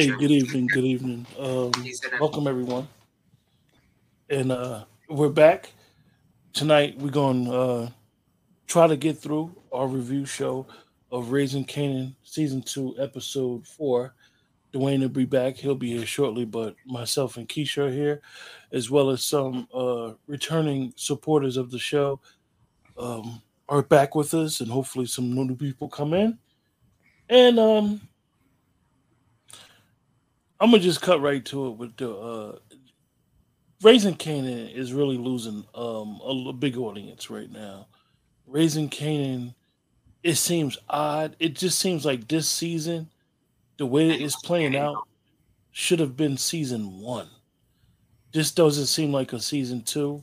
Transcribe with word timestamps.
Hey, 0.00 0.06
good 0.06 0.30
evening. 0.30 0.66
Good 0.68 0.86
evening. 0.86 1.26
Um, 1.38 1.72
welcome 2.18 2.46
everyone. 2.46 2.88
And 4.30 4.50
uh, 4.50 4.84
we're 5.10 5.28
back 5.28 5.74
tonight. 6.54 6.96
We're 6.96 7.10
going 7.10 7.44
to 7.44 7.52
uh, 7.52 7.90
try 8.66 8.86
to 8.86 8.96
get 8.96 9.18
through 9.18 9.54
our 9.70 9.86
review 9.86 10.24
show 10.24 10.66
of 11.12 11.32
Raising 11.32 11.66
Kanan, 11.66 12.14
season 12.22 12.62
two, 12.62 12.94
episode 12.98 13.66
four. 13.66 14.14
Dwayne 14.72 15.00
will 15.00 15.10
be 15.10 15.26
back. 15.26 15.56
He'll 15.56 15.74
be 15.74 15.94
here 15.94 16.06
shortly, 16.06 16.46
but 16.46 16.76
myself 16.86 17.36
and 17.36 17.46
Keisha 17.46 17.88
are 17.88 17.92
here, 17.92 18.22
as 18.72 18.90
well 18.90 19.10
as 19.10 19.22
some 19.22 19.68
uh, 19.74 20.14
returning 20.26 20.94
supporters 20.96 21.58
of 21.58 21.70
the 21.70 21.78
show 21.78 22.20
um, 22.96 23.42
are 23.68 23.82
back 23.82 24.14
with 24.14 24.32
us, 24.32 24.62
and 24.62 24.70
hopefully 24.70 25.04
some 25.04 25.34
new 25.34 25.54
people 25.56 25.90
come 25.90 26.14
in. 26.14 26.38
And 27.28 27.58
um, 27.58 28.00
I'm 30.60 30.70
gonna 30.70 30.82
just 30.82 31.00
cut 31.00 31.22
right 31.22 31.44
to 31.46 31.68
it 31.68 31.70
with 31.70 31.96
the 31.96 32.10
uh, 32.10 32.58
Raising 33.82 34.14
Kanan 34.14 34.74
is 34.74 34.92
really 34.92 35.16
losing 35.16 35.64
um, 35.74 36.20
a, 36.22 36.48
a 36.48 36.52
big 36.52 36.76
audience 36.76 37.30
right 37.30 37.50
now. 37.50 37.86
Raising 38.46 38.90
Kanan, 38.90 39.54
it 40.22 40.34
seems 40.34 40.76
odd. 40.90 41.34
It 41.38 41.54
just 41.54 41.78
seems 41.78 42.04
like 42.04 42.28
this 42.28 42.46
season, 42.46 43.08
the 43.78 43.86
way 43.86 44.10
it's 44.10 44.36
playing 44.36 44.76
out, 44.76 45.08
should 45.70 45.98
have 45.98 46.14
been 46.14 46.36
season 46.36 47.00
one. 47.00 47.28
This 48.32 48.50
doesn't 48.50 48.86
seem 48.86 49.12
like 49.12 49.32
a 49.32 49.40
season 49.40 49.82
two. 49.82 50.22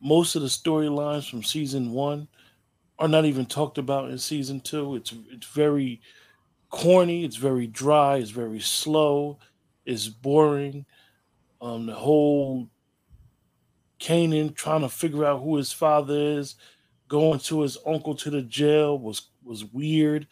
Most 0.00 0.36
of 0.36 0.42
the 0.42 0.48
storylines 0.48 1.28
from 1.28 1.42
season 1.42 1.90
one 1.90 2.28
are 3.00 3.08
not 3.08 3.24
even 3.24 3.46
talked 3.46 3.78
about 3.78 4.10
in 4.10 4.18
season 4.18 4.60
two. 4.60 4.94
It's 4.94 5.12
it's 5.28 5.46
very 5.48 6.00
corny. 6.70 7.24
It's 7.24 7.36
very 7.36 7.66
dry. 7.66 8.18
It's 8.18 8.30
very 8.30 8.60
slow 8.60 9.38
is 9.84 10.08
boring. 10.08 10.84
Um, 11.60 11.86
the 11.86 11.94
whole 11.94 12.68
Kanan 14.00 14.54
trying 14.54 14.80
to 14.80 14.88
figure 14.88 15.24
out 15.24 15.42
who 15.42 15.56
his 15.56 15.72
father 15.72 16.16
is, 16.16 16.56
going 17.08 17.38
to 17.38 17.60
his 17.60 17.78
uncle 17.86 18.14
to 18.16 18.30
the 18.30 18.42
jail 18.42 18.98
was 18.98 19.28
was 19.44 19.64
weird. 19.66 20.26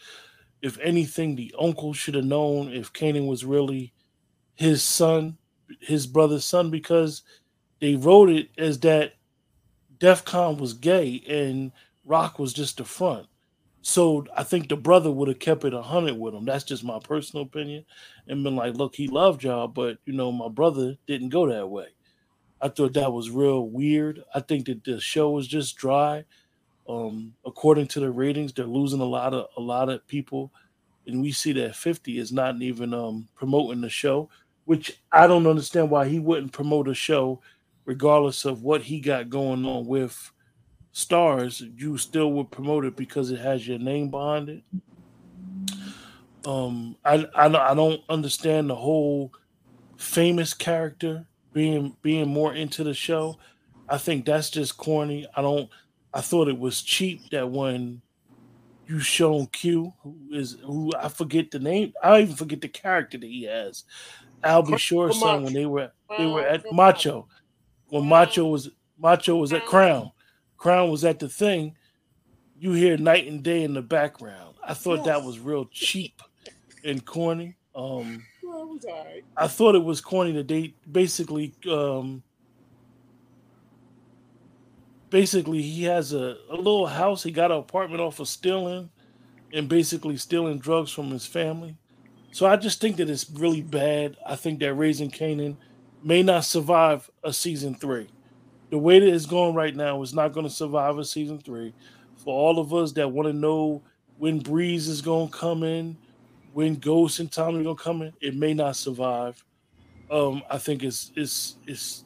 If 0.62 0.78
anything, 0.80 1.36
the 1.36 1.54
uncle 1.58 1.92
should 1.92 2.14
have 2.14 2.24
known 2.24 2.72
if 2.72 2.92
Kanan 2.92 3.26
was 3.26 3.44
really 3.44 3.92
his 4.54 4.82
son, 4.82 5.38
his 5.80 6.06
brother's 6.06 6.44
son, 6.44 6.70
because 6.70 7.22
they 7.80 7.94
wrote 7.94 8.28
it 8.28 8.50
as 8.58 8.78
that 8.80 9.14
DEFCON 9.98 10.58
was 10.58 10.74
gay 10.74 11.22
and 11.28 11.72
Rock 12.04 12.38
was 12.38 12.52
just 12.52 12.78
the 12.78 12.84
front. 12.84 13.26
So 13.82 14.26
I 14.36 14.42
think 14.42 14.68
the 14.68 14.76
brother 14.76 15.10
would 15.10 15.28
have 15.28 15.38
kept 15.38 15.64
it 15.64 15.72
a 15.72 15.82
hundred 15.82 16.18
with 16.18 16.34
him. 16.34 16.44
That's 16.44 16.64
just 16.64 16.84
my 16.84 16.98
personal 16.98 17.44
opinion, 17.44 17.84
and 18.28 18.44
been 18.44 18.56
like, 18.56 18.74
"Look, 18.74 18.94
he 18.94 19.08
loved 19.08 19.42
y'all, 19.42 19.68
but 19.68 19.98
you 20.04 20.12
know, 20.12 20.30
my 20.30 20.48
brother 20.48 20.96
didn't 21.06 21.30
go 21.30 21.46
that 21.48 21.68
way." 21.68 21.88
I 22.60 22.68
thought 22.68 22.92
that 22.94 23.12
was 23.12 23.30
real 23.30 23.66
weird. 23.66 24.22
I 24.34 24.40
think 24.40 24.66
that 24.66 24.84
the 24.84 25.00
show 25.00 25.30
was 25.30 25.46
just 25.46 25.76
dry. 25.76 26.24
Um, 26.88 27.34
according 27.46 27.86
to 27.88 28.00
the 28.00 28.10
ratings, 28.10 28.52
they're 28.52 28.66
losing 28.66 29.00
a 29.00 29.04
lot 29.04 29.32
of 29.32 29.46
a 29.56 29.60
lot 29.60 29.88
of 29.88 30.06
people, 30.06 30.52
and 31.06 31.22
we 31.22 31.32
see 31.32 31.52
that 31.52 31.76
Fifty 31.76 32.18
is 32.18 32.32
not 32.32 32.60
even 32.60 32.92
um, 32.92 33.28
promoting 33.34 33.80
the 33.80 33.88
show, 33.88 34.28
which 34.66 35.00
I 35.10 35.26
don't 35.26 35.46
understand 35.46 35.90
why 35.90 36.06
he 36.08 36.18
wouldn't 36.18 36.52
promote 36.52 36.88
a 36.88 36.94
show, 36.94 37.40
regardless 37.86 38.44
of 38.44 38.62
what 38.62 38.82
he 38.82 39.00
got 39.00 39.30
going 39.30 39.64
on 39.64 39.86
with 39.86 40.32
stars, 40.92 41.62
you 41.76 41.96
still 41.98 42.32
would 42.32 42.50
promote 42.50 42.84
it 42.84 42.96
because 42.96 43.30
it 43.30 43.40
has 43.40 43.66
your 43.66 43.78
name 43.78 44.10
behind 44.10 44.48
it. 44.48 44.62
Um, 46.44 46.96
I, 47.04 47.26
I 47.34 47.46
I 47.46 47.74
don't 47.74 48.00
understand 48.08 48.70
the 48.70 48.74
whole 48.74 49.32
famous 49.96 50.54
character 50.54 51.26
being 51.52 51.96
being 52.02 52.28
more 52.28 52.54
into 52.54 52.82
the 52.82 52.94
show. 52.94 53.38
I 53.88 53.98
think 53.98 54.24
that's 54.24 54.50
just 54.50 54.76
corny. 54.76 55.26
I 55.36 55.42
don't. 55.42 55.68
I 56.12 56.22
thought 56.22 56.48
it 56.48 56.58
was 56.58 56.82
cheap 56.82 57.30
that 57.30 57.50
when 57.50 58.00
you 58.86 58.98
shown 58.98 59.46
Q, 59.46 59.92
who 60.02 60.16
is 60.32 60.56
who 60.64 60.92
I 60.98 61.08
forget 61.08 61.50
the 61.50 61.58
name. 61.58 61.92
I 62.02 62.22
even 62.22 62.34
forget 62.34 62.60
the 62.60 62.68
character 62.68 63.18
that 63.18 63.26
he 63.26 63.44
has. 63.44 63.84
Al 64.42 64.62
B. 64.62 64.76
Sure 64.78 65.12
son 65.12 65.44
when 65.44 65.52
they 65.52 65.66
were 65.66 65.92
they 66.16 66.26
were 66.26 66.44
at 66.44 66.64
Macho 66.72 67.28
when 67.88 68.06
Macho 68.06 68.46
was 68.46 68.70
Macho 68.98 69.36
was 69.36 69.52
at 69.52 69.66
Crown 69.66 70.10
Crown 70.60 70.90
was 70.90 71.06
at 71.06 71.18
the 71.18 71.28
thing, 71.28 71.74
you 72.58 72.74
hear 72.74 72.98
night 72.98 73.26
and 73.26 73.42
day 73.42 73.64
in 73.64 73.72
the 73.72 73.80
background. 73.80 74.56
I 74.62 74.74
thought 74.74 74.98
yes. 74.98 75.06
that 75.06 75.24
was 75.24 75.38
real 75.38 75.64
cheap 75.72 76.20
and 76.84 77.02
corny. 77.02 77.56
Um, 77.74 78.22
well, 78.42 78.78
right. 78.86 79.24
I 79.38 79.48
thought 79.48 79.74
it 79.74 79.82
was 79.82 80.02
corny 80.02 80.32
that 80.32 80.48
they 80.48 80.74
basically, 80.92 81.54
um, 81.66 82.22
basically, 85.08 85.62
he 85.62 85.84
has 85.84 86.12
a, 86.12 86.36
a 86.50 86.56
little 86.56 86.86
house. 86.86 87.22
He 87.22 87.30
got 87.32 87.50
an 87.50 87.56
apartment 87.56 88.02
off 88.02 88.20
of 88.20 88.28
stealing, 88.28 88.90
and 89.54 89.66
basically 89.66 90.18
stealing 90.18 90.58
drugs 90.58 90.92
from 90.92 91.10
his 91.10 91.24
family. 91.24 91.74
So 92.32 92.44
I 92.44 92.56
just 92.56 92.82
think 92.82 92.98
that 92.98 93.08
it's 93.08 93.30
really 93.30 93.62
bad. 93.62 94.18
I 94.26 94.36
think 94.36 94.60
that 94.60 94.74
Raising 94.74 95.10
Kanan 95.10 95.56
may 96.04 96.22
not 96.22 96.44
survive 96.44 97.10
a 97.24 97.32
season 97.32 97.74
three 97.74 98.08
the 98.70 98.78
way 98.78 98.98
that 99.00 99.08
it's 99.08 99.26
going 99.26 99.54
right 99.54 99.74
now 99.74 100.00
is 100.02 100.14
not 100.14 100.32
going 100.32 100.46
to 100.46 100.52
survive 100.52 100.98
a 100.98 101.04
season 101.04 101.38
three. 101.38 101.74
For 102.16 102.32
all 102.34 102.58
of 102.58 102.72
us 102.72 102.92
that 102.92 103.10
want 103.10 103.28
to 103.28 103.32
know 103.32 103.82
when 104.18 104.38
Breeze 104.38 104.88
is 104.88 105.02
going 105.02 105.28
to 105.28 105.36
come 105.36 105.62
in, 105.62 105.96
when 106.52 106.76
Ghost 106.76 107.20
and 107.20 107.30
Tommy 107.30 107.60
are 107.60 107.64
going 107.64 107.76
to 107.76 107.82
come 107.82 108.02
in, 108.02 108.12
it 108.20 108.36
may 108.36 108.54
not 108.54 108.76
survive. 108.76 109.42
Um, 110.10 110.42
I 110.50 110.58
think 110.58 110.82
it's 110.82 111.12
it's 111.14 111.56
it's 111.66 112.04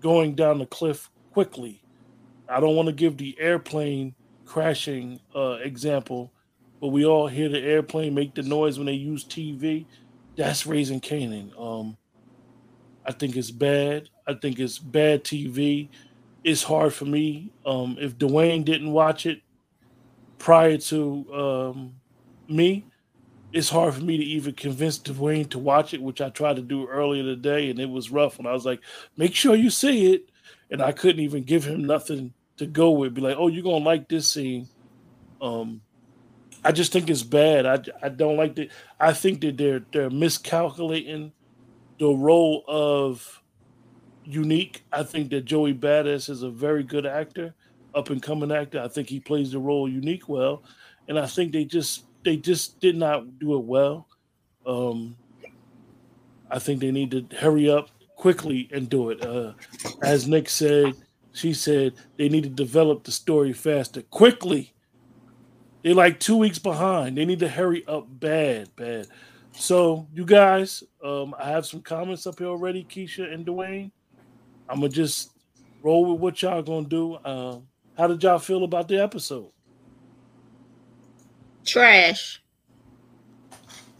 going 0.00 0.34
down 0.34 0.58
the 0.58 0.66
cliff 0.66 1.10
quickly. 1.32 1.82
I 2.48 2.60
don't 2.60 2.76
want 2.76 2.86
to 2.86 2.92
give 2.92 3.16
the 3.16 3.36
airplane 3.40 4.14
crashing 4.44 5.20
uh, 5.34 5.58
example, 5.62 6.32
but 6.80 6.88
we 6.88 7.04
all 7.04 7.26
hear 7.26 7.48
the 7.48 7.60
airplane 7.60 8.14
make 8.14 8.34
the 8.34 8.42
noise 8.42 8.78
when 8.78 8.86
they 8.86 8.92
use 8.92 9.24
TV. 9.24 9.86
That's 10.36 10.66
raising 10.66 11.00
Kanan. 11.00 11.58
Um, 11.60 11.96
I 13.06 13.12
think 13.12 13.36
it's 13.36 13.50
bad. 13.52 14.08
I 14.26 14.34
think 14.34 14.58
it's 14.58 14.78
bad 14.78 15.22
TV. 15.24 15.88
It's 16.42 16.62
hard 16.62 16.92
for 16.92 17.04
me. 17.04 17.52
Um, 17.64 17.96
if 18.00 18.18
Dwayne 18.18 18.64
didn't 18.64 18.90
watch 18.90 19.26
it 19.26 19.42
prior 20.38 20.76
to 20.76 21.34
um, 21.34 21.94
me, 22.48 22.84
it's 23.52 23.70
hard 23.70 23.94
for 23.94 24.02
me 24.02 24.16
to 24.16 24.24
even 24.24 24.54
convince 24.54 24.98
Dwayne 24.98 25.48
to 25.50 25.58
watch 25.58 25.94
it, 25.94 26.02
which 26.02 26.20
I 26.20 26.30
tried 26.30 26.56
to 26.56 26.62
do 26.62 26.88
earlier 26.88 27.22
today, 27.22 27.70
and 27.70 27.78
it 27.78 27.88
was 27.88 28.10
rough. 28.10 28.38
And 28.38 28.48
I 28.48 28.52
was 28.52 28.66
like, 28.66 28.80
"Make 29.16 29.34
sure 29.34 29.54
you 29.54 29.70
see 29.70 30.12
it," 30.12 30.28
and 30.70 30.82
I 30.82 30.92
couldn't 30.92 31.22
even 31.22 31.44
give 31.44 31.64
him 31.64 31.84
nothing 31.84 32.34
to 32.56 32.66
go 32.66 32.90
with. 32.90 33.14
Be 33.14 33.20
like, 33.20 33.36
"Oh, 33.38 33.48
you're 33.48 33.62
gonna 33.62 33.84
like 33.84 34.08
this 34.08 34.28
scene." 34.28 34.68
Um, 35.40 35.80
I 36.64 36.72
just 36.72 36.92
think 36.92 37.08
it's 37.08 37.22
bad. 37.22 37.66
I, 37.66 38.06
I 38.06 38.08
don't 38.08 38.36
like 38.36 38.56
that. 38.56 38.70
I 38.98 39.12
think 39.12 39.40
that 39.42 39.56
they're 39.56 39.84
they're 39.92 40.10
miscalculating 40.10 41.32
the 41.98 42.08
role 42.08 42.64
of 42.68 43.42
unique. 44.24 44.84
I 44.92 45.02
think 45.02 45.30
that 45.30 45.44
Joey 45.44 45.74
Badass 45.74 46.28
is 46.28 46.42
a 46.42 46.50
very 46.50 46.82
good 46.82 47.06
actor, 47.06 47.54
up 47.94 48.10
and 48.10 48.22
coming 48.22 48.52
actor. 48.52 48.80
I 48.80 48.88
think 48.88 49.08
he 49.08 49.20
plays 49.20 49.52
the 49.52 49.58
role 49.58 49.88
unique 49.88 50.28
well, 50.28 50.62
and 51.08 51.18
I 51.18 51.26
think 51.26 51.52
they 51.52 51.64
just 51.64 52.04
they 52.24 52.36
just 52.36 52.80
did 52.80 52.96
not 52.96 53.38
do 53.38 53.54
it 53.54 53.64
well. 53.64 54.08
Um, 54.66 55.16
I 56.50 56.58
think 56.58 56.80
they 56.80 56.90
need 56.90 57.10
to 57.12 57.26
hurry 57.36 57.70
up 57.70 57.90
quickly 58.16 58.68
and 58.72 58.88
do 58.88 59.10
it. 59.10 59.24
Uh, 59.24 59.52
as 60.02 60.26
Nick 60.26 60.48
said, 60.48 60.94
she 61.32 61.52
said 61.52 61.94
they 62.16 62.28
need 62.28 62.44
to 62.44 62.48
develop 62.48 63.04
the 63.04 63.12
story 63.12 63.52
faster, 63.52 64.02
quickly. 64.02 64.72
They're 65.82 65.94
like 65.94 66.18
two 66.18 66.36
weeks 66.36 66.58
behind. 66.58 67.16
They 67.16 67.24
need 67.24 67.38
to 67.40 67.48
hurry 67.48 67.86
up 67.86 68.06
bad, 68.08 68.74
bad. 68.74 69.06
So, 69.58 70.06
you 70.12 70.26
guys, 70.26 70.84
um, 71.02 71.34
I 71.38 71.48
have 71.48 71.64
some 71.64 71.80
comments 71.80 72.26
up 72.26 72.38
here 72.38 72.48
already, 72.48 72.84
Keisha 72.84 73.32
and 73.32 73.44
Dwayne. 73.46 73.90
I'm 74.68 74.80
gonna 74.80 74.90
just 74.90 75.30
roll 75.82 76.12
with 76.12 76.20
what 76.20 76.42
y'all 76.42 76.62
gonna 76.62 76.86
do. 76.86 77.16
Um, 77.24 77.66
how 77.96 78.06
did 78.06 78.22
y'all 78.22 78.38
feel 78.38 78.64
about 78.64 78.86
the 78.86 79.02
episode? 79.02 79.50
Trash. 81.64 82.42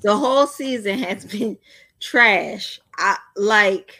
The 0.03 0.15
whole 0.15 0.47
season 0.47 0.99
has 0.99 1.25
been 1.33 1.57
trash. 2.01 2.79
I 2.99 3.17
like 3.37 3.99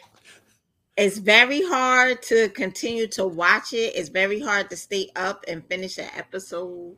it's 0.95 1.17
very 1.17 1.61
hard 1.63 2.21
to 2.23 2.49
continue 2.49 3.07
to 3.07 3.27
watch 3.27 3.73
it. 3.73 3.95
It's 3.95 4.09
very 4.09 4.39
hard 4.39 4.69
to 4.69 4.75
stay 4.77 5.09
up 5.15 5.43
and 5.47 5.65
finish 5.67 5.97
an 5.97 6.09
episode. 6.15 6.95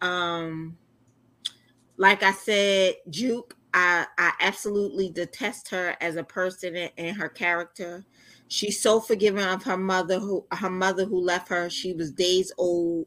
Um 0.00 0.76
like 1.96 2.22
I 2.22 2.32
said, 2.32 2.94
Juke 3.10 3.56
I 3.74 4.06
I 4.16 4.32
absolutely 4.40 5.10
detest 5.10 5.68
her 5.70 5.96
as 6.00 6.16
a 6.16 6.24
person 6.24 6.76
and 6.76 7.16
her 7.16 7.28
character. 7.28 8.04
She's 8.48 8.80
so 8.80 9.00
forgiving 9.00 9.44
of 9.44 9.64
her 9.64 9.76
mother 9.76 10.18
who 10.18 10.46
her 10.52 10.70
mother 10.70 11.04
who 11.04 11.20
left 11.20 11.48
her. 11.48 11.70
She 11.70 11.92
was 11.92 12.12
days 12.12 12.52
old. 12.58 13.06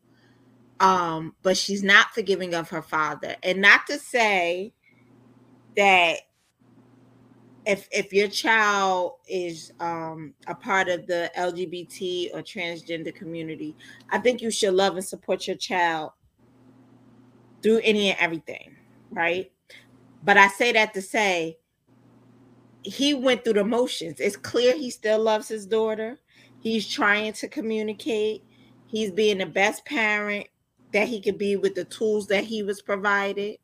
Um, 0.80 1.36
but 1.44 1.58
she's 1.58 1.84
not 1.84 2.12
forgiving 2.12 2.56
of 2.56 2.69
her 2.69 2.81
father. 2.81 3.36
And 3.44 3.62
not 3.62 3.86
to 3.88 4.00
say 4.00 4.74
that 5.78 6.22
if 7.66 7.88
if 7.92 8.12
your 8.12 8.28
child 8.28 9.13
is 9.28 9.72
um, 9.80 10.34
a 10.48 10.56
part 10.56 10.90
of 10.90 11.06
the 11.08 11.31
LGBT 11.38 12.34
or 12.34 12.42
transgender 12.42 13.13
community, 13.13 13.75
I 14.10 14.18
think 14.19 14.42
you 14.42 14.52
should 14.52 14.74
love 14.74 14.96
and 14.96 15.06
support 15.06 15.48
your 15.48 15.58
child 15.58 16.12
through 17.62 17.81
any 17.84 18.10
and 18.10 18.19
everything, 18.19 18.75
right? 19.12 19.52
But 20.23 20.38
I 20.38 20.47
say 20.47 20.71
that 20.73 20.94
to 20.94 21.01
say 21.01 21.57
he 22.83 23.13
went 23.13 23.44
through 23.44 23.53
the 23.53 23.63
motions. 23.63 24.19
It's 24.19 24.38
clear 24.38 24.75
he 24.75 24.89
still 24.89 25.19
loves 25.19 25.47
his 25.47 25.65
daughter. 25.65 26.19
He's 26.59 26.88
trying 26.88 27.33
to 27.33 27.47
communicate. 27.47 28.44
He's 28.88 29.12
being 29.12 29.39
the 29.39 29.45
best 29.45 29.85
parent 29.85 30.47
that 30.94 31.07
he 31.07 31.21
could 31.21 31.38
be 31.38 31.56
with 31.56 31.75
the 31.75 31.85
tools 31.85 32.27
that 32.27 32.44
he 32.44 32.63
was 32.63 32.81
provided. 32.81 33.57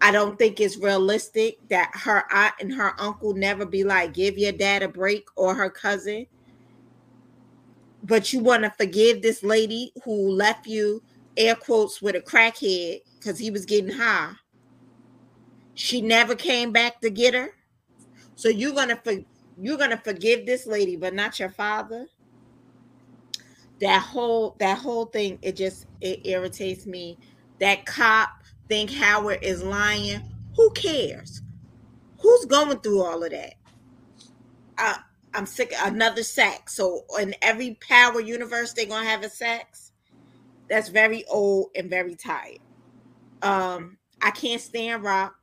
I 0.00 0.10
don't 0.10 0.38
think 0.38 0.60
it's 0.60 0.78
realistic 0.78 1.56
that 1.68 1.90
her 1.94 2.24
aunt 2.32 2.54
and 2.60 2.72
her 2.74 2.98
uncle 2.98 3.34
never 3.34 3.66
be 3.66 3.84
like, 3.84 4.14
give 4.14 4.38
your 4.38 4.52
dad 4.52 4.82
a 4.82 4.88
break 4.88 5.26
or 5.36 5.54
her 5.54 5.68
cousin. 5.70 6.26
But 8.02 8.32
you 8.32 8.40
want 8.40 8.64
to 8.64 8.70
forgive 8.70 9.20
this 9.20 9.42
lady 9.42 9.92
who 10.04 10.30
left 10.30 10.66
you, 10.66 11.02
air 11.36 11.54
quotes, 11.54 12.00
with 12.00 12.16
a 12.16 12.20
crackhead 12.20 13.02
because 13.18 13.38
he 13.38 13.50
was 13.50 13.66
getting 13.66 13.92
high. 13.92 14.32
She 15.80 16.02
never 16.02 16.34
came 16.34 16.72
back 16.72 17.00
to 17.00 17.08
get 17.08 17.32
her. 17.32 17.54
So 18.34 18.50
you're 18.50 18.74
gonna 18.74 19.00
for, 19.02 19.14
you're 19.58 19.78
gonna 19.78 19.96
forgive 19.96 20.44
this 20.44 20.66
lady, 20.66 20.94
but 20.94 21.14
not 21.14 21.40
your 21.40 21.48
father. 21.48 22.06
That 23.80 24.02
whole 24.02 24.56
that 24.60 24.76
whole 24.76 25.06
thing, 25.06 25.38
it 25.40 25.56
just 25.56 25.86
it 26.02 26.26
irritates 26.26 26.84
me. 26.84 27.18
That 27.60 27.86
cop 27.86 28.28
think 28.68 28.90
Howard 28.90 29.38
is 29.40 29.62
lying. 29.62 30.20
Who 30.54 30.70
cares? 30.72 31.40
Who's 32.20 32.44
going 32.44 32.80
through 32.80 33.02
all 33.02 33.24
of 33.24 33.30
that? 33.30 33.54
I, 34.76 34.98
I'm 35.32 35.46
sick. 35.46 35.72
Of 35.80 35.94
another 35.94 36.24
sex. 36.24 36.74
So 36.74 37.06
in 37.18 37.34
every 37.40 37.78
power 37.88 38.20
universe, 38.20 38.74
they're 38.74 38.84
gonna 38.84 39.08
have 39.08 39.22
a 39.22 39.30
sex. 39.30 39.92
That's 40.68 40.90
very 40.90 41.24
old 41.24 41.70
and 41.74 41.88
very 41.88 42.16
tired. 42.16 42.58
Um, 43.40 43.96
I 44.20 44.30
can't 44.30 44.60
stand 44.60 45.02
rock. 45.04 45.39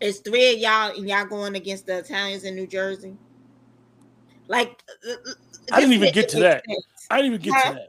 It's 0.00 0.18
three 0.20 0.54
of 0.54 0.58
y'all, 0.58 0.96
and 0.96 1.08
y'all 1.08 1.26
going 1.26 1.56
against 1.56 1.86
the 1.86 1.98
Italians 1.98 2.44
in 2.44 2.54
New 2.54 2.66
Jersey. 2.66 3.16
Like, 4.48 4.82
uh, 5.06 5.12
uh, 5.12 5.32
I 5.72 5.80
didn't 5.80 5.94
even 5.94 6.12
get 6.12 6.28
to 6.30 6.40
that. 6.40 6.64
Sense. 6.66 7.06
I 7.10 7.16
didn't 7.16 7.34
even 7.34 7.42
get 7.42 7.62
to 7.62 7.74
that. 7.74 7.88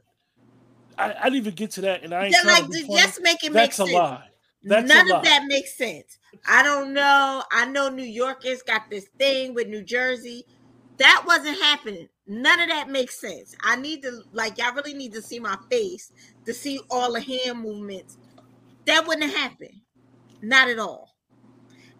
I, 0.97 1.13
I 1.19 1.23
didn't 1.23 1.35
even 1.37 1.55
get 1.55 1.71
to 1.71 1.81
that, 1.81 2.03
and 2.03 2.13
I 2.13 2.25
ain't 2.25 2.45
like 2.45 2.69
just 2.69 3.21
make 3.21 3.43
it 3.43 3.53
That's 3.53 3.79
make 3.79 3.89
a 3.89 3.91
lie. 3.91 4.23
That's 4.63 4.87
None 4.87 5.11
of 5.11 5.23
that 5.23 5.45
makes 5.47 5.75
sense. 5.75 6.19
I 6.47 6.61
don't 6.61 6.93
know. 6.93 7.43
I 7.51 7.65
know 7.65 7.89
New 7.89 8.03
Yorkers 8.03 8.61
got 8.61 8.89
this 8.89 9.07
thing 9.17 9.55
with 9.55 9.67
New 9.67 9.83
Jersey. 9.83 10.45
That 10.97 11.23
wasn't 11.25 11.59
happening. 11.59 12.07
None 12.27 12.59
of 12.59 12.69
that 12.69 12.89
makes 12.89 13.19
sense. 13.19 13.55
I 13.63 13.75
need 13.75 14.03
to 14.03 14.21
like 14.33 14.59
y'all 14.59 14.75
really 14.75 14.93
need 14.93 15.13
to 15.13 15.21
see 15.21 15.39
my 15.39 15.57
face 15.71 16.11
to 16.45 16.53
see 16.53 16.79
all 16.91 17.13
the 17.13 17.21
hand 17.21 17.61
movements. 17.61 18.17
That 18.85 19.07
wouldn't 19.07 19.31
have 19.31 19.51
happened. 19.51 19.81
Not 20.43 20.69
at 20.69 20.77
all. 20.77 21.10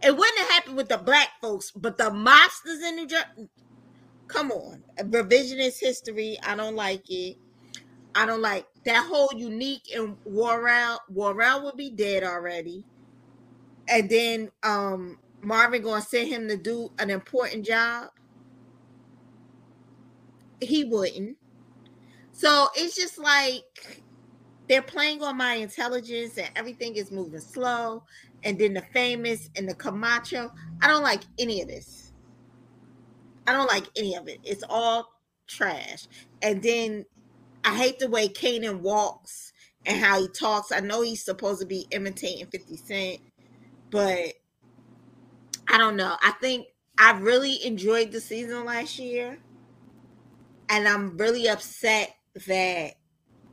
It 0.03 0.17
wouldn't 0.17 0.39
have 0.39 0.49
happened 0.49 0.77
with 0.77 0.89
the 0.89 0.97
black 0.97 1.29
folks, 1.41 1.71
but 1.71 1.97
the 1.97 2.05
mobsters 2.05 2.81
in 2.87 2.95
New 2.95 3.07
Jersey. 3.07 3.49
Come 4.27 4.51
on, 4.51 4.83
revisionist 4.97 5.79
history. 5.79 6.37
I 6.43 6.55
don't 6.55 6.75
like 6.75 7.03
it. 7.09 7.37
I 8.15 8.25
don't 8.25 8.41
like 8.41 8.65
that 8.85 9.05
whole 9.05 9.29
unique 9.35 9.83
and 9.95 10.17
Worrell. 10.25 10.99
Worrell 11.09 11.63
would 11.65 11.77
be 11.77 11.91
dead 11.91 12.23
already, 12.23 12.85
and 13.87 14.09
then 14.09 14.51
um 14.63 15.19
Marvin 15.41 15.81
gonna 15.81 16.01
send 16.01 16.29
him 16.29 16.47
to 16.47 16.57
do 16.57 16.91
an 16.99 17.09
important 17.09 17.65
job. 17.65 18.09
He 20.61 20.83
wouldn't. 20.83 21.37
So 22.31 22.69
it's 22.75 22.95
just 22.95 23.17
like 23.17 23.63
they're 24.67 24.81
playing 24.81 25.21
on 25.21 25.37
my 25.37 25.55
intelligence 25.55 26.37
and 26.37 26.49
everything 26.55 26.95
is 26.95 27.11
moving 27.11 27.39
slow. 27.41 28.03
And 28.43 28.57
then 28.57 28.73
the 28.73 28.81
famous 28.93 29.49
and 29.55 29.69
the 29.69 29.75
Camacho. 29.75 30.51
I 30.81 30.87
don't 30.87 31.03
like 31.03 31.21
any 31.37 31.61
of 31.61 31.67
this. 31.67 32.11
I 33.47 33.53
don't 33.53 33.67
like 33.67 33.85
any 33.95 34.15
of 34.15 34.27
it. 34.27 34.39
It's 34.43 34.63
all 34.69 35.13
trash. 35.47 36.07
And 36.41 36.61
then 36.61 37.05
I 37.63 37.75
hate 37.75 37.99
the 37.99 38.09
way 38.09 38.27
Kanan 38.27 38.81
walks 38.81 39.53
and 39.85 39.99
how 39.99 40.21
he 40.21 40.27
talks. 40.27 40.71
I 40.71 40.79
know 40.79 41.01
he's 41.01 41.23
supposed 41.23 41.59
to 41.61 41.65
be 41.65 41.87
imitating 41.91 42.47
50 42.47 42.77
Cent, 42.77 43.19
but 43.89 44.33
I 45.67 45.77
don't 45.77 45.95
know. 45.95 46.17
I 46.21 46.31
think 46.41 46.67
I 46.97 47.17
really 47.19 47.65
enjoyed 47.65 48.11
the 48.11 48.21
season 48.21 48.65
last 48.65 48.99
year. 48.99 49.39
And 50.69 50.87
I'm 50.87 51.17
really 51.17 51.49
upset 51.49 52.15
that 52.47 52.93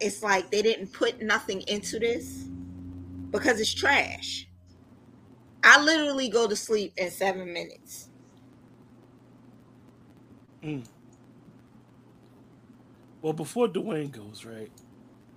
it's 0.00 0.23
like 0.23 0.50
they 0.50 0.62
didn't 0.62 0.92
put 0.92 1.21
nothing 1.21 1.62
into 1.62 1.99
this 1.99 2.49
because 3.30 3.61
it's 3.61 3.75
trash. 3.75 4.48
I 5.68 5.82
literally 5.82 6.30
go 6.30 6.48
to 6.48 6.56
sleep 6.56 6.94
in 6.96 7.10
seven 7.10 7.52
minutes. 7.52 8.08
Mm. 10.64 10.87
Well, 13.22 13.34
before 13.34 13.68
Dwayne 13.68 14.12
goes, 14.12 14.44
right? 14.44 14.72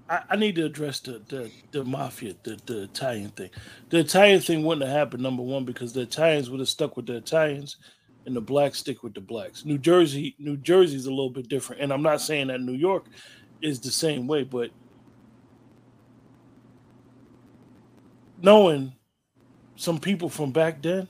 I, 0.10 0.22
I 0.32 0.36
need 0.38 0.56
to 0.56 0.66
address 0.66 1.00
the, 1.02 1.24
the 1.30 1.52
the 1.72 1.86
mafia, 1.86 2.36
the, 2.44 2.60
the 2.66 2.84
Italian 2.84 3.32
thing. 3.32 3.52
The 3.90 4.00
Italian 4.00 4.42
thing 4.42 4.64
wouldn't 4.64 4.88
have 4.88 4.98
happened, 4.98 5.24
number 5.24 5.44
one, 5.44 5.66
because 5.66 5.94
the 5.94 6.02
Italians 6.02 6.50
would 6.50 6.60
have 6.62 6.70
stuck 6.70 6.98
with 6.98 7.08
the 7.08 7.18
Italians 7.18 7.78
and 8.26 8.36
the 8.36 8.42
blacks 8.42 8.80
stick 8.80 9.04
with 9.04 9.16
the 9.16 9.22
blacks. 9.22 9.66
New 9.66 9.80
Jersey, 9.80 10.36
New 10.40 10.58
Jersey's 10.58 11.08
a 11.08 11.12
little 11.12 11.32
bit 11.32 11.50
different. 11.50 11.82
And 11.82 11.94
I'm 11.94 12.04
not 12.04 12.22
saying 12.22 12.48
that 12.48 12.62
New 12.62 12.74
York 12.74 13.08
is 13.62 13.82
the 13.82 13.92
same 13.92 14.28
way, 14.28 14.44
but 14.44 14.72
knowing 18.38 18.94
some 19.82 19.98
people 19.98 20.30
from 20.30 20.52
back 20.52 20.84
then, 20.84 21.08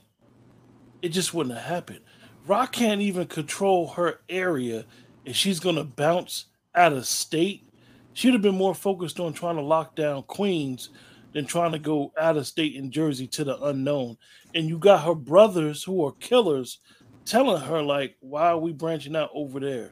it 1.01 1.09
just 1.09 1.33
wouldn't 1.33 1.57
have 1.57 1.65
happened. 1.65 1.99
Rock 2.47 2.71
can't 2.71 3.01
even 3.01 3.27
control 3.27 3.89
her 3.89 4.21
area, 4.29 4.85
and 5.25 5.35
she's 5.35 5.59
gonna 5.59 5.83
bounce 5.83 6.45
out 6.73 6.93
of 6.93 7.05
state, 7.05 7.67
she'd 8.13 8.31
have 8.31 8.41
been 8.41 8.55
more 8.55 8.73
focused 8.73 9.19
on 9.19 9.33
trying 9.33 9.57
to 9.57 9.61
lock 9.61 9.93
down 9.97 10.23
Queens 10.23 10.91
than 11.33 11.45
trying 11.45 11.73
to 11.73 11.79
go 11.79 12.13
out 12.17 12.37
of 12.37 12.47
state 12.47 12.75
in 12.75 12.91
Jersey 12.91 13.27
to 13.27 13.43
the 13.43 13.61
unknown. 13.61 14.17
And 14.55 14.69
you 14.69 14.77
got 14.77 15.03
her 15.03 15.15
brothers 15.15 15.83
who 15.83 16.05
are 16.05 16.13
killers 16.13 16.79
telling 17.25 17.61
her, 17.61 17.83
like, 17.83 18.15
why 18.21 18.51
are 18.51 18.57
we 18.57 18.71
branching 18.71 19.17
out 19.17 19.31
over 19.33 19.59
there? 19.59 19.91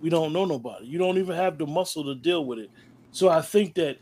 We 0.00 0.08
don't 0.08 0.32
know 0.32 0.46
nobody. 0.46 0.86
You 0.86 0.96
don't 0.96 1.18
even 1.18 1.36
have 1.36 1.58
the 1.58 1.66
muscle 1.66 2.04
to 2.04 2.14
deal 2.14 2.46
with 2.46 2.58
it. 2.58 2.70
So 3.10 3.28
I 3.28 3.42
think 3.42 3.74
that 3.74 3.98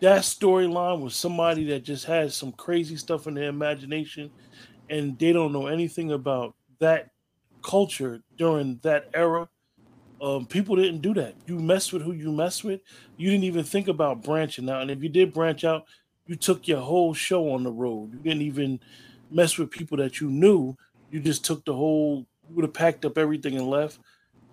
that 0.00 0.22
storyline 0.22 1.00
was 1.00 1.16
somebody 1.16 1.64
that 1.66 1.84
just 1.84 2.04
has 2.06 2.36
some 2.36 2.52
crazy 2.52 2.96
stuff 2.96 3.26
in 3.26 3.34
their 3.34 3.48
imagination 3.48 4.30
and 4.90 5.18
they 5.18 5.32
don't 5.32 5.52
know 5.52 5.66
anything 5.66 6.12
about 6.12 6.54
that 6.80 7.10
culture 7.62 8.22
during 8.36 8.78
that 8.82 9.08
era 9.14 9.48
um, 10.20 10.46
people 10.46 10.76
didn't 10.76 11.02
do 11.02 11.14
that. 11.14 11.34
You 11.46 11.58
mess 11.58 11.92
with 11.92 12.02
who 12.02 12.12
you 12.12 12.32
mess 12.32 12.64
with. 12.64 12.80
You 13.16 13.30
didn't 13.30 13.44
even 13.44 13.64
think 13.64 13.88
about 13.88 14.22
branching 14.22 14.68
out. 14.70 14.82
And 14.82 14.90
if 14.90 15.02
you 15.02 15.08
did 15.08 15.32
branch 15.32 15.64
out, 15.64 15.84
you 16.26 16.36
took 16.36 16.66
your 16.66 16.80
whole 16.80 17.14
show 17.14 17.52
on 17.52 17.62
the 17.64 17.70
road. 17.70 18.12
You 18.12 18.18
didn't 18.20 18.42
even 18.42 18.80
mess 19.30 19.58
with 19.58 19.70
people 19.70 19.98
that 19.98 20.20
you 20.20 20.30
knew. 20.30 20.76
You 21.10 21.20
just 21.20 21.44
took 21.44 21.64
the 21.64 21.74
whole. 21.74 22.26
You 22.48 22.54
would 22.56 22.64
have 22.64 22.74
packed 22.74 23.04
up 23.04 23.18
everything 23.18 23.56
and 23.56 23.68
left. 23.68 23.98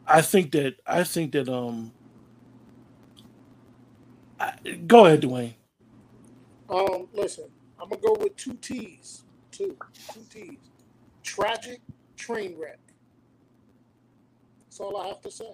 I 0.06 0.22
think 0.22 0.52
that. 0.52 0.76
I 0.86 1.04
think 1.04 1.32
that. 1.34 1.50
Um. 1.50 1.94
I, 4.44 4.72
go 4.88 5.06
ahead, 5.06 5.22
Dwayne. 5.22 5.54
Um. 6.70 7.08
Listen, 7.14 7.46
I'm 7.82 7.90
gonna 7.90 8.02
go 8.02 8.18
with 8.20 8.36
two 8.36 8.54
T's. 8.56 9.24
Two. 9.52 9.78
Two 10.14 10.22
T's. 10.30 10.58
Tragic 11.24 11.82
train 12.18 12.56
wreck. 12.60 12.80
That's 14.66 14.80
all 14.80 14.98
I 14.98 15.08
have 15.08 15.22
to 15.22 15.32
say. 15.32 15.54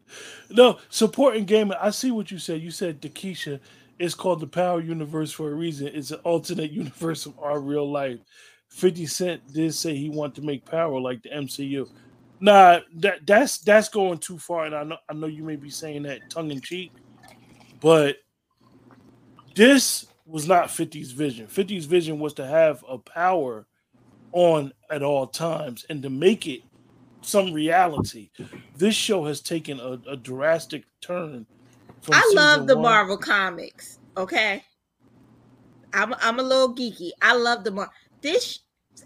no, 0.50 0.78
supporting 0.88 1.44
gaming. 1.44 1.76
I 1.80 1.90
see 1.90 2.10
what 2.10 2.30
you 2.30 2.38
said. 2.38 2.60
You 2.60 2.70
said 2.70 3.00
Takesha 3.00 3.60
is 3.98 4.14
called 4.14 4.40
the 4.40 4.46
Power 4.46 4.80
Universe 4.80 5.32
for 5.32 5.50
a 5.50 5.54
reason. 5.54 5.88
It's 5.88 6.10
an 6.10 6.20
alternate 6.24 6.70
universe 6.82 7.26
of 7.26 7.38
our 7.38 7.60
real 7.60 7.90
life. 7.90 8.18
50 8.68 9.06
Cent 9.06 9.52
did 9.52 9.74
say 9.74 9.94
he 9.94 10.08
wanted 10.08 10.36
to 10.36 10.42
make 10.42 10.64
power 10.64 10.98
like 10.98 11.22
the 11.22 11.28
MCU. 11.30 11.88
Nah, 12.42 12.80
that 12.96 13.24
that's 13.24 13.58
that's 13.58 13.88
going 13.88 14.18
too 14.18 14.36
far, 14.36 14.64
and 14.66 14.74
I 14.74 14.82
know 14.82 14.96
I 15.08 15.14
know 15.14 15.28
you 15.28 15.44
may 15.44 15.54
be 15.54 15.70
saying 15.70 16.02
that 16.02 16.28
tongue 16.28 16.50
in 16.50 16.60
cheek, 16.60 16.90
but 17.80 18.16
this 19.54 20.06
was 20.26 20.48
not 20.48 20.66
50's 20.66 21.12
vision. 21.12 21.46
50's 21.46 21.84
vision 21.84 22.18
was 22.18 22.34
to 22.34 22.44
have 22.44 22.84
a 22.88 22.98
power 22.98 23.64
on 24.32 24.72
at 24.90 25.04
all 25.04 25.28
times 25.28 25.86
and 25.88 26.02
to 26.02 26.10
make 26.10 26.48
it 26.48 26.62
some 27.20 27.52
reality. 27.52 28.30
This 28.76 28.96
show 28.96 29.24
has 29.26 29.40
taken 29.40 29.78
a, 29.78 30.00
a 30.10 30.16
drastic 30.16 30.82
turn. 31.00 31.46
I 32.10 32.32
love 32.34 32.66
the 32.66 32.74
one. 32.74 32.82
Marvel 32.82 33.18
comics. 33.18 34.00
Okay. 34.16 34.64
I'm 35.92 36.12
I'm 36.14 36.40
a 36.40 36.42
little 36.42 36.74
geeky. 36.74 37.10
I 37.20 37.34
love 37.36 37.62
the 37.62 37.70
more 37.70 37.90
this 38.20 38.58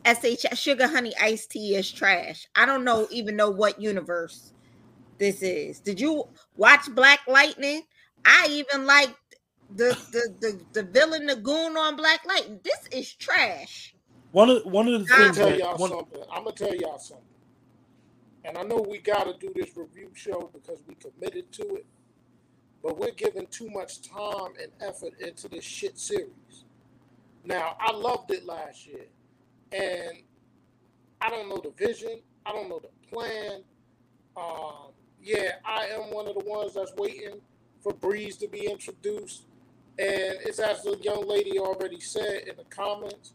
SH 0.06 0.46
sugar 0.54 0.86
honey 0.86 1.12
iced 1.20 1.50
tea 1.50 1.74
is 1.74 1.90
trash. 1.90 2.46
I 2.54 2.66
don't 2.66 2.84
know 2.84 3.06
even 3.10 3.36
know 3.36 3.50
what 3.50 3.80
universe 3.80 4.52
this 5.18 5.42
is. 5.42 5.80
Did 5.80 6.00
you 6.00 6.24
watch 6.56 6.92
Black 6.94 7.20
Lightning? 7.26 7.82
I 8.24 8.46
even 8.50 8.86
like 8.86 9.14
the 9.74 9.96
the 10.12 10.34
the, 10.40 10.60
the 10.72 10.82
villain 10.88 11.26
the 11.26 11.36
goon 11.36 11.76
on 11.76 11.96
Black 11.96 12.24
Lightning. 12.26 12.60
This 12.62 12.86
is 12.92 13.12
trash. 13.14 13.94
One 14.32 14.50
of 14.50 14.64
one 14.64 14.88
of 14.88 15.06
the 15.06 15.14
I'm 15.14 15.34
things 15.34 15.38
gonna 15.38 15.50
tell 15.50 15.58
y'all 15.58 15.76
one, 15.76 15.90
something. 15.90 16.22
I'm 16.32 16.44
gonna 16.44 16.56
tell 16.56 16.74
y'all 16.74 16.98
something. 16.98 17.24
And 18.44 18.56
I 18.58 18.62
know 18.62 18.84
we 18.88 18.98
gotta 18.98 19.34
do 19.40 19.52
this 19.54 19.76
review 19.76 20.10
show 20.14 20.50
because 20.52 20.82
we 20.86 20.94
committed 20.94 21.50
to 21.52 21.62
it. 21.76 21.86
But 22.82 22.98
we're 22.98 23.10
giving 23.10 23.48
too 23.48 23.68
much 23.70 24.02
time 24.02 24.52
and 24.62 24.70
effort 24.80 25.20
into 25.20 25.48
this 25.48 25.64
shit 25.64 25.98
series. 25.98 26.64
Now, 27.44 27.76
I 27.80 27.92
loved 27.92 28.30
it 28.30 28.44
last 28.44 28.86
year. 28.86 29.06
And 29.72 30.22
I 31.20 31.30
don't 31.30 31.48
know 31.48 31.60
the 31.62 31.72
vision. 31.76 32.20
I 32.44 32.52
don't 32.52 32.68
know 32.68 32.80
the 32.80 33.08
plan. 33.08 33.62
Um, 34.36 34.92
yeah, 35.22 35.52
I 35.64 35.86
am 35.86 36.12
one 36.12 36.28
of 36.28 36.34
the 36.34 36.44
ones 36.44 36.74
that's 36.74 36.92
waiting 36.96 37.40
for 37.82 37.92
Breeze 37.92 38.36
to 38.38 38.48
be 38.48 38.70
introduced. 38.70 39.46
And 39.98 40.38
it's 40.44 40.58
as 40.58 40.82
the 40.82 40.98
young 41.02 41.26
lady 41.26 41.58
already 41.58 42.00
said 42.00 42.42
in 42.46 42.56
the 42.56 42.64
comments, 42.64 43.32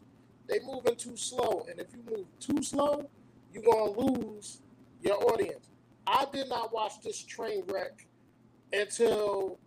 they 0.48 0.60
moving 0.60 0.96
too 0.96 1.16
slow. 1.16 1.66
And 1.68 1.80
if 1.80 1.88
you 1.92 2.02
move 2.08 2.26
too 2.38 2.62
slow, 2.62 3.08
you're 3.52 3.62
gonna 3.62 3.90
lose 3.90 4.60
your 5.02 5.16
audience. 5.32 5.68
I 6.06 6.26
did 6.32 6.48
not 6.48 6.72
watch 6.72 7.00
this 7.02 7.22
train 7.22 7.64
wreck 7.66 8.06
until 8.72 9.58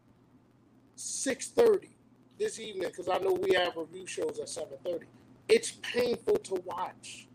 6:30 0.96 1.90
this 2.38 2.60
evening 2.60 2.90
because 2.90 3.10
I 3.10 3.18
know 3.20 3.34
we 3.34 3.54
have 3.56 3.76
review 3.76 4.06
shows 4.06 4.40
at 4.40 4.50
7:30. 4.50 5.08
It's 5.48 5.72
painful 5.72 6.38
to 6.38 6.56
watch. 6.66 7.28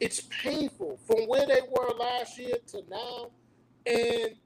It's 0.00 0.20
painful 0.20 0.98
from 1.06 1.26
where 1.26 1.46
they 1.46 1.60
were 1.68 1.90
last 1.98 2.38
year 2.38 2.56
to 2.68 2.82
now, 2.88 3.30
and 3.84 4.36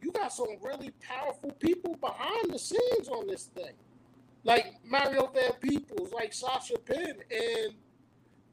you 0.00 0.10
got 0.12 0.32
some 0.32 0.56
really 0.62 0.90
powerful 1.00 1.52
people 1.52 1.96
behind 1.96 2.52
the 2.52 2.58
scenes 2.58 3.08
on 3.08 3.26
this 3.26 3.44
thing, 3.44 3.74
like 4.44 4.74
Mario 4.84 5.26
Van 5.26 5.52
Peebles, 5.60 6.12
like 6.12 6.32
Sasha 6.32 6.78
Penn, 6.78 7.14
and 7.30 7.74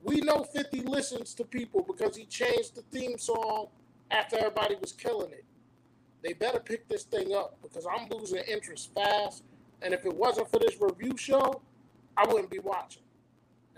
we 0.03 0.21
know 0.21 0.43
50 0.43 0.81
listens 0.81 1.33
to 1.35 1.45
people 1.45 1.81
because 1.81 2.15
he 2.15 2.25
changed 2.25 2.75
the 2.75 2.81
theme 2.91 3.17
song 3.17 3.67
after 4.11 4.37
everybody 4.37 4.75
was 4.81 4.91
killing 4.91 5.31
it. 5.31 5.45
They 6.23 6.33
better 6.33 6.59
pick 6.59 6.87
this 6.89 7.03
thing 7.03 7.33
up 7.33 7.57
because 7.61 7.85
I'm 7.85 8.07
losing 8.09 8.43
interest 8.51 8.93
fast. 8.93 9.43
And 9.81 9.93
if 9.93 10.05
it 10.05 10.13
wasn't 10.13 10.51
for 10.51 10.59
this 10.59 10.75
review 10.81 11.15
show, 11.17 11.61
I 12.17 12.27
wouldn't 12.27 12.49
be 12.49 12.59
watching. 12.59 13.03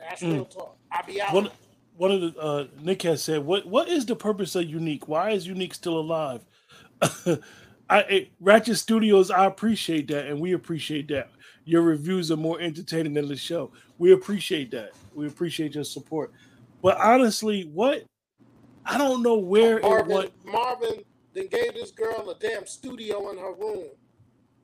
That's 0.02 0.22
Mm. 0.24 0.34
real 0.34 0.46
talk. 0.46 0.78
I'd 0.92 1.06
be 1.06 1.22
out. 1.22 1.34
one 1.34 1.50
one 1.98 2.12
of 2.12 2.22
the 2.22 2.40
uh, 2.42 2.68
Nick 2.82 3.04
has 3.04 3.24
said, 3.24 3.46
"What 3.46 3.66
what 3.68 3.88
is 3.88 4.06
the 4.06 4.16
purpose 4.16 4.56
of 4.56 4.66
Unique? 4.66 5.08
Why 5.08 5.32
is 5.32 5.48
Unique 5.48 5.74
still 5.74 6.00
alive?" 6.00 6.46
I 7.90 8.02
eh, 8.10 8.26
Ratchet 8.40 8.78
Studios, 8.78 9.32
I 9.32 9.46
appreciate 9.46 10.08
that, 10.10 10.28
and 10.28 10.40
we 10.40 10.54
appreciate 10.54 11.08
that. 11.10 11.30
Your 11.66 11.84
reviews 11.84 12.32
are 12.32 12.38
more 12.38 12.60
entertaining 12.60 13.14
than 13.14 13.28
the 13.28 13.36
show. 13.36 13.72
We 14.00 14.14
appreciate 14.14 14.72
that. 14.72 14.92
We 15.14 15.28
appreciate 15.28 15.76
your 15.76 15.84
support. 15.84 16.32
But 16.82 16.98
honestly, 17.00 17.64
what 17.74 18.04
I 18.86 18.98
don't 18.98 19.22
know 19.22 19.38
where 19.38 19.80
Marvin, 19.82 20.12
what. 20.12 20.32
Marvin 20.46 21.04
then 21.34 21.48
gave 21.48 21.74
this 21.76 21.92
girl 21.92 22.30
a 22.30 22.40
damn 22.40 22.66
studio 22.66 23.30
in 23.32 23.38
her 23.38 23.54
room, 23.54 23.90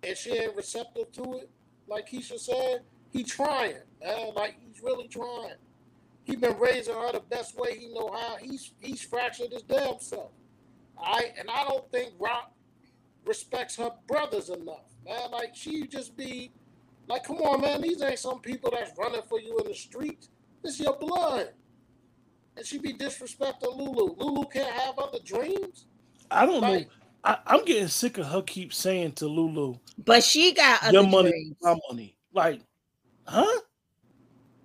and 0.03 0.17
she 0.17 0.31
ain't 0.31 0.55
receptive 0.55 1.11
to 1.13 1.35
it. 1.35 1.49
Like 1.87 2.09
Keisha 2.09 2.39
said, 2.39 2.81
he 3.17 3.23
trying, 3.23 3.75
man. 4.01 4.33
Like 4.35 4.55
he's 4.59 4.81
really 4.83 5.07
trying. 5.07 5.55
He 6.23 6.35
been 6.35 6.57
raising 6.59 6.93
her 6.93 7.11
the 7.13 7.21
best 7.21 7.57
way 7.57 7.77
he 7.77 7.87
know 7.93 8.11
how. 8.11 8.37
He's 8.37 8.73
he's 8.79 9.01
fractured 9.01 9.51
his 9.51 9.63
damn 9.63 9.99
self. 9.99 10.31
All 10.97 11.13
right, 11.13 11.33
and 11.39 11.49
I 11.49 11.63
don't 11.63 11.89
think 11.91 12.13
Rock 12.19 12.51
respects 13.25 13.75
her 13.77 13.91
brothers 14.07 14.49
enough, 14.49 14.85
man. 15.05 15.31
Like 15.31 15.55
she 15.55 15.87
just 15.87 16.15
be 16.15 16.51
like, 17.07 17.23
come 17.23 17.37
on, 17.37 17.61
man. 17.61 17.81
These 17.81 18.01
ain't 18.01 18.19
some 18.19 18.39
people 18.39 18.71
that's 18.71 18.91
running 18.97 19.21
for 19.27 19.39
you 19.39 19.57
in 19.59 19.67
the 19.67 19.73
streets. 19.75 20.29
This 20.63 20.79
your 20.79 20.97
blood. 20.97 21.49
And 22.55 22.65
she 22.65 22.79
be 22.79 22.93
disrespecting 22.93 23.75
Lulu. 23.75 24.15
Lulu 24.17 24.45
can't 24.45 24.73
have 24.73 24.97
other 24.97 25.19
dreams. 25.23 25.85
I 26.31 26.45
don't 26.45 26.61
know. 26.61 26.71
Like, 26.71 26.89
I, 27.23 27.37
I'm 27.45 27.63
getting 27.65 27.87
sick 27.87 28.17
of 28.17 28.25
her 28.25 28.41
keep 28.41 28.73
saying 28.73 29.13
to 29.13 29.27
Lulu, 29.27 29.75
But 30.03 30.23
she 30.23 30.53
got 30.53 30.83
other 30.83 30.93
"Your 30.93 31.07
money, 31.07 31.29
dreams. 31.29 31.55
my 31.61 31.77
money." 31.89 32.15
Like, 32.33 32.61
huh? 33.27 33.61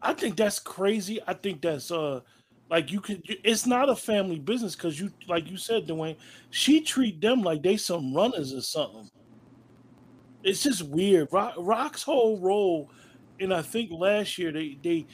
I 0.00 0.12
think 0.14 0.36
that's 0.36 0.58
crazy. 0.58 1.20
I 1.26 1.34
think 1.34 1.62
that's 1.62 1.90
uh, 1.90 2.20
like 2.70 2.90
you 2.90 3.00
could. 3.00 3.22
It's 3.44 3.66
not 3.66 3.88
a 3.88 3.96
family 3.96 4.38
business 4.38 4.74
because 4.74 4.98
you, 4.98 5.10
like 5.28 5.48
you 5.48 5.56
said, 5.56 5.86
Dwayne. 5.86 6.16
She 6.50 6.80
treat 6.80 7.20
them 7.20 7.42
like 7.42 7.62
they 7.62 7.76
some 7.76 8.14
runners 8.14 8.52
or 8.52 8.62
something. 8.62 9.08
It's 10.42 10.62
just 10.62 10.82
weird. 10.82 11.28
Rock, 11.30 11.54
Rock's 11.56 12.02
whole 12.02 12.40
role, 12.40 12.90
and 13.38 13.54
I 13.54 13.62
think 13.62 13.92
last 13.92 14.38
year 14.38 14.50
they 14.50 14.78
they, 14.82 15.06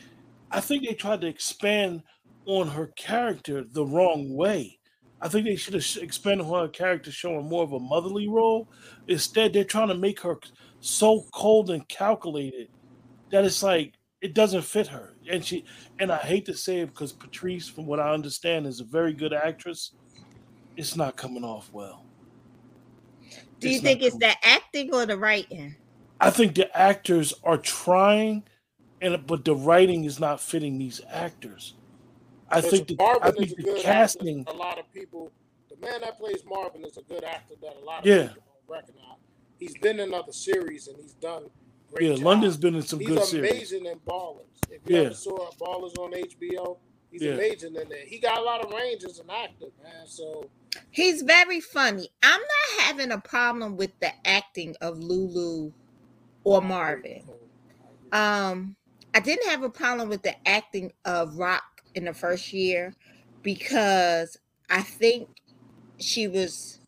I 0.50 0.60
think 0.60 0.86
they 0.86 0.94
tried 0.94 1.20
to 1.20 1.26
expand 1.26 2.02
on 2.46 2.66
her 2.68 2.86
character 2.96 3.64
the 3.70 3.84
wrong 3.84 4.34
way. 4.34 4.78
I 5.20 5.28
think 5.28 5.44
they 5.44 5.56
should 5.56 5.74
have 5.74 5.86
expanded 6.00 6.46
on 6.46 6.62
her 6.62 6.68
character, 6.68 7.10
showing 7.10 7.48
more 7.48 7.64
of 7.64 7.72
a 7.72 7.80
motherly 7.80 8.28
role. 8.28 8.68
Instead, 9.08 9.52
they're 9.52 9.64
trying 9.64 9.88
to 9.88 9.94
make 9.94 10.20
her 10.20 10.38
so 10.80 11.24
cold 11.34 11.70
and 11.70 11.86
calculated 11.88 12.68
that 13.30 13.44
it's 13.44 13.62
like 13.62 13.94
it 14.20 14.34
doesn't 14.34 14.62
fit 14.62 14.86
her. 14.88 15.14
And 15.30 15.44
she 15.44 15.64
and 15.98 16.10
I 16.10 16.18
hate 16.18 16.46
to 16.46 16.54
say 16.54 16.80
it 16.80 16.86
because 16.86 17.12
Patina, 17.12 17.60
from 17.60 17.86
what 17.86 18.00
I 18.00 18.12
understand, 18.12 18.66
is 18.66 18.80
a 18.80 18.84
very 18.84 19.12
good 19.12 19.32
actress. 19.32 19.92
It's 20.76 20.96
not 20.96 21.16
coming 21.16 21.44
off 21.44 21.70
well. 21.72 22.04
Do 23.60 23.68
you 23.68 23.74
It's 23.76 23.82
not 23.82 23.88
think 23.88 24.02
it's 24.02 24.14
coming- 24.14 24.28
the 24.42 24.48
acting 24.48 24.94
or 24.94 25.06
the 25.06 25.16
writing? 25.18 25.74
I 26.20 26.30
think 26.30 26.54
the 26.56 26.76
actors 26.76 27.32
are 27.44 27.58
trying, 27.58 28.44
and 29.00 29.24
but 29.26 29.44
the 29.44 29.54
writing 29.54 30.04
is 30.04 30.18
not 30.18 30.40
fitting 30.40 30.78
these 30.78 31.00
actors. 31.08 31.74
I 32.50 32.56
Listen, 32.56 32.70
think 32.70 32.88
the, 32.88 32.96
Marvin 32.96 33.22
I 33.22 33.28
is 33.28 33.34
think 33.36 33.56
the 33.56 33.62
good 33.62 33.82
casting. 33.82 34.40
actor. 34.40 34.52
A 34.52 34.56
lot 34.56 34.78
of 34.78 34.92
people, 34.92 35.30
the 35.68 35.76
man 35.76 36.00
that 36.00 36.18
plays 36.18 36.42
Marvin 36.46 36.84
is 36.84 36.96
a 36.96 37.02
good 37.02 37.22
actor 37.22 37.54
that 37.60 37.76
a 37.80 37.84
lot 37.84 38.00
of 38.00 38.06
Yeah. 38.06 38.28
people 38.28 38.42
don't 38.66 38.76
recognize. 38.76 39.04
He's 39.58 39.76
been 39.78 40.00
in 40.00 40.14
other 40.14 40.32
series 40.32 40.88
and 40.88 40.96
he's 40.96 41.12
done 41.14 41.50
great. 41.92 42.10
Yeah, 42.10 42.14
job. 42.16 42.24
London's 42.26 42.56
been 42.56 42.74
in 42.76 42.82
some 42.82 43.00
He's 43.00 43.08
good 43.08 43.24
series. 43.24 43.52
He's 43.52 43.72
amazing 43.72 43.86
in 43.86 43.98
Ballers. 44.00 44.42
If 44.70 44.82
you 44.86 44.96
Yeah. 44.96 45.02
ever 45.06 45.14
saw 45.14 45.50
Ballers 45.52 45.98
on 45.98 46.14
HBO, 46.14 46.78
he's 47.10 47.22
Yeah. 47.22 47.32
amazing 47.32 47.76
in 47.76 47.88
there. 47.88 48.04
He 48.06 48.18
got 48.18 48.38
a 48.38 48.42
lot 48.42 48.64
of 48.64 48.72
range 48.72 49.04
as 49.04 49.18
an 49.18 49.30
actor, 49.30 49.66
man. 49.82 50.06
So 50.06 50.50
He's 50.90 51.22
very 51.22 51.60
funny. 51.60 52.10
I'm 52.22 52.40
not 52.40 52.84
having 52.86 53.12
a 53.12 53.20
problem 53.20 53.76
with 53.76 53.98
the 54.00 54.12
acting 54.26 54.76
of 54.80 54.98
Lulu 54.98 55.72
or 56.44 56.62
Marvin. 56.62 57.24
Um, 58.12 58.76
I 59.14 59.20
didn't 59.20 59.48
have 59.50 59.62
a 59.62 59.70
problem 59.70 60.08
with 60.08 60.22
the 60.22 60.34
acting 60.48 60.92
of 61.04 61.38
Rock 61.38 61.82
in 61.94 62.04
the 62.04 62.14
first 62.14 62.52
year 62.52 62.94
because 63.42 64.36
I 64.70 64.82
think 64.82 65.28
she 65.98 66.28
was 66.28 66.80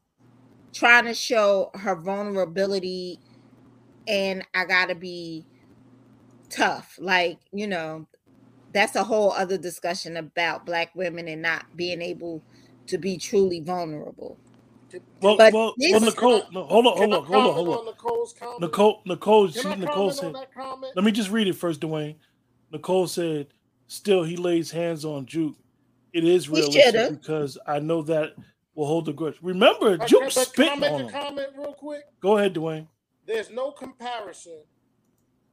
trying 0.74 1.06
to 1.06 1.14
show 1.14 1.70
her 1.74 1.96
vulnerability 1.96 3.20
and 4.10 4.44
I 4.54 4.64
gotta 4.66 4.94
be 4.96 5.46
tough. 6.50 6.96
Like, 7.00 7.38
you 7.52 7.66
know, 7.66 8.06
that's 8.72 8.96
a 8.96 9.04
whole 9.04 9.32
other 9.32 9.58
discussion 9.58 10.16
about 10.16 10.66
black 10.66 10.94
women 10.94 11.28
and 11.28 11.42
not 11.42 11.64
being 11.76 12.02
able 12.02 12.44
to 12.88 12.98
be 12.98 13.18
truly 13.18 13.60
vulnerable. 13.60 14.40
Well, 15.22 15.36
But 15.36 15.52
well, 15.52 15.74
this- 15.78 15.92
well, 15.92 16.00
Nicole, 16.00 16.42
no, 16.52 16.64
hold 16.64 16.86
on, 16.86 16.96
hold 16.96 17.14
on, 17.14 17.24
hold 17.24 17.46
on, 17.46 17.54
hold 17.54 17.68
on. 17.78 17.86
Nicole's 17.86 18.32
comment? 18.32 18.60
Nicole, 18.60 19.02
Nicole, 19.06 19.48
Can 19.50 19.62
she, 19.62 19.68
I 19.68 19.74
Nicole 19.76 20.10
said. 20.10 20.26
on 20.26 20.32
that? 20.32 20.92
Let 20.96 21.04
me 21.04 21.12
just 21.12 21.30
read 21.30 21.46
it 21.48 21.54
first, 21.54 21.80
Dwayne. 21.80 22.16
Nicole 22.72 23.06
said, 23.06 23.48
"Still, 23.86 24.24
he 24.24 24.36
lays 24.36 24.70
hands 24.70 25.04
on 25.04 25.26
Juke. 25.26 25.56
It 26.12 26.24
is 26.24 26.48
realistic 26.48 27.20
because 27.20 27.56
I 27.66 27.78
know 27.78 28.02
that 28.02 28.34
will 28.74 28.86
hold 28.86 29.06
the 29.06 29.12
grudge. 29.12 29.36
Remember, 29.42 29.96
But- 29.96 30.08
Juke 30.08 30.22
but 30.22 30.32
can 30.34 30.40
I 30.40 30.44
spitting 30.44 30.80
make 30.80 30.90
on 30.92 31.00
him. 31.02 31.08
comment 31.10 31.48
real 31.56 31.74
quick? 31.74 32.02
Go 32.20 32.36
ahead, 32.38 32.54
Dwayne. 32.54 32.88
There's 33.30 33.48
no 33.48 33.70
comparison 33.70 34.64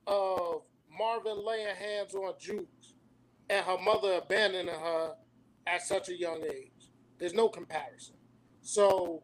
of 0.08 0.64
Marvin 0.98 1.46
laying 1.46 1.76
hands 1.76 2.16
on 2.16 2.34
Jukes 2.40 2.96
and 3.52 3.64
her 3.64 3.78
mother 3.78 4.14
abandoning 4.14 4.74
her 4.74 5.14
at 5.68 5.84
such 5.84 6.10
a 6.10 6.18
young 6.18 6.42
age. 6.44 6.90
There's 7.20 7.36
no 7.36 7.50
comparison. 7.50 8.16
So 8.64 9.22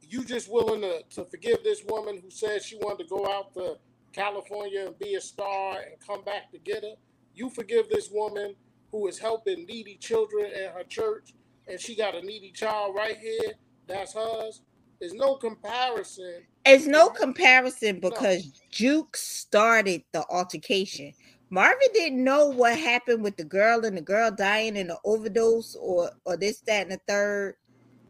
you 0.00 0.24
just 0.24 0.48
willing 0.48 0.82
to, 0.82 1.02
to 1.16 1.24
forgive 1.24 1.64
this 1.64 1.82
woman 1.88 2.20
who 2.22 2.30
said 2.30 2.62
she 2.62 2.76
wanted 2.76 3.02
to 3.02 3.08
go 3.08 3.26
out 3.26 3.52
to 3.54 3.78
California 4.12 4.86
and 4.86 4.98
be 5.00 5.16
a 5.16 5.20
star 5.20 5.78
and 5.80 5.98
come 6.06 6.22
back 6.22 6.52
to 6.52 6.58
get 6.60 6.84
her? 6.84 6.94
You 7.34 7.50
forgive 7.50 7.88
this 7.88 8.10
woman 8.12 8.54
who 8.92 9.08
is 9.08 9.18
helping 9.18 9.66
needy 9.66 9.96
children 9.96 10.52
in 10.52 10.70
her 10.70 10.84
church 10.88 11.34
and 11.66 11.80
she 11.80 11.96
got 11.96 12.14
a 12.14 12.22
needy 12.22 12.52
child 12.52 12.94
right 12.94 13.18
here 13.18 13.54
that's 13.88 14.14
hers? 14.14 14.62
There's 15.00 15.14
no 15.14 15.34
comparison 15.34 16.44
It's 16.66 16.86
no 16.86 17.10
comparison 17.10 18.00
because 18.00 18.44
Juke 18.70 19.16
started 19.16 20.02
the 20.12 20.24
altercation. 20.30 21.12
Marvin 21.50 21.88
didn't 21.92 22.24
know 22.24 22.48
what 22.48 22.78
happened 22.78 23.22
with 23.22 23.36
the 23.36 23.44
girl 23.44 23.84
and 23.84 23.96
the 23.96 24.02
girl 24.02 24.30
dying 24.30 24.76
in 24.76 24.90
an 24.90 24.96
overdose 25.04 25.76
or 25.76 26.10
or 26.24 26.36
this, 26.36 26.60
that, 26.66 26.82
and 26.82 26.92
the 26.92 27.00
third. 27.06 27.56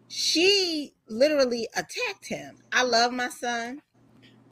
She 0.09 0.93
literally 1.09 1.69
attacked 1.75 2.27
him. 2.27 2.59
I 2.73 2.85
love 2.85 3.13
my 3.13 3.29
son. 3.29 3.81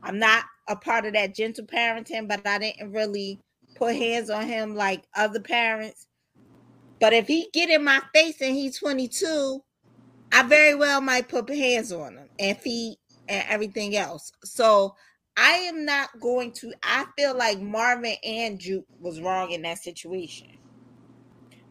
I'm 0.02 0.18
not 0.18 0.44
a 0.68 0.74
part 0.74 1.06
of 1.06 1.12
that 1.12 1.34
gentle 1.34 1.64
parenting, 1.64 2.26
but 2.26 2.44
I 2.46 2.58
didn't 2.58 2.90
really 2.90 3.38
put 3.76 3.94
hands 3.94 4.30
on 4.30 4.46
him 4.48 4.74
like 4.74 5.04
other 5.14 5.40
parents. 5.40 6.06
But 7.00 7.12
if 7.12 7.28
he 7.28 7.48
get 7.52 7.70
in 7.70 7.84
my 7.84 8.00
face 8.12 8.40
and 8.40 8.54
he's 8.54 8.78
22, 8.78 9.62
I 10.32 10.42
very 10.44 10.74
well 10.74 11.00
might 11.00 11.28
put 11.28 11.48
hands 11.48 11.92
on 11.92 12.16
him 12.16 12.28
and 12.38 12.58
feet 12.58 12.98
and 13.32 13.44
everything 13.48 13.96
else. 13.96 14.32
So 14.44 14.94
I 15.36 15.52
am 15.52 15.84
not 15.84 16.10
going 16.20 16.52
to. 16.52 16.72
I 16.82 17.06
feel 17.16 17.36
like 17.36 17.60
Marvin 17.60 18.16
and 18.24 18.58
Juke 18.58 18.86
was 19.00 19.20
wrong 19.20 19.50
in 19.50 19.62
that 19.62 19.78
situation, 19.78 20.48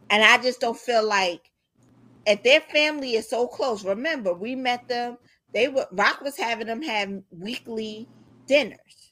and 0.09 0.23
I 0.23 0.41
just 0.41 0.59
don't 0.59 0.77
feel 0.77 1.07
like 1.07 1.51
if 2.25 2.43
their 2.43 2.61
family 2.61 3.15
is 3.15 3.29
so 3.29 3.47
close. 3.47 3.83
Remember, 3.83 4.33
we 4.33 4.55
met 4.55 4.87
them. 4.87 5.17
They 5.53 5.67
were 5.67 5.87
Rock 5.91 6.21
was 6.21 6.37
having 6.37 6.67
them 6.67 6.81
have 6.81 7.11
weekly 7.29 8.09
dinners. 8.47 9.11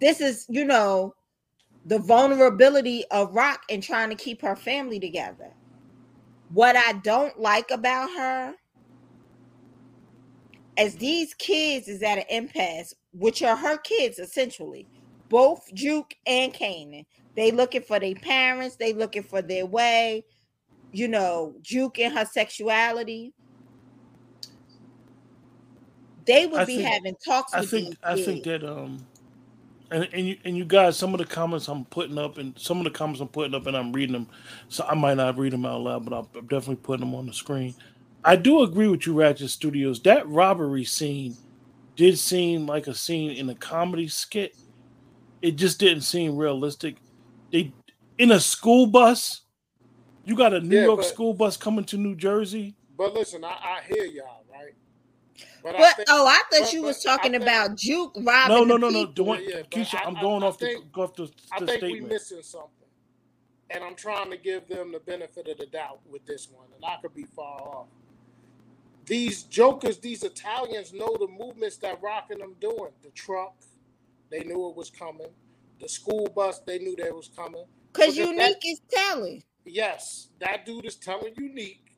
This 0.00 0.20
is, 0.20 0.46
you 0.48 0.64
know, 0.64 1.14
the 1.84 1.98
vulnerability 1.98 3.04
of 3.10 3.34
Rock 3.34 3.62
and 3.70 3.82
trying 3.82 4.10
to 4.10 4.16
keep 4.16 4.42
her 4.42 4.56
family 4.56 4.98
together. 4.98 5.52
What 6.48 6.76
I 6.76 6.94
don't 6.94 7.38
like 7.38 7.70
about 7.70 8.10
her 8.16 8.54
as 10.76 10.96
these 10.96 11.34
kids 11.34 11.88
is 11.88 12.02
at 12.02 12.18
an 12.18 12.24
impasse, 12.30 12.94
which 13.12 13.42
are 13.42 13.56
her 13.56 13.78
kids 13.78 14.18
essentially, 14.18 14.86
both 15.28 15.72
Juke 15.74 16.14
and 16.26 16.52
Kanan. 16.52 17.04
They 17.36 17.50
looking 17.50 17.82
for 17.82 17.98
their 17.98 18.14
parents, 18.14 18.76
they 18.76 18.92
looking 18.92 19.22
for 19.22 19.42
their 19.42 19.66
way, 19.66 20.24
you 20.92 21.08
know, 21.08 21.54
Juke 21.62 21.98
and 21.98 22.16
her 22.16 22.24
sexuality. 22.24 23.32
They 26.26 26.46
would 26.46 26.60
I 26.60 26.64
be 26.64 26.76
think- 26.76 26.88
having 26.88 27.16
talks 27.24 27.52
I 27.52 27.64
think 27.64 27.96
I 28.02 28.20
think 28.20 28.44
that 28.44 28.64
um 28.64 29.04
and, 29.90 30.08
and 30.12 30.26
you 30.26 30.38
and 30.44 30.56
you 30.56 30.64
guys 30.64 30.96
some 30.96 31.12
of 31.12 31.18
the 31.18 31.26
comments 31.26 31.68
I'm 31.68 31.84
putting 31.84 32.16
up 32.18 32.38
and 32.38 32.58
some 32.58 32.78
of 32.78 32.84
the 32.84 32.90
comments 32.90 33.20
I'm 33.20 33.28
putting 33.28 33.54
up 33.54 33.66
and 33.66 33.76
I'm 33.76 33.92
reading 33.92 34.14
them 34.14 34.28
so 34.68 34.84
I 34.88 34.94
might 34.94 35.18
not 35.18 35.36
read 35.38 35.52
them 35.52 35.66
out 35.66 35.82
loud 35.82 36.04
but 36.08 36.14
I'm 36.16 36.46
definitely 36.46 36.76
putting 36.76 37.04
them 37.04 37.14
on 37.14 37.26
the 37.26 37.34
screen. 37.34 37.74
I 38.24 38.36
do 38.36 38.62
agree 38.62 38.88
with 38.88 39.06
you 39.06 39.12
Ratchet 39.12 39.50
Studios 39.50 40.00
that 40.02 40.26
robbery 40.28 40.84
scene 40.84 41.36
did 41.96 42.18
seem 42.18 42.66
like 42.66 42.86
a 42.86 42.94
scene 42.94 43.32
in 43.32 43.48
a 43.50 43.54
comedy 43.54 44.08
skit. 44.08 44.56
It 45.42 45.52
just 45.52 45.78
didn't 45.78 46.02
seem 46.02 46.36
realistic. 46.36 46.96
They 47.52 47.72
in 48.18 48.30
a 48.32 48.40
school 48.40 48.86
bus. 48.86 49.42
You 50.24 50.34
got 50.36 50.54
a 50.54 50.60
New 50.60 50.76
Yeah, 50.78 50.84
York 50.84 51.00
but- 51.00 51.06
school 51.06 51.34
bus 51.34 51.56
coming 51.58 51.84
to 51.86 51.98
New 51.98 52.14
Jersey. 52.16 52.74
But 52.96 53.12
listen, 53.12 53.44
I, 53.44 53.48
I 53.48 53.80
hear 53.86 54.04
y'all, 54.04 54.44
right? 54.50 54.72
But 55.62 55.76
But 55.76 55.96
think- 55.96 56.08
oh, 56.10 56.26
I 56.26 56.34
thought 56.50 56.60
but- 56.62 56.72
you 56.72 56.80
but 56.80 56.86
was 56.86 57.04
I 57.04 57.16
talking 57.16 57.32
think- 57.32 57.42
about 57.42 57.76
Juke 57.76 58.14
robbing. 58.20 58.56
No, 58.56 58.64
no, 58.64 58.76
no, 58.78 58.88
no. 58.88 59.00
The 59.02 59.06
people. 59.08 59.24
one, 59.26 59.42
Yeah, 59.46 59.62
Keisha, 59.62 59.96
I- 59.96 60.04
I'm 60.04 60.14
going 60.14 60.42
I 60.42 60.46
off 60.46 60.58
the 60.58 60.66
think- 60.66 60.92
go 60.92 61.02
off 61.02 61.14
the, 61.14 61.28
I 61.52 61.60
the 61.60 61.66
think 61.66 61.82
we 61.82 61.88
statement. 61.88 62.12
missing 62.12 62.42
something. 62.42 62.70
And 63.70 63.82
I'm 63.84 63.96
trying 63.96 64.30
to 64.30 64.36
give 64.38 64.66
them 64.68 64.92
the 64.92 65.00
benefit 65.00 65.48
of 65.48 65.58
the 65.58 65.66
doubt 65.66 66.00
with 66.06 66.24
this 66.24 66.48
one, 66.50 66.66
and 66.74 66.84
I 66.84 66.96
could 67.02 67.14
be 67.14 67.24
far 67.24 67.60
off. 67.60 67.86
These 69.06 69.44
jokers, 69.44 69.98
these 69.98 70.22
Italians 70.22 70.92
know 70.92 71.16
the 71.18 71.28
movements 71.28 71.76
that 71.78 72.00
rocking 72.02 72.38
them 72.38 72.54
doing. 72.60 72.90
The 73.02 73.10
truck, 73.10 73.54
they 74.30 74.44
knew 74.44 74.68
it 74.70 74.76
was 74.76 74.90
coming. 74.90 75.28
The 75.80 75.88
school 75.88 76.28
bus, 76.34 76.60
they 76.60 76.78
knew 76.78 76.96
that 76.96 77.14
was 77.14 77.30
coming. 77.36 77.64
Because 77.92 78.16
unique 78.16 78.62
is 78.64 78.80
telling. 78.90 79.42
Yes, 79.64 80.28
that 80.40 80.66
dude 80.66 80.84
is 80.84 80.96
telling 80.96 81.32
Unique 81.36 81.96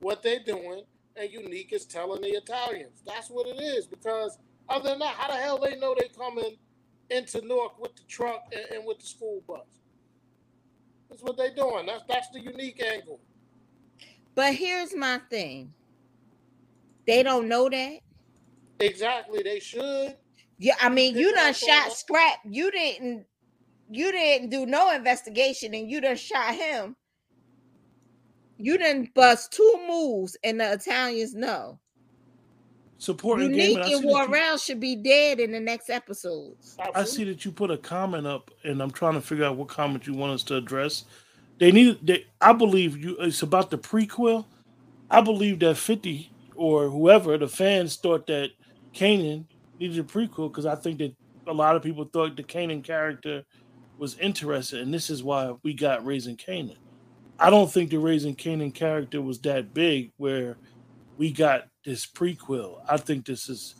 what 0.00 0.22
they're 0.22 0.42
doing, 0.44 0.82
and 1.16 1.32
Unique 1.32 1.72
is 1.72 1.86
telling 1.86 2.20
the 2.20 2.28
Italians. 2.28 3.02
That's 3.06 3.30
what 3.30 3.46
it 3.46 3.60
is. 3.60 3.86
Because 3.86 4.38
other 4.68 4.90
than 4.90 4.98
that, 4.98 5.14
how 5.14 5.28
the 5.28 5.36
hell 5.36 5.58
they 5.58 5.76
know 5.76 5.94
they 5.98 6.08
coming 6.08 6.56
into 7.10 7.40
Newark 7.46 7.80
with 7.80 7.96
the 7.96 8.02
truck 8.08 8.52
and, 8.52 8.78
and 8.78 8.86
with 8.86 8.98
the 8.98 9.06
school 9.06 9.42
bus? 9.46 9.66
That's 11.08 11.22
what 11.22 11.36
they're 11.36 11.54
doing. 11.54 11.86
That's 11.86 12.02
that's 12.08 12.28
the 12.30 12.40
unique 12.40 12.82
angle. 12.82 13.20
But 14.34 14.54
here's 14.54 14.94
my 14.94 15.20
thing. 15.30 15.72
They 17.06 17.22
don't 17.22 17.48
know 17.48 17.68
that. 17.68 18.00
Exactly, 18.80 19.42
they 19.42 19.60
should. 19.60 20.16
Yeah, 20.58 20.74
I 20.80 20.88
mean, 20.88 21.14
They 21.14 21.20
you 21.20 21.32
don't 21.32 21.44
done 21.44 21.54
shot. 21.54 21.92
Scrap. 21.92 22.38
You 22.44 22.70
didn't. 22.70 23.26
You 23.88 24.10
didn't 24.10 24.50
do 24.50 24.66
no 24.66 24.92
investigation, 24.92 25.74
and 25.74 25.88
you 25.88 26.00
done 26.00 26.16
shot 26.16 26.54
him. 26.54 26.96
You 28.58 28.78
didn't 28.78 29.14
bust 29.14 29.52
two 29.52 29.74
moves, 29.86 30.36
and 30.42 30.60
the 30.60 30.72
Italians 30.72 31.34
know. 31.34 31.78
Supporting 32.98 33.50
game. 33.50 33.60
Unique 33.60 33.76
And 33.76 33.84
I, 33.84 33.92
and 33.92 34.04
you, 34.04 34.08
Worrell 34.08 34.56
should 34.56 34.80
be 34.80 34.96
dead 34.96 35.38
in 35.38 35.52
the 35.52 35.60
next 35.60 35.90
episodes. 35.90 36.76
I 36.94 37.04
see 37.04 37.24
that 37.24 37.44
you 37.44 37.52
put 37.52 37.70
a 37.70 37.76
comment 37.76 38.26
up, 38.26 38.50
and 38.64 38.82
I'm 38.82 38.90
trying 38.90 39.14
to 39.14 39.20
figure 39.20 39.44
out 39.44 39.56
what 39.56 39.68
comment 39.68 40.06
you 40.06 40.14
want 40.14 40.32
us 40.32 40.42
to 40.44 40.56
address. 40.56 41.04
They 41.58 41.70
need. 41.70 42.04
They, 42.04 42.26
I 42.40 42.54
believe 42.54 42.96
you. 42.96 43.16
It's 43.20 43.42
about 43.42 43.70
the 43.70 43.78
prequel. 43.78 44.46
I 45.10 45.20
believe 45.20 45.60
that 45.60 45.76
50 45.76 46.30
or 46.56 46.88
whoever 46.88 47.38
the 47.38 47.48
fans 47.48 47.96
thought 47.96 48.26
that 48.26 48.50
Kanan 48.94 49.44
needed 49.78 49.98
a 49.98 50.02
prequel 50.02 50.50
because 50.50 50.66
I 50.66 50.74
think 50.74 50.98
that 50.98 51.14
a 51.46 51.52
lot 51.52 51.76
of 51.76 51.82
people 51.82 52.04
thought 52.04 52.36
the 52.36 52.42
Kanan 52.42 52.82
character 52.82 53.44
was 53.98 54.18
interested, 54.18 54.80
and 54.80 54.92
this 54.92 55.10
is 55.10 55.22
why 55.22 55.54
we 55.62 55.74
got 55.74 56.04
Raising 56.04 56.36
Kanan. 56.36 56.76
I 57.38 57.50
don't 57.50 57.70
think 57.70 57.90
the 57.90 57.98
Raising 57.98 58.34
Kanan 58.34 58.74
character 58.74 59.20
was 59.20 59.38
that 59.40 59.74
big 59.74 60.12
where 60.16 60.56
we 61.18 61.32
got 61.32 61.68
this 61.84 62.06
prequel. 62.06 62.80
I 62.88 62.96
think 62.96 63.26
this 63.26 63.48
is 63.48 63.76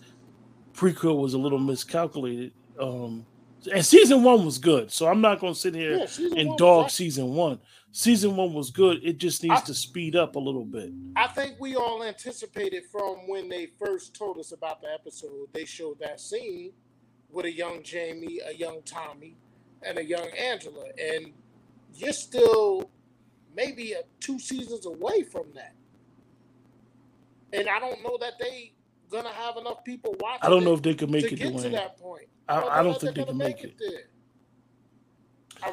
prequel 0.74 1.20
was 1.20 1.34
a 1.34 1.38
little 1.38 1.58
miscalculated. 1.58 2.52
Um, 2.78 3.26
and 3.72 3.84
season 3.84 4.22
one 4.22 4.44
was 4.44 4.58
good, 4.58 4.92
so 4.92 5.08
I'm 5.08 5.20
not 5.20 5.40
going 5.40 5.54
to 5.54 5.58
sit 5.58 5.74
here 5.74 6.06
Yeah, 6.18 6.40
and 6.40 6.56
dog 6.56 6.90
season 6.90 7.34
one. 7.34 7.58
Season 7.96 8.36
one 8.36 8.52
was 8.52 8.70
good. 8.70 9.02
It 9.02 9.16
just 9.16 9.42
needs 9.42 9.62
I- 9.62 9.64
to 9.64 9.72
speed 9.72 10.16
up 10.16 10.36
a 10.36 10.38
little 10.38 10.66
bit. 10.66 10.92
I 11.16 11.28
think 11.28 11.56
we 11.58 11.76
all 11.76 12.02
anticipated 12.02 12.82
from 12.92 13.26
when 13.26 13.48
they 13.48 13.68
first 13.78 14.14
told 14.14 14.36
us 14.36 14.52
about 14.52 14.82
the 14.82 14.88
episode, 14.92 15.48
they 15.54 15.64
showed 15.64 15.98
that 16.00 16.20
scene 16.20 16.72
with 17.30 17.46
a 17.46 17.50
young 17.50 17.82
Jamie, 17.82 18.40
a 18.46 18.52
young 18.52 18.82
Tommy, 18.82 19.34
and 19.82 19.96
a 19.96 20.04
young 20.04 20.28
Angela. 20.38 20.84
And 21.02 21.32
you're 21.94 22.12
still 22.12 22.90
maybe 23.54 23.94
a, 23.94 24.02
two 24.20 24.38
seasons 24.38 24.84
away 24.84 25.22
from 25.22 25.46
that. 25.54 25.72
And 27.54 27.66
I 27.66 27.78
don't 27.78 28.02
know 28.02 28.18
that 28.20 28.34
they 28.38 28.74
gonna 29.10 29.32
have 29.32 29.56
enough 29.56 29.82
people 29.84 30.14
watching. 30.20 30.40
I 30.42 30.50
don't 30.50 30.64
know 30.64 30.74
if 30.74 30.82
they 30.82 30.92
could 30.92 31.08
make 31.08 31.28
to 31.28 31.32
it, 31.32 31.38
get 31.38 31.56
to 31.56 31.70
that 31.70 31.96
point. 31.96 32.28
I, 32.46 32.60
I 32.60 32.82
don't 32.82 33.00
think 33.00 33.14
they 33.14 33.24
can 33.24 33.38
make 33.38 33.64
it. 33.64 33.78
there. 33.78 34.10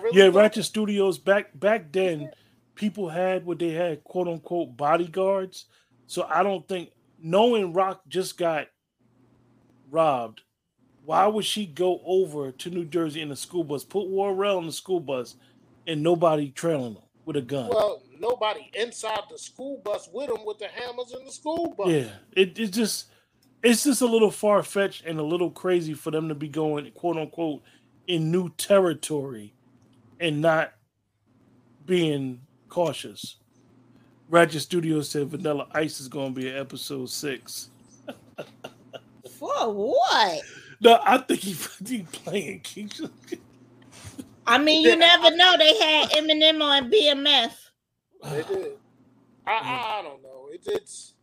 Really 0.02 0.18
Yeah. 0.18 0.30
Ratchet 0.34 0.66
Studios 0.66 1.18
back 1.18 1.58
back 1.60 1.92
then, 1.92 2.32
people 2.76 3.10
had 3.10 3.46
what 3.46 3.60
they 3.60 3.72
had, 3.72 4.04
quote 4.04 4.28
unquote, 4.28 4.76
bodyguards. 4.78 5.66
So 6.08 6.28
I 6.30 6.44
don't 6.44 6.68
think 6.68 6.92
knowing 7.22 7.74
Rock 7.74 8.02
just 8.08 8.38
got 8.38 8.68
robbed, 9.90 10.42
why 11.06 11.28
would 11.28 11.46
she 11.46 11.66
go 11.66 12.02
over 12.06 12.52
to 12.52 12.70
New 12.70 12.86
Jersey 12.86 13.22
in 13.22 13.32
a 13.32 13.36
school 13.36 13.64
bus, 13.64 13.84
put 13.84 14.08
Worrell 14.08 14.60
in 14.60 14.66
the 14.66 14.72
school 14.72 15.00
bus, 15.00 15.36
and 15.86 16.02
nobody 16.02 16.50
trailing 16.50 16.96
them 16.96 17.04
with 17.26 17.36
a 17.36 17.42
gun? 17.42 17.70
Well, 17.70 18.02
nobody 18.20 18.70
inside 18.74 19.22
the 19.30 19.38
school 19.38 19.82
bus 19.84 20.10
with 20.12 20.30
them 20.30 20.46
with 20.46 20.60
the 20.60 20.68
hammers 20.68 21.14
in 21.18 21.26
the 21.26 21.32
school 21.32 21.74
bus. 21.78 21.88
Yeah, 21.88 22.10
it, 22.32 22.58
it 22.58 22.68
just 22.72 23.08
it's 23.62 23.84
just 23.84 24.02
a 24.02 24.06
little 24.06 24.32
far 24.32 24.62
fetched 24.64 25.06
and 25.06 25.20
a 25.20 25.24
little 25.24 25.50
crazy 25.50 25.94
for 25.94 26.12
them 26.12 26.28
to 26.30 26.36
be 26.36 26.48
going 26.48 26.90
quote 26.92 27.18
unquote 27.18 27.64
in 28.08 28.32
new 28.32 28.50
territory 28.50 29.54
and 30.24 30.42
not 30.42 30.72
being 31.86 32.40
cautious. 32.70 33.36
Ratchet 34.30 34.62
Studios 34.62 35.10
said 35.10 35.28
Vanilla 35.28 35.68
Ice 35.74 36.00
is 36.00 36.08
going 36.08 36.34
to 36.34 36.42
be 36.42 36.48
in 36.48 36.56
episode 36.56 37.10
six. 37.10 37.70
For 39.38 39.74
what? 39.74 40.42
No, 40.80 41.00
I 41.04 41.18
think 41.18 41.42
he, 41.42 41.56
he 41.86 42.04
playing 42.04 42.62
Keisha. 42.62 43.12
I 44.48 44.58
mean, 44.58 44.84
you 44.84 44.96
never 44.96 45.36
know. 45.36 45.56
They 45.58 45.78
had 45.78 46.10
Eminem 46.12 46.62
on 46.62 46.90
BMF. 46.90 47.54
They 48.24 48.44
did. 48.44 48.72
I, 49.46 49.52
I, 49.52 50.00
I 50.00 50.02
don't 50.04 50.24
know. 50.24 50.48
It's 50.52 50.68
it's 50.68 51.14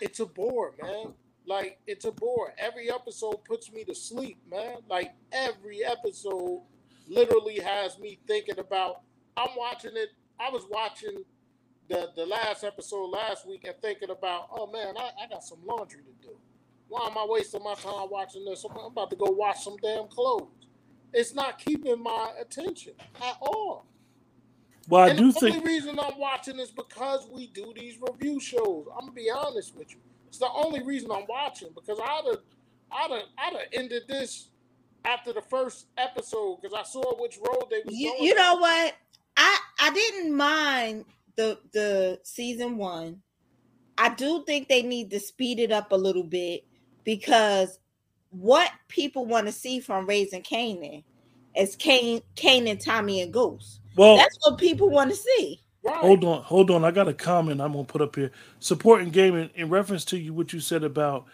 it's 0.00 0.20
a 0.20 0.26
bore, 0.26 0.74
man. 0.82 1.14
Like 1.46 1.78
it's 1.86 2.04
a 2.04 2.12
bore. 2.12 2.54
Every 2.58 2.90
episode 2.90 3.44
puts 3.44 3.72
me 3.72 3.84
to 3.84 3.94
sleep, 3.94 4.38
man. 4.50 4.78
Like 4.88 5.14
every 5.32 5.84
episode 5.84 6.62
literally 7.08 7.60
has 7.60 7.98
me 7.98 8.18
thinking 8.26 8.58
about. 8.58 9.02
I'm 9.36 9.50
watching 9.56 9.92
it. 9.94 10.10
I 10.40 10.50
was 10.50 10.64
watching 10.70 11.24
the 11.88 12.10
the 12.16 12.26
last 12.26 12.64
episode 12.64 13.06
last 13.10 13.46
week 13.48 13.64
and 13.66 13.76
thinking 13.82 14.10
about, 14.10 14.48
oh 14.52 14.68
man, 14.72 14.94
I, 14.98 15.10
I 15.24 15.28
got 15.28 15.44
some 15.44 15.60
laundry 15.66 16.02
to 16.02 16.28
do. 16.28 16.36
Why 16.88 17.06
am 17.08 17.18
I 17.18 17.26
wasting 17.28 17.64
my 17.64 17.74
time 17.74 18.08
watching 18.10 18.44
this? 18.44 18.64
I'm 18.68 18.76
about 18.78 19.10
to 19.10 19.16
go 19.16 19.26
wash 19.30 19.64
some 19.64 19.76
damn 19.82 20.08
clothes. 20.08 20.48
it's 21.12 21.34
not 21.34 21.58
keeping 21.58 22.02
my 22.02 22.32
attention 22.40 22.94
at 23.22 23.36
all. 23.40 23.86
Well, 24.88 25.04
I 25.04 25.08
and 25.10 25.18
do 25.18 25.32
the 25.32 25.40
think 25.40 25.54
the 25.56 25.60
only 25.60 25.74
reason 25.74 26.00
I'm 26.00 26.18
watching 26.18 26.60
is 26.60 26.70
because 26.70 27.28
we 27.32 27.48
do 27.48 27.72
these 27.76 27.98
review 28.00 28.40
shows. 28.40 28.86
I'm 28.94 29.00
gonna 29.06 29.12
be 29.12 29.30
honest 29.30 29.76
with 29.76 29.92
you. 29.92 29.98
It's 30.28 30.38
the 30.38 30.50
only 30.54 30.82
reason 30.84 31.10
I'm 31.12 31.26
watching 31.28 31.70
because 31.74 31.98
I'd 32.00 32.22
have, 32.26 32.40
I'd 32.92 33.10
have, 33.12 33.22
I'd 33.38 33.52
have 33.54 33.68
ended 33.72 34.04
this 34.08 34.48
after 35.06 35.32
the 35.32 35.42
first 35.42 35.86
episode 35.98 36.58
because 36.62 36.76
I 36.78 36.82
saw 36.82 37.20
which 37.20 37.38
road 37.38 37.66
they 37.70 37.82
was 37.86 37.94
You, 37.96 38.10
going. 38.10 38.24
you 38.24 38.34
know 38.34 38.42
down. 38.54 38.60
what? 38.60 38.94
I 39.36 39.58
I 39.80 39.90
didn't 39.92 40.34
mind 40.36 41.04
the 41.36 41.58
the 41.72 42.20
season 42.24 42.76
one. 42.76 43.22
I 43.98 44.10
do 44.14 44.44
think 44.46 44.68
they 44.68 44.82
need 44.82 45.10
to 45.12 45.20
speed 45.20 45.58
it 45.58 45.72
up 45.72 45.92
a 45.92 45.96
little 45.96 46.24
bit 46.24 46.64
because 47.04 47.78
what 48.30 48.70
people 48.88 49.24
want 49.24 49.46
to 49.46 49.52
see 49.52 49.80
from 49.80 50.06
Raising 50.06 50.42
Kanan 50.42 51.02
is 51.56 51.76
Kane, 51.76 52.20
Kanan, 52.34 52.82
Tommy, 52.82 53.22
and 53.22 53.32
Ghost. 53.32 53.80
well. 53.96 54.16
That's 54.18 54.36
what 54.42 54.58
people 54.58 54.90
want 54.90 55.10
to 55.10 55.16
see. 55.16 55.62
Right. 55.82 55.96
Hold 55.96 56.24
on, 56.24 56.42
hold 56.42 56.70
on. 56.72 56.84
I 56.84 56.90
got 56.90 57.08
a 57.08 57.14
comment 57.14 57.60
I'm 57.60 57.72
gonna 57.72 57.84
put 57.84 58.02
up 58.02 58.16
here. 58.16 58.32
Supporting 58.58 59.10
gaming 59.10 59.50
in 59.54 59.68
reference 59.70 60.04
to 60.06 60.18
you 60.18 60.34
what 60.34 60.52
you 60.52 60.58
said 60.60 60.82
about 60.84 61.26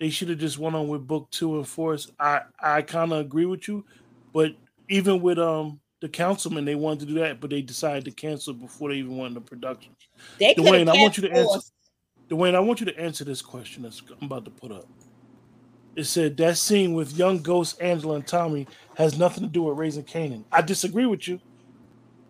they 0.00 0.10
should 0.10 0.30
have 0.30 0.38
just 0.38 0.58
went 0.58 0.74
on 0.74 0.88
with 0.88 1.06
book 1.06 1.30
two 1.30 1.56
and 1.56 1.68
force. 1.68 2.10
I 2.18 2.40
I 2.58 2.82
kind 2.82 3.12
of 3.12 3.20
agree 3.20 3.44
with 3.44 3.68
you, 3.68 3.84
but 4.32 4.52
even 4.88 5.20
with 5.20 5.38
um 5.38 5.78
the 6.00 6.08
councilman, 6.08 6.64
they 6.64 6.74
wanted 6.74 7.00
to 7.00 7.06
do 7.06 7.20
that, 7.20 7.40
but 7.40 7.50
they 7.50 7.60
decided 7.60 8.06
to 8.06 8.10
cancel 8.10 8.54
before 8.54 8.88
they 8.88 8.96
even 8.96 9.18
went 9.18 9.36
into 9.36 9.42
production. 9.42 9.94
They 10.38 10.54
Dwayne, 10.54 10.88
I 10.88 11.00
want 11.00 11.18
you 11.18 11.28
to 11.28 11.32
answer-. 11.32 11.60
Dwayne, 12.30 12.54
I 12.54 12.60
want 12.60 12.80
you 12.80 12.86
to 12.86 12.98
answer 12.98 13.22
this 13.24 13.42
question 13.42 13.82
that's 13.82 14.02
I'm 14.20 14.26
about 14.26 14.46
to 14.46 14.50
put 14.50 14.72
up. 14.72 14.88
It 15.94 16.04
said 16.04 16.36
that 16.38 16.56
scene 16.56 16.94
with 16.94 17.18
young 17.18 17.42
Ghost, 17.42 17.82
Angela, 17.82 18.14
and 18.14 18.26
Tommy 18.26 18.66
has 18.96 19.18
nothing 19.18 19.42
to 19.42 19.50
do 19.50 19.64
with 19.64 19.76
raising 19.76 20.04
Kanan. 20.04 20.44
I 20.50 20.62
disagree 20.62 21.04
with 21.04 21.28
you. 21.28 21.40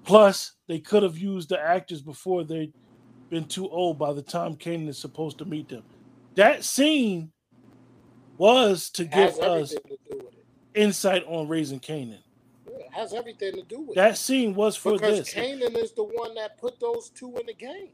Plus, 0.02 0.54
they 0.66 0.80
could 0.80 1.04
have 1.04 1.18
used 1.18 1.50
the 1.50 1.61
actors 1.61 2.00
before 2.00 2.42
they'd 2.42 2.72
been 3.28 3.44
too 3.44 3.68
old 3.68 3.98
by 3.98 4.12
the 4.12 4.22
time 4.22 4.56
Kanan 4.56 4.88
is 4.88 4.98
supposed 4.98 5.38
to 5.38 5.44
meet 5.44 5.68
them. 5.68 5.85
That 6.35 6.64
scene 6.64 7.30
was 8.40 8.88
to 8.90 9.05
give 9.05 9.38
us 9.38 9.70
to 9.70 9.81
do 9.87 9.96
with 10.16 10.33
it. 10.35 10.44
insight 10.74 11.24
on 11.26 11.46
raising 11.46 11.79
Kanan. 11.79 12.18
Yeah, 12.66 12.76
has 12.92 13.12
everything 13.12 13.53
to 13.55 13.62
do 13.62 13.81
with 13.81 13.90
it. 13.90 13.94
That 13.96 14.16
scene 14.16 14.55
was 14.55 14.76
for 14.76 14.92
because 14.92 15.18
this. 15.18 15.35
Kanan 15.35 15.76
is 15.76 15.92
the 15.92 16.05
one 16.05 16.35
that 16.37 16.57
put 16.59 16.81
those 16.81 17.11
two 17.11 17.37
in 17.37 17.46
the 17.46 17.55
game. 17.55 17.92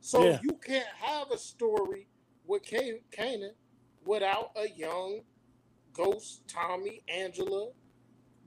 So 0.00 0.24
Yeah. 0.24 0.38
you 0.42 0.52
can't 0.64 0.86
have 1.00 1.30
a 1.32 1.38
story 1.38 2.06
with 2.46 2.62
Can- 2.62 3.00
Kanan 3.10 3.54
without 4.04 4.52
a 4.56 4.68
young 4.68 5.20
Ghost, 5.92 6.42
Tommy, 6.48 7.02
Angela, 7.08 7.70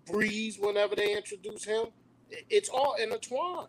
Breeze. 0.06 0.58
Whenever 0.58 0.96
they 0.96 1.16
introduce 1.16 1.64
him, 1.66 1.88
it's 2.50 2.70
all 2.70 2.96
intertwined. 2.96 3.68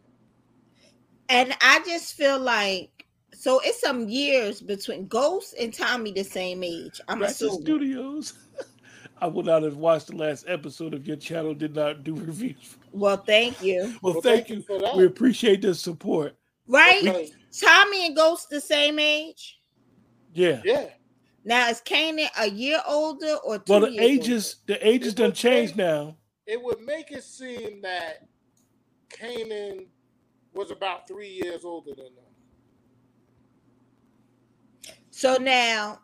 And 1.28 1.54
I 1.60 1.80
just 1.84 2.14
feel 2.14 2.38
like 2.38 3.05
so 3.38 3.60
it's 3.64 3.80
some 3.80 4.08
years 4.08 4.60
between 4.60 5.06
Ghost 5.08 5.54
and 5.60 5.72
Tommy 5.72 6.12
the 6.12 6.24
same 6.24 6.64
age. 6.64 7.00
I'm 7.08 7.20
Ratchet 7.20 7.36
assuming. 7.48 7.60
Studios. 7.62 8.32
I 9.20 9.26
would 9.26 9.46
not 9.46 9.62
have 9.62 9.76
watched 9.76 10.08
the 10.08 10.16
last 10.16 10.44
episode 10.46 10.92
if 10.92 11.06
your 11.06 11.16
channel 11.16 11.54
did 11.54 11.74
not 11.74 12.04
do 12.04 12.14
reviews. 12.14 12.76
Well, 12.92 13.16
thank 13.16 13.62
you. 13.62 13.94
Well, 14.02 14.14
Well, 14.14 14.22
thank, 14.22 14.46
thank 14.46 14.48
you 14.50 14.56
you. 14.56 14.62
for 14.62 14.78
that. 14.78 14.96
We 14.96 15.06
appreciate 15.06 15.62
the 15.62 15.74
support. 15.74 16.36
Right? 16.66 17.02
Because- 17.02 17.30
Tommy 17.58 18.06
and 18.06 18.14
Ghost 18.16 18.50
the 18.50 18.60
same 18.60 18.98
age. 18.98 19.58
Yeah. 20.34 20.60
yeah, 20.64 20.88
Now 21.44 21.70
is 21.70 21.80
Kanan 21.80 22.28
a 22.38 22.50
year 22.50 22.78
older 22.86 23.36
or 23.36 23.56
two 23.58 23.72
Well, 23.72 23.80
the 23.80 23.92
years 23.92 24.04
ages, 24.04 24.56
the 24.66 24.86
ages 24.86 25.06
It's 25.08 25.14
done 25.14 25.30
okay. 25.30 25.36
changed 25.66 25.76
now. 25.76 26.18
it 26.46 26.62
would 26.62 26.80
make 26.82 27.10
it 27.10 27.24
seem 27.24 27.80
that 27.80 28.26
Kanan 29.08 29.86
was 30.52 30.70
about 30.70 31.08
three 31.08 31.30
years 31.42 31.64
older 31.64 31.94
than 31.94 32.14
them. 32.14 32.24
So 35.16 35.38
now, 35.38 36.00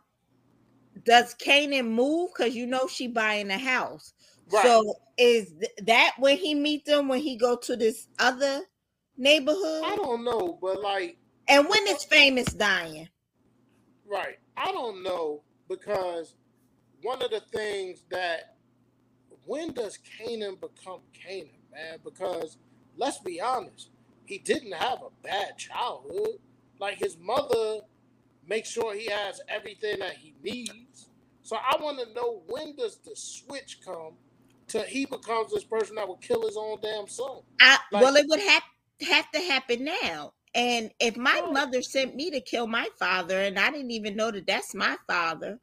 does 1.05 1.35
Kanan 1.35 1.91
move? 1.91 2.31
Because 2.35 2.55
you 2.55 2.65
know 2.65 2.87
she 2.87 3.05
buying 3.05 3.51
a 3.51 3.59
house. 3.59 4.11
Right. 4.51 4.65
So 4.65 4.95
is 5.19 5.53
that 5.83 6.13
when 6.17 6.37
he 6.37 6.55
meet 6.55 6.85
them 6.85 7.07
when 7.07 7.19
he 7.19 7.37
go 7.37 7.55
to 7.57 7.75
this 7.75 8.07
other 8.17 8.61
neighborhood? 9.15 9.83
I 9.85 9.95
don't 9.97 10.23
know, 10.23 10.57
but 10.59 10.81
like 10.81 11.19
And 11.47 11.69
when 11.69 11.85
is 11.89 12.03
famous 12.03 12.47
dying? 12.53 13.07
Right. 14.07 14.39
I 14.57 14.71
don't 14.71 15.03
know 15.03 15.43
because 15.69 16.33
one 17.03 17.21
of 17.21 17.29
the 17.29 17.41
things 17.55 18.05
that 18.09 18.55
when 19.45 19.73
does 19.73 19.99
Kanan 19.99 20.59
become 20.59 21.01
Kanan, 21.13 21.51
man? 21.71 21.99
Because 22.03 22.57
let's 22.97 23.19
be 23.19 23.39
honest, 23.39 23.91
he 24.25 24.39
didn't 24.39 24.73
have 24.73 25.03
a 25.03 25.11
bad 25.21 25.55
childhood. 25.59 26.39
Like 26.79 26.97
his 26.97 27.15
mother 27.19 27.81
makes 28.47 28.69
sure 28.69 28.93
he 28.93 29.05
has 29.07 29.41
everything 29.47 29.99
that 29.99 30.15
he 30.15 30.33
needs. 30.43 31.09
So 31.41 31.57
I 31.57 31.75
want 31.81 31.99
to 31.99 32.13
know 32.13 32.43
when 32.47 32.75
does 32.75 32.97
the 32.97 33.15
switch 33.15 33.79
come 33.83 34.13
to 34.67 34.81
he 34.83 35.05
becomes 35.05 35.51
this 35.51 35.63
person 35.63 35.95
that 35.95 36.07
will 36.07 36.17
kill 36.17 36.45
his 36.45 36.55
own 36.57 36.77
damn 36.81 37.07
son. 37.07 37.41
I, 37.59 37.77
Like- 37.91 38.03
well, 38.03 38.15
it 38.15 38.25
would 38.29 38.39
have 38.39 38.63
have 39.07 39.29
to 39.31 39.39
happen 39.41 39.83
now. 39.83 40.33
And 40.55 40.91
if 40.99 41.17
my 41.17 41.41
Right. 41.41 41.51
mother 41.53 41.81
sent 41.81 42.15
me 42.15 42.29
to 42.31 42.39
kill 42.39 42.67
my 42.67 42.87
father, 42.99 43.41
and 43.41 43.57
I 43.59 43.71
didn't 43.71 43.91
even 43.91 44.15
know 44.15 44.29
that 44.31 44.45
that's 44.47 44.73
my 44.75 44.97
father, 45.07 45.59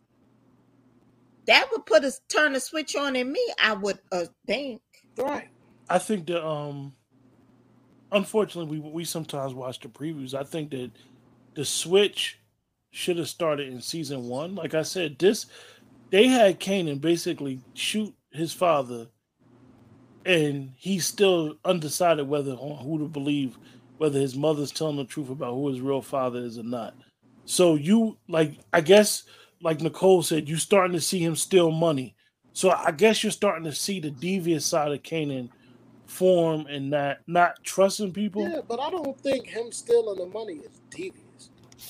that 1.46 1.68
would 1.72 1.86
put 1.86 2.04
a 2.04 2.12
turn 2.28 2.54
a 2.56 2.60
switch 2.60 2.96
on 2.96 3.16
in 3.16 3.30
me. 3.32 3.40
I 3.62 3.72
would 3.74 4.00
uh, 4.12 4.26
think. 4.46 4.82
Right. 5.16 5.48
I 5.88 5.98
think 5.98 6.26
that 6.26 6.44
um 6.46 6.94
unfortunately 8.12 8.78
we 8.80 8.90
we 8.90 9.04
sometimes 9.04 9.54
watch 9.54 9.80
the 9.80 9.88
previews. 9.88 10.34
I 10.34 10.44
think 10.44 10.70
that 10.72 10.90
the 11.54 11.64
switch 11.64 12.39
should 12.90 13.18
have 13.18 13.28
started 13.28 13.68
in 13.68 13.80
season 13.80 14.24
one. 14.24 14.54
Like 14.54 14.74
I 14.74 14.82
said, 14.82 15.18
this 15.18 15.46
they 16.10 16.26
had 16.26 16.60
Kanan 16.60 17.00
basically 17.00 17.60
shoot 17.74 18.14
his 18.32 18.52
father 18.52 19.06
and 20.24 20.72
he's 20.76 21.06
still 21.06 21.56
undecided 21.64 22.28
whether 22.28 22.54
who 22.54 22.98
to 22.98 23.06
believe, 23.06 23.56
whether 23.98 24.18
his 24.18 24.36
mother's 24.36 24.72
telling 24.72 24.96
the 24.96 25.04
truth 25.04 25.30
about 25.30 25.54
who 25.54 25.68
his 25.68 25.80
real 25.80 26.02
father 26.02 26.40
is 26.40 26.58
or 26.58 26.64
not. 26.64 26.94
So 27.44 27.74
you 27.74 28.18
like 28.28 28.58
I 28.72 28.80
guess 28.80 29.24
like 29.62 29.80
Nicole 29.80 30.22
said, 30.22 30.48
you're 30.48 30.58
starting 30.58 30.94
to 30.94 31.00
see 31.00 31.18
him 31.18 31.36
steal 31.36 31.70
money. 31.70 32.14
So 32.52 32.70
I 32.70 32.90
guess 32.90 33.22
you're 33.22 33.30
starting 33.30 33.64
to 33.64 33.74
see 33.74 34.00
the 34.00 34.10
devious 34.10 34.66
side 34.66 34.92
of 34.92 35.02
Kanan 35.02 35.50
form 36.06 36.66
and 36.66 36.90
not 36.90 37.18
not 37.26 37.62
trusting 37.62 38.12
people. 38.12 38.48
Yeah, 38.48 38.60
but 38.66 38.80
I 38.80 38.90
don't 38.90 39.18
think 39.20 39.46
him 39.46 39.70
stealing 39.70 40.18
the 40.18 40.26
money 40.26 40.54
is 40.54 40.80
devious. 40.90 41.29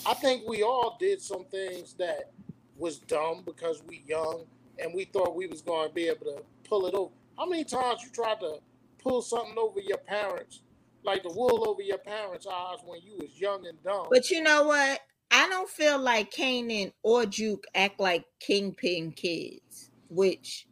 I 0.07 0.15
think 0.15 0.49
we 0.49 0.63
all 0.63 0.97
did 0.99 1.21
some 1.21 1.45
things 1.45 1.95
that 1.95 2.33
was 2.77 2.99
dumb 2.99 3.43
because 3.45 3.83
we 3.87 4.03
young 4.07 4.45
and 4.79 4.95
we 4.95 5.05
thought 5.05 5.37
we 5.37 5.47
was 5.47 5.61
going 5.61 5.89
to 5.89 5.95
be 5.95 6.09
able 6.09 6.27
to 6.27 6.43
pull 6.69 6.87
it 6.87 6.95
over. 6.95 7.13
How 7.39 7.47
many 7.47 7.65
times 7.65 8.03
you 8.03 8.11
tried 8.11 8.41
to 8.41 8.59
pull 8.99 9.23
something 9.23 9.57
over 9.59 9.81
your 9.81 9.99
parents, 9.99 10.61
like 11.05 11.23
the 11.23 11.33
wool 11.33 11.69
over 11.69 11.83
your 11.83 11.99
parents' 11.99 12.47
eyes 12.47 12.79
when 12.85 13.01
you 13.03 13.17
was 13.19 13.39
young 13.39 13.67
and 13.67 13.83
dumb? 13.83 14.07
But 14.11 14.31
you 14.31 14.43
know 14.43 14.65
what? 14.65 15.01
I 15.31 15.49
don't 15.49 15.69
feel 15.69 15.99
like 15.99 16.33
Kanan 16.33 16.93
or 17.03 17.25
Juke 17.25 17.65
act 17.75 18.01
like 18.01 18.25
kingpin 18.41 19.13
kids, 19.13 19.91
which 20.09 20.67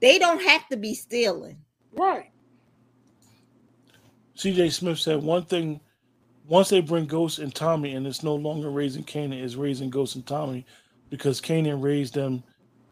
they 0.00 0.18
don't 0.18 0.42
have 0.42 0.66
to 0.68 0.76
be 0.76 0.94
stealing. 0.94 1.58
right. 1.92 2.30
CJ 4.36 4.72
Smith 4.72 4.98
said 4.98 5.22
one 5.22 5.44
thing 5.44 5.80
once 6.50 6.68
they 6.68 6.80
bring 6.80 7.06
Ghost 7.06 7.38
and 7.38 7.54
Tommy 7.54 7.94
and 7.94 8.04
it's 8.08 8.24
no 8.24 8.34
longer 8.34 8.70
raising 8.70 9.04
Kanan, 9.04 9.40
it's 9.40 9.54
raising 9.54 9.88
Ghost 9.88 10.16
and 10.16 10.26
Tommy 10.26 10.66
because 11.08 11.40
Kanan 11.40 11.80
raised 11.80 12.14
them 12.14 12.42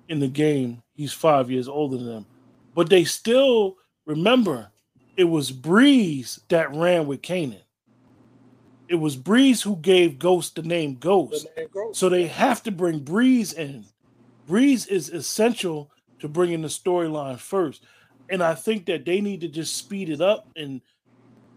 in 0.09 0.21
the 0.21 0.29
game. 0.29 0.81
He's 0.95 1.13
five 1.13 1.51
years 1.51 1.67
older 1.67 1.97
than 1.97 2.07
them. 2.07 2.27
But 2.77 2.89
they 2.89 3.03
still 3.03 3.77
remember 4.07 4.69
it 5.17 5.25
was 5.25 5.51
Breeze 5.51 6.39
that 6.51 6.73
ran 6.73 7.09
with 7.09 7.21
Kanan. 7.21 7.61
It 8.87 8.95
was 8.95 9.17
Breeze 9.17 9.61
who 9.61 9.75
gave 9.75 10.21
Ghost 10.21 10.55
the 10.55 10.63
name 10.63 10.95
Ghost. 10.95 11.49
The 11.57 11.63
name 11.63 11.71
Ghost. 11.75 11.99
So 11.99 12.09
they 12.09 12.29
have 12.29 12.63
to 12.63 12.71
bring 12.71 13.01
Breeze 13.01 13.55
in. 13.55 13.87
Breeze 14.47 14.87
is 14.87 15.09
essential 15.09 15.91
to 16.21 16.29
bringing 16.29 16.63
the 16.63 16.69
storyline 16.69 17.39
first. 17.39 17.83
And 18.31 18.41
I 18.41 18.55
think 18.55 18.87
that 18.87 19.05
they 19.05 19.21
need 19.21 19.41
to 19.41 19.49
just 19.49 19.77
speed 19.77 20.11
it 20.11 20.21
up 20.21 20.47
and 20.55 20.81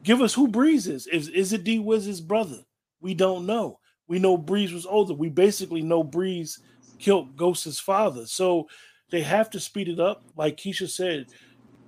give 0.04 0.22
us 0.22 0.34
who 0.34 0.48
Breeze 0.48 0.88
is. 0.88 1.08
Is, 1.08 1.28
is 1.30 1.54
it 1.54 1.64
D 1.64 1.80
Wiz's 1.80 2.22
brother? 2.22 2.60
We 3.00 3.14
don't 3.14 3.46
know. 3.46 3.80
We 4.08 4.20
know 4.20 4.38
Breeze 4.38 4.74
was 4.74 4.86
older. 4.86 5.14
We 5.14 5.30
basically 5.30 5.82
know 5.82 6.04
Breeze 6.04 6.60
killed 7.00 7.36
Ghost's 7.36 7.80
father. 7.80 8.26
So 8.26 8.68
they 9.10 9.22
have 9.22 9.50
to 9.52 9.60
speed 9.60 9.88
it 9.90 10.00
up. 10.00 10.24
Like 10.36 10.58
Keisha 10.58 10.90
said, 10.90 11.28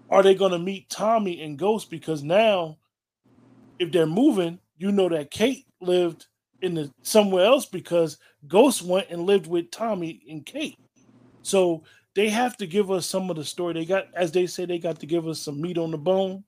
are 0.10 0.23
they 0.23 0.36
going 0.36 0.52
to 0.52 0.60
meet 0.60 0.89
Tommy 0.89 1.41
and 1.41 1.58
Ghost? 1.58 1.89
Because 1.89 2.23
now, 2.23 2.78
if 3.80 3.91
they're 3.91 4.06
moving, 4.06 4.60
you 4.78 4.91
know 4.91 5.10
that 5.10 5.32
Kate 5.32 5.65
lived 5.82 6.28
in 6.62 6.76
the 6.76 6.91
somewhere 7.02 7.45
else 7.45 7.65
because 7.65 8.17
Ghost 8.47 8.82
went 8.82 9.10
and 9.10 9.26
lived 9.26 9.47
with 9.47 9.71
Tommy 9.71 10.21
and 10.30 10.45
Kate. 10.45 10.78
So 11.41 11.84
they 12.15 12.30
have 12.30 12.58
to 12.58 12.67
give 12.67 12.91
us 12.91 13.06
some 13.06 13.30
of 13.30 13.36
the 13.36 13.43
story. 13.43 13.73
They 13.73 13.86
got, 13.86 14.06
as 14.13 14.32
they 14.32 14.47
say, 14.47 14.65
they 14.65 14.80
got 14.80 14.99
to 14.99 15.06
give 15.06 15.28
us 15.28 15.41
some 15.41 15.62
meat 15.62 15.78
on 15.78 15.91
the 15.91 15.97
bone. 15.97 16.43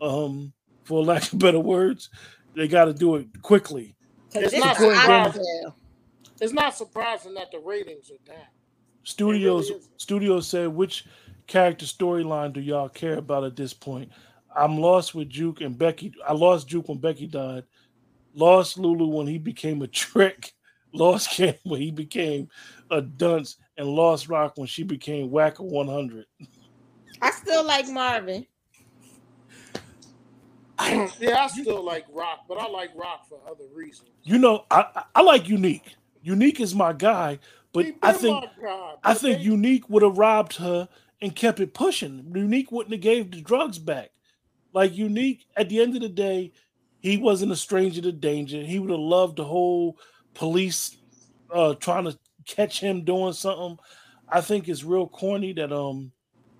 Um, 0.00 0.52
for 0.84 1.04
lack 1.04 1.32
of 1.32 1.38
better 1.38 1.60
words, 1.60 2.10
they 2.54 2.68
got 2.68 2.86
to 2.86 2.94
do 2.94 3.16
it 3.16 3.42
quickly. 3.42 3.94
It's 4.34 4.52
this 4.52 4.60
not 4.60 4.80
is 4.80 4.82
how 4.82 4.90
I 4.90 5.30
surprising. 5.30 5.72
It's 6.40 6.52
not 6.52 6.74
surprising 6.74 7.34
that 7.34 7.50
the 7.52 7.58
ratings 7.58 8.10
are 8.10 8.32
down. 8.32 8.46
Studios 9.04 9.70
It 9.70 9.74
really. 9.74 9.84
Studios 9.96 10.48
said, 10.48 10.68
which 10.68 11.06
character 11.46 11.86
storyline 11.86 12.52
do 12.52 12.60
y'all 12.60 12.88
care 12.88 13.18
about 13.18 13.44
at 13.44 13.56
this 13.56 13.72
point? 13.72 14.10
I'm 14.54 14.78
lost 14.78 15.14
with 15.14 15.28
Juke 15.28 15.60
and 15.60 15.76
Becky. 15.76 16.12
I 16.26 16.32
lost 16.32 16.68
Juke 16.68 16.88
when 16.88 16.98
Becky 16.98 17.26
died. 17.26 17.64
Lost 18.34 18.78
Lulu 18.78 19.06
when 19.06 19.26
he 19.26 19.38
became 19.38 19.82
a 19.82 19.86
trick. 19.86 20.52
Lost 20.94 21.30
Cam 21.30 21.54
when 21.62 21.80
he 21.80 21.90
became 21.90 22.50
a 22.90 23.00
dunce, 23.00 23.56
and 23.78 23.88
lost 23.88 24.28
Rock 24.28 24.58
when 24.58 24.66
she 24.66 24.82
became 24.82 25.30
Whacker 25.30 25.62
100. 25.62 26.26
I 27.22 27.30
still 27.30 27.64
like 27.64 27.88
Marvin. 27.88 28.46
yeah, 31.20 31.42
I 31.44 31.46
still 31.48 31.82
like 31.82 32.06
Rock, 32.12 32.40
but 32.48 32.58
I 32.58 32.68
like 32.68 32.90
Rock 32.94 33.28
for 33.28 33.40
other 33.48 33.64
reasons. 33.74 34.08
You 34.22 34.38
know, 34.38 34.64
I 34.70 35.04
I- 35.14 35.22
like 35.22 35.48
Unique. 35.48 35.96
Unique 36.22 36.60
is 36.60 36.74
my 36.74 36.92
guy, 36.92 37.38
but 37.72 37.86
I 38.02 38.12
think 38.12 38.44
I 39.02 39.14
think 39.14 39.38
they- 39.38 39.44
Unique 39.44 39.88
would 39.90 40.02
have 40.02 40.18
robbed 40.18 40.56
her 40.56 40.88
and 41.20 41.34
kept 41.34 41.60
it 41.60 41.74
pushing. 41.74 42.32
Unique 42.34 42.70
wouldn't 42.72 42.92
have 42.92 43.00
gave 43.00 43.30
the 43.30 43.40
drugs 43.40 43.78
back. 43.78 44.10
Like 44.72 44.96
Unique, 44.96 45.46
at 45.56 45.68
the 45.68 45.80
end 45.80 45.94
of 45.96 46.02
the 46.02 46.08
day, 46.08 46.52
he 47.00 47.16
wasn't 47.16 47.52
a 47.52 47.56
stranger 47.56 48.00
to 48.02 48.12
danger. 48.12 48.62
He 48.62 48.78
would 48.78 48.90
have 48.90 48.98
loved 48.98 49.36
the 49.36 49.44
whole 49.44 49.98
police 50.34 50.96
uh 51.52 51.74
trying 51.74 52.04
to 52.04 52.18
catch 52.46 52.80
him 52.80 53.04
doing 53.04 53.32
something. 53.32 53.78
I 54.28 54.40
think 54.40 54.68
it's 54.68 54.84
real 54.84 55.06
corny 55.08 55.52
that 55.54 55.72
um 55.72 56.12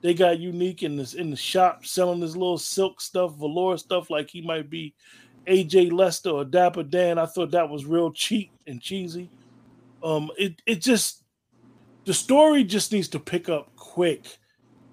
they 0.03 0.15
got 0.15 0.41
Unique 0.41 0.83
in 0.83 0.97
this 0.97 1.15
in 1.15 1.31
the 1.31 1.37
shop 1.37 1.87
selling 1.87 2.21
this 2.21 2.37
little 2.37 2.59
silk 2.59 3.01
stuff, 3.01 3.35
velour 3.37 3.79
stuff, 3.79 4.11
like 4.11 4.29
he 4.29 4.43
might 4.43 4.69
be 4.69 4.95
AJ 5.47 5.93
Lester 5.93 6.31
or 6.31 6.45
Dapper 6.45 6.83
Dan. 6.83 7.19
I 7.19 7.27
thought 7.27 7.53
that 7.53 7.69
was 7.69 7.87
real 7.87 8.13
cheap 8.13 8.51
and 8.67 8.81
cheesy. 8.81 9.31
Um, 10.03 10.31
it 10.37 10.61
it 10.67 10.81
just 10.81 11.25
the 12.05 12.15
story 12.15 12.65
just 12.65 12.93
needs 12.93 13.09
to 13.09 13.21
pick 13.21 13.49
up 13.49 13.75
quick. 13.77 14.27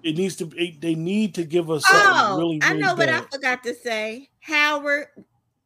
It 0.02 0.16
needs 0.16 0.36
to 0.36 0.46
be. 0.46 0.78
They 0.80 0.94
need 0.94 1.34
to 1.34 1.44
give 1.44 1.70
us 1.70 1.84
something 1.86 2.10
Oh, 2.14 2.38
really, 2.38 2.60
I 2.62 2.70
really 2.70 2.82
know 2.82 2.94
what 2.94 3.08
I 3.08 3.20
forgot 3.22 3.62
to 3.64 3.74
say. 3.74 4.30
Howard 4.38 5.08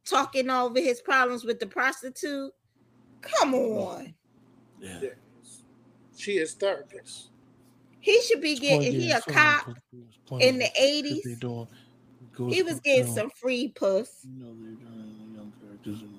talking 0.05 0.51
over 0.51 0.81
his 0.81 1.01
problems 1.01 1.45
with 1.45 1.61
the 1.61 1.67
prostitute. 1.67 2.51
Come 3.21 3.55
on. 3.55 4.15
Yeah. 4.81 4.99
Yeah. 5.03 5.09
She 6.17 6.39
is 6.39 6.55
therapist. 6.55 7.31
He 8.05 8.21
should 8.23 8.43
be 8.43 8.57
getting 8.57 8.83
Point 8.83 8.93
he 8.93 9.11
a 9.13 9.21
someone 9.21 9.35
cop 9.35 9.67
in 10.41 10.59
the 10.59 10.65
there. 10.67 10.73
What 10.77 11.13
they 11.13 11.37
80s. 11.37 11.69
He 12.47 12.63
was 12.63 12.81
getting 12.81 13.07
some 13.07 13.31
free 13.31 13.69
puss. 13.69 14.11
You 14.25 14.45
know 14.45 14.55
they're 14.61 14.73
doing 14.73 15.33
young 15.35 15.53
characters 15.61 16.03
and. 16.03 16.15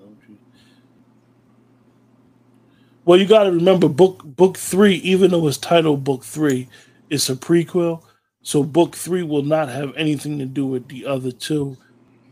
Well, 3.05 3.19
you 3.19 3.27
got 3.27 3.43
to 3.43 3.51
remember, 3.51 3.89
book 3.89 4.23
book 4.23 4.57
three, 4.57 4.95
even 4.97 5.31
though 5.31 5.47
it's 5.47 5.57
titled 5.57 6.03
book 6.03 6.23
three, 6.23 6.69
it's 7.09 7.29
a 7.29 7.35
prequel. 7.35 8.03
So 8.43 8.63
book 8.63 8.95
three 8.95 9.23
will 9.23 9.43
not 9.43 9.69
have 9.69 9.93
anything 9.97 10.39
to 10.39 10.45
do 10.45 10.65
with 10.67 10.87
the 10.87 11.05
other 11.05 11.31
two, 11.31 11.77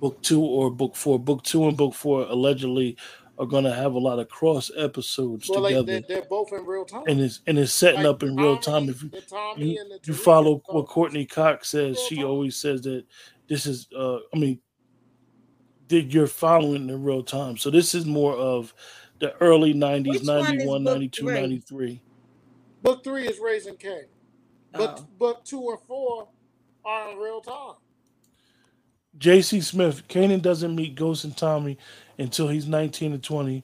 book 0.01 0.21
two 0.23 0.41
or 0.41 0.71
book 0.71 0.95
four. 0.95 1.19
Book 1.19 1.43
two 1.43 1.67
and 1.67 1.77
book 1.77 1.93
four 1.93 2.23
allegedly 2.23 2.97
are 3.39 3.45
going 3.45 3.63
to 3.63 3.73
have 3.73 3.93
a 3.93 3.99
lot 3.99 4.19
of 4.19 4.29
cross 4.29 4.69
episodes 4.77 5.49
Well, 5.49 5.61
like 5.61 5.71
together, 5.73 6.01
they're, 6.07 6.19
they're 6.19 6.29
both 6.29 6.53
in 6.53 6.65
real 6.65 6.85
time. 6.85 7.03
and 7.07 7.19
it's 7.19 7.41
and 7.47 7.57
it's 7.57 7.73
setting 7.73 8.01
Like 8.03 8.09
up 8.09 8.23
in 8.23 8.35
real 8.35 8.57
time. 8.57 8.89
If 8.89 9.01
you 9.01 9.09
Tommy 9.27 9.65
you, 9.73 9.99
you 10.05 10.13
follow 10.13 10.61
what 10.67 10.87
Courtney 10.87 11.25
Cox 11.25 11.69
says, 11.69 11.99
she 11.99 12.17
time. 12.17 12.25
always 12.25 12.55
says 12.57 12.81
that 12.83 13.05
this 13.49 13.65
is 13.65 13.87
uh 13.97 14.17
I 14.33 14.37
mean 14.37 14.59
that 15.89 16.13
you're 16.13 16.27
following 16.27 16.89
in 16.89 17.03
real 17.03 17.23
time. 17.23 17.57
So 17.57 17.69
this 17.69 17.93
is 17.95 18.05
more 18.05 18.35
of 18.35 18.73
the 19.19 19.35
early 19.41 19.73
90s, 19.73 20.07
Which 20.07 20.23
91, 20.23 20.83
book 20.83 20.93
92, 20.93 21.25
three? 21.25 21.33
93. 21.33 22.01
Book 22.81 23.03
three 23.03 23.27
is 23.27 23.39
Raising 23.39 23.77
Cain, 23.77 24.05
but 24.73 24.99
Oh. 24.99 25.07
book 25.17 25.43
two 25.45 25.61
or 25.61 25.77
four 25.77 26.27
are 26.85 27.11
in 27.11 27.17
real 27.17 27.41
time. 27.41 27.75
JC 29.17 29.61
Smith, 29.63 30.07
Kanan 30.07 30.41
doesn't 30.41 30.75
meet 30.75 30.95
Ghost 30.95 31.23
and 31.23 31.37
Tommy 31.37 31.77
until 32.19 32.47
he's 32.47 32.67
19 32.67 33.13
and 33.13 33.23
20, 33.23 33.63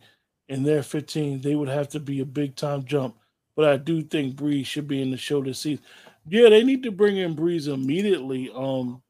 and 0.50 0.66
they're 0.66 0.84
15. 0.84 1.42
They 1.42 1.56
would 1.56 1.70
have 1.70 1.90
to 1.90 2.00
be 2.00 2.20
a 2.22 2.26
big 2.26 2.56
time 2.56 2.84
jump. 2.86 3.16
But 3.56 3.70
I 3.70 3.78
do 3.78 4.02
think 4.02 4.36
Breeze 4.36 4.68
should 4.68 4.88
be 4.88 5.02
in 5.02 5.12
the 5.12 5.18
show 5.18 5.44
this 5.44 5.60
season. 5.60 5.84
Yeah, 6.28 6.50
they 6.50 6.64
need 6.64 6.84
to 6.84 6.92
bring 6.92 7.18
in 7.18 7.34
Breeze 7.36 7.68
immediately. 7.68 8.50
Um, 8.54 9.02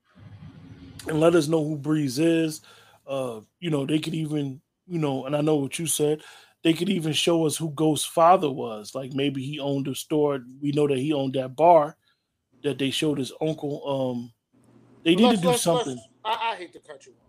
and 1.08 1.20
let 1.20 1.36
us 1.36 1.48
know 1.48 1.64
who 1.64 1.76
Breeze 1.78 2.20
is. 2.20 2.62
Uh, 3.08 3.42
you 3.60 3.70
know, 3.70 3.86
they 3.86 4.00
could 4.00 4.14
even, 4.16 4.62
you 4.88 5.00
know, 5.00 5.26
and 5.26 5.36
I 5.36 5.42
know 5.42 5.56
what 5.56 5.80
you 5.80 5.88
said, 5.88 6.22
they 6.64 6.74
could 6.74 6.90
even 6.90 7.14
show 7.14 7.46
us 7.46 7.56
who 7.58 7.70
Ghost's 7.72 8.06
father 8.06 8.50
was. 8.50 8.94
Like 8.94 9.14
maybe 9.14 9.42
he 9.44 9.60
owned 9.60 9.88
a 9.88 9.96
store. 9.96 10.42
We 10.62 10.72
know 10.72 10.88
that 10.88 10.98
he 10.98 11.14
owned 11.14 11.34
that 11.34 11.56
bar 11.56 11.96
that 12.64 12.78
they 12.78 12.90
showed 12.90 13.18
his 13.18 13.32
uncle. 13.42 14.12
Um, 14.12 14.34
they 15.04 15.16
need 15.16 15.24
Let's- 15.24 15.38
to 15.38 15.42
do 15.42 15.48
let's- 15.50 15.66
let's- 15.66 15.86
something. 15.86 16.04
I, 16.26 16.52
I 16.52 16.56
hate 16.58 16.74
to 16.74 16.80
cut 16.80 17.06
you 17.06 17.14
off. 17.14 17.29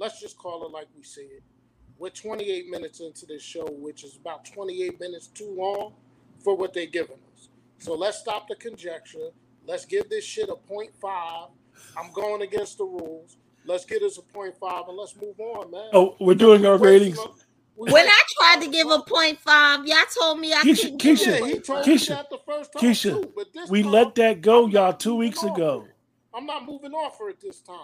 Let's 0.00 0.18
just 0.18 0.38
call 0.38 0.64
it 0.64 0.72
like 0.72 0.86
we 0.96 1.02
see 1.02 1.20
it. 1.20 1.42
We're 1.98 2.08
28 2.08 2.68
minutes 2.70 3.00
into 3.00 3.26
this 3.26 3.42
show, 3.42 3.66
which 3.70 4.02
is 4.02 4.16
about 4.16 4.46
28 4.46 4.98
minutes 4.98 5.26
too 5.26 5.54
long 5.54 5.92
for 6.42 6.56
what 6.56 6.72
they're 6.72 6.86
giving 6.86 7.18
us. 7.34 7.50
So 7.78 7.94
let's 7.94 8.16
stop 8.18 8.48
the 8.48 8.54
conjecture. 8.54 9.28
Let's 9.66 9.84
give 9.84 10.08
this 10.08 10.24
shit 10.24 10.48
a 10.48 10.56
point 10.56 10.92
five. 11.02 11.48
I'm 11.98 12.10
going 12.14 12.40
against 12.40 12.78
the 12.78 12.84
rules. 12.84 13.36
Let's 13.66 13.84
get 13.84 14.02
us 14.02 14.16
a 14.16 14.22
point 14.22 14.54
five 14.58 14.84
and 14.88 14.96
let's 14.96 15.14
move 15.20 15.38
on, 15.38 15.70
man. 15.70 15.90
Oh, 15.92 16.16
we're 16.18 16.34
doing 16.34 16.64
our 16.64 16.78
ratings. 16.78 17.18
When 17.76 18.06
I 18.06 18.22
tried 18.38 18.62
to 18.64 18.70
give 18.70 18.88
a 18.90 19.00
point 19.02 19.38
five, 19.38 19.86
y'all 19.86 19.98
told 20.18 20.40
me 20.40 20.54
I 20.54 20.62
Keisha- 20.62 20.82
couldn't 20.82 20.96
give 20.96 21.18
Keisha, 21.18 21.26
Yeah, 21.40 21.46
he 21.46 21.52
told 21.52 21.64
five. 21.66 21.86
me 21.86 21.94
Keisha, 21.94 22.08
that 22.08 22.30
the 22.30 22.38
first 22.46 22.72
time 22.72 22.82
Keisha, 22.82 23.22
too, 23.22 23.32
but 23.36 23.52
this 23.52 23.68
We 23.68 23.82
time, 23.82 23.92
let 23.92 24.14
that 24.14 24.40
go, 24.40 24.66
y'all, 24.66 24.94
two 24.94 25.14
weeks 25.14 25.42
ago. 25.42 25.86
I'm 26.34 26.46
not 26.46 26.64
moving 26.64 26.92
off 26.92 27.18
for 27.18 27.28
it 27.28 27.38
this 27.40 27.60
time. 27.60 27.76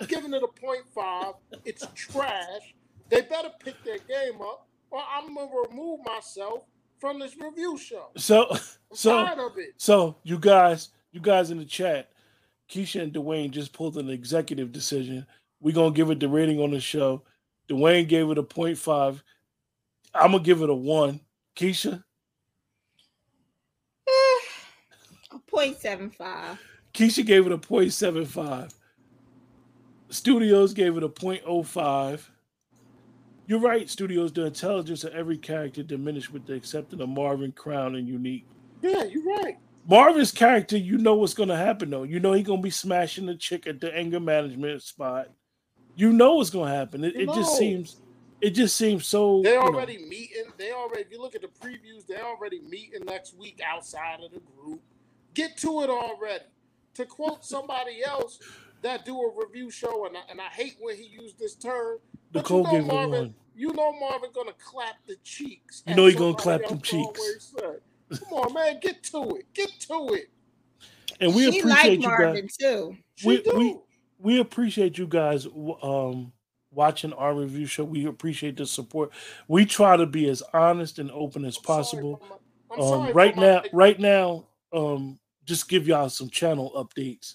I'm 0.00 0.06
giving 0.06 0.34
it 0.34 0.42
a 0.42 0.48
point 0.48 0.84
five. 0.94 1.34
It's 1.64 1.86
trash. 1.94 2.74
They 3.10 3.20
better 3.22 3.50
pick 3.60 3.82
their 3.84 3.98
game 3.98 4.40
up, 4.40 4.66
or 4.90 5.00
I'm 5.00 5.34
gonna 5.34 5.50
remove 5.68 6.00
myself 6.04 6.62
from 6.98 7.18
this 7.18 7.36
review 7.38 7.76
show. 7.78 8.08
So, 8.16 8.46
I'm 8.50 8.58
so, 8.94 9.24
tired 9.24 9.38
of 9.38 9.58
it. 9.58 9.74
so 9.76 10.16
you 10.22 10.38
guys, 10.38 10.88
you 11.12 11.20
guys 11.20 11.50
in 11.50 11.58
the 11.58 11.64
chat, 11.64 12.10
Keisha 12.68 13.02
and 13.02 13.12
Dwayne 13.12 13.50
just 13.50 13.72
pulled 13.72 13.98
an 13.98 14.08
executive 14.10 14.72
decision. 14.72 15.26
We're 15.60 15.74
gonna 15.74 15.94
give 15.94 16.10
it 16.10 16.20
the 16.20 16.28
rating 16.28 16.60
on 16.60 16.70
the 16.70 16.80
show. 16.80 17.22
Dwayne 17.68 18.08
gave 18.08 18.30
it 18.30 18.38
a 18.38 18.42
point 18.42 18.78
five. 18.78 19.22
I'm 20.14 20.32
gonna 20.32 20.42
give 20.42 20.62
it 20.62 20.70
a 20.70 20.74
one. 20.74 21.20
Keisha, 21.56 22.02
eh, 24.08 24.40
A 25.32 25.38
point 25.46 25.78
seven 25.78 26.10
five. 26.10 26.58
Keisha 26.92 27.24
gave 27.24 27.46
it 27.46 27.52
a 27.52 27.58
point 27.58 27.92
seven 27.92 28.24
five. 28.24 28.72
Studios 30.14 30.72
gave 30.72 30.96
it 30.96 31.02
a 31.02 31.08
0.05. 31.08 32.28
You're 33.46 33.58
right, 33.58 33.90
Studios. 33.90 34.32
The 34.32 34.46
intelligence 34.46 35.02
of 35.02 35.12
every 35.12 35.36
character 35.36 35.82
diminished 35.82 36.32
with 36.32 36.46
the 36.46 36.54
exception 36.54 37.02
of 37.02 37.08
Marvin, 37.08 37.50
Crown, 37.50 37.96
and 37.96 38.06
Unique. 38.06 38.46
Yeah, 38.80 39.02
you're 39.04 39.24
right. 39.24 39.58
Marvin's 39.86 40.30
character, 40.32 40.78
you 40.78 40.96
know 40.98 41.14
what's 41.14 41.34
gonna 41.34 41.56
happen 41.56 41.90
though. 41.90 42.04
You 42.04 42.20
know 42.20 42.32
he's 42.32 42.46
gonna 42.46 42.62
be 42.62 42.70
smashing 42.70 43.26
the 43.26 43.34
chick 43.34 43.66
at 43.66 43.80
the 43.80 43.94
anger 43.94 44.20
management 44.20 44.82
spot. 44.82 45.30
You 45.96 46.12
know 46.12 46.36
what's 46.36 46.48
gonna 46.48 46.72
happen. 46.72 47.04
It, 47.04 47.16
it 47.16 47.26
just 47.34 47.58
seems, 47.58 47.96
it 48.40 48.50
just 48.50 48.76
seems 48.76 49.06
so. 49.06 49.42
They're 49.42 49.54
you 49.54 49.60
know, 49.60 49.66
already 49.66 49.98
meeting. 49.98 50.44
They 50.56 50.72
already. 50.72 51.02
If 51.02 51.10
you 51.10 51.20
look 51.20 51.34
at 51.34 51.42
the 51.42 51.48
previews, 51.48 52.06
they're 52.06 52.24
already 52.24 52.60
meeting 52.60 53.04
next 53.04 53.36
week 53.36 53.60
outside 53.66 54.20
of 54.24 54.30
the 54.30 54.40
group. 54.40 54.80
Get 55.34 55.56
to 55.58 55.82
it 55.82 55.90
already. 55.90 56.44
To 56.94 57.04
quote 57.04 57.44
somebody 57.44 58.04
else 58.04 58.38
that 58.84 59.04
do 59.04 59.20
a 59.20 59.30
review 59.44 59.70
show, 59.70 60.06
and 60.06 60.16
I, 60.16 60.20
and 60.30 60.40
I 60.40 60.48
hate 60.48 60.76
when 60.80 60.96
he 60.96 61.04
used 61.04 61.38
this 61.38 61.56
term. 61.56 61.98
But 62.32 62.40
Nicole 62.40 62.58
you 62.58 62.64
know 62.64 62.70
gave 62.70 62.86
Marvin, 62.86 63.10
one. 63.10 63.34
you 63.56 63.72
know 63.72 63.92
Marvin 63.98 64.30
gonna 64.32 64.52
clap 64.64 64.94
the 65.06 65.16
cheeks. 65.24 65.82
You 65.86 65.94
know 65.96 66.06
he 66.06 66.14
gonna 66.14 66.34
clap 66.34 66.64
them 66.68 66.80
cheeks. 66.80 67.52
said. 67.58 67.80
Come 68.20 68.38
on, 68.38 68.52
man, 68.54 68.78
get 68.80 69.02
to 69.04 69.36
it. 69.36 69.46
Get 69.54 69.70
to 69.88 70.08
it. 70.14 70.30
and 71.20 71.34
we 71.34 71.50
she 71.50 71.58
appreciate 71.60 72.00
like 72.00 72.00
you 72.00 72.08
guys. 72.08 72.18
Marvin 72.20 72.48
too. 72.60 72.96
We- 73.24 73.42
we- 73.56 73.78
We 74.20 74.38
appreciate 74.40 74.96
you 74.96 75.06
guys 75.06 75.46
um, 75.82 76.32
watching 76.70 77.12
our 77.12 77.34
review 77.34 77.66
show. 77.66 77.84
We 77.84 78.06
appreciate 78.06 78.56
the 78.56 78.64
support. 78.64 79.10
We 79.48 79.66
try 79.66 79.96
to 79.98 80.06
be 80.06 80.28
as 80.30 80.42
honest 80.54 80.98
and 80.98 81.10
open 81.10 81.44
as 81.44 81.56
I'm 81.58 81.62
possible. 81.62 82.16
for 82.16 82.76
my- 82.78 82.82
um, 82.82 82.88
sorry 82.88 83.12
for 83.12 83.16
right 83.18 83.36
now 83.36 83.62
right 83.72 84.00
now 84.00 84.46
um 84.72 85.18
just 85.44 85.68
give 85.68 85.86
y'all 85.86 86.08
some 86.08 86.28
channel 86.30 86.72
updates 86.74 87.34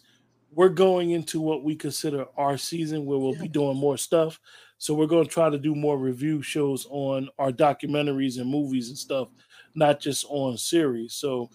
we're 0.52 0.70
going 0.70 1.12
into 1.12 1.40
what 1.40 1.64
we 1.64 1.76
consider 1.76 2.26
our 2.38 2.58
season 2.58 3.06
where 3.06 3.20
we'll 3.20 3.36
be 3.36 3.48
doing 3.48 3.78
more 3.78 3.98
stuff 3.98 4.40
so 4.78 4.94
we're 4.94 5.08
going 5.08 5.26
to 5.26 5.30
try 5.30 5.50
to 5.50 5.60
do 5.60 5.76
more 5.76 5.98
review 5.98 6.42
shows 6.42 6.88
on 6.90 7.30
our 7.38 7.52
documentaries 7.52 8.40
and 8.40 8.50
movies 8.50 8.90
and 8.90 8.98
stuff 8.98 9.30
not 9.76 10.00
just 10.00 10.26
on 10.30 10.58
series 10.58 11.14
so 11.14 11.50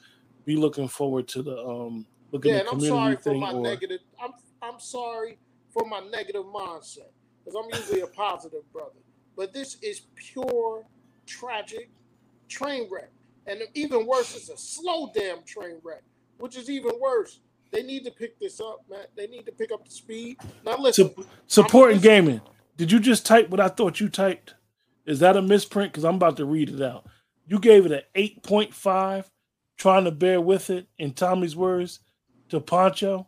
be 0.44 0.56
looking 0.56 0.88
forward 0.88 1.26
to 1.28 1.42
the 1.42 1.56
um 1.58 2.06
looking 2.32 2.52
Yeah, 2.52 2.60
and 2.60 2.68
I'm 2.68 2.80
sorry 2.80 3.16
community 3.16 3.22
for 3.22 3.30
thing 3.30 3.40
my 3.40 3.52
or 3.52 3.62
negative. 3.62 4.00
I'm 4.22 4.32
I'm 4.62 4.78
sorry 4.78 5.38
for 5.70 5.86
my 5.86 6.00
negative 6.00 6.44
mindset 6.44 7.10
because 7.44 7.54
I'm 7.54 7.70
usually 7.78 8.00
a 8.00 8.06
positive 8.08 8.70
brother. 8.72 9.00
But 9.36 9.52
this 9.52 9.76
is 9.82 10.02
pure 10.14 10.86
tragic 11.26 11.90
train 12.48 12.88
wreck, 12.90 13.10
and 13.46 13.62
even 13.74 14.06
worse, 14.06 14.36
it's 14.36 14.48
a 14.48 14.56
slow 14.56 15.10
damn 15.14 15.42
train 15.44 15.80
wreck, 15.82 16.02
which 16.38 16.56
is 16.56 16.70
even 16.70 16.92
worse. 17.00 17.40
They 17.74 17.82
need 17.82 18.04
to 18.04 18.12
pick 18.12 18.38
this 18.38 18.60
up, 18.60 18.84
man. 18.88 19.06
They 19.16 19.26
need 19.26 19.46
to 19.46 19.52
pick 19.52 19.72
up 19.72 19.84
the 19.84 19.90
speed. 19.90 20.36
Now 20.64 20.78
listen, 20.78 21.12
Sup- 21.12 21.26
supporting 21.48 21.98
gaming. 21.98 22.40
Did 22.76 22.92
you 22.92 23.00
just 23.00 23.26
type 23.26 23.50
what 23.50 23.58
I 23.58 23.66
thought 23.66 23.98
you 23.98 24.08
typed? 24.08 24.54
Is 25.06 25.18
that 25.18 25.36
a 25.36 25.42
misprint? 25.42 25.92
Because 25.92 26.04
I'm 26.04 26.14
about 26.14 26.36
to 26.36 26.44
read 26.44 26.70
it 26.70 26.80
out. 26.80 27.04
You 27.48 27.58
gave 27.58 27.84
it 27.84 27.92
an 27.92 28.02
8.5, 28.14 29.24
trying 29.76 30.04
to 30.04 30.12
bear 30.12 30.40
with 30.40 30.70
it, 30.70 30.86
in 30.98 31.14
Tommy's 31.14 31.56
words, 31.56 31.98
to 32.48 32.60
Poncho. 32.60 33.26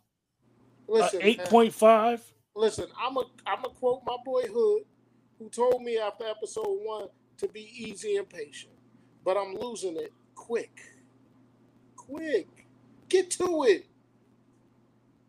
Listen, 0.87 1.19
man. 1.19 1.37
8.5. 1.39 2.21
Listen, 2.55 2.87
I'm 2.99 3.17
a 3.17 3.25
I'm 3.47 3.65
a 3.65 3.69
quote 3.69 4.03
my 4.07 4.17
boy 4.25 4.43
Hood, 4.43 4.83
who 5.41 5.51
told 5.51 5.83
me 5.83 5.99
after 5.99 6.25
episode 6.25 6.79
one 6.83 7.09
to 7.39 7.49
be 7.49 7.69
easy 7.77 8.17
and 8.17 8.29
patient, 8.29 8.73
but 9.25 9.37
I'm 9.37 9.57
losing 9.57 9.97
it 9.97 10.13
quick. 10.37 10.81
Quick, 11.97 12.47
get 13.09 13.33
to 13.33 13.65
it. 13.65 13.87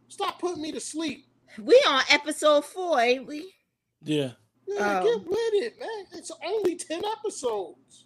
Stop 0.07 0.39
putting 0.39 0.61
me 0.61 0.71
to 0.71 0.79
sleep. 0.79 1.25
We 1.61 1.73
on 1.87 2.03
episode 2.09 2.65
four, 2.65 2.99
ain't 2.99 3.27
we? 3.27 3.53
Yeah. 4.03 4.31
Yeah, 4.67 4.99
Oh. 5.01 5.03
get 5.19 5.27
with 5.27 5.63
it, 5.63 5.79
man. 5.79 6.05
It's 6.13 6.31
only 6.45 6.75
ten 6.75 7.03
episodes. 7.05 8.05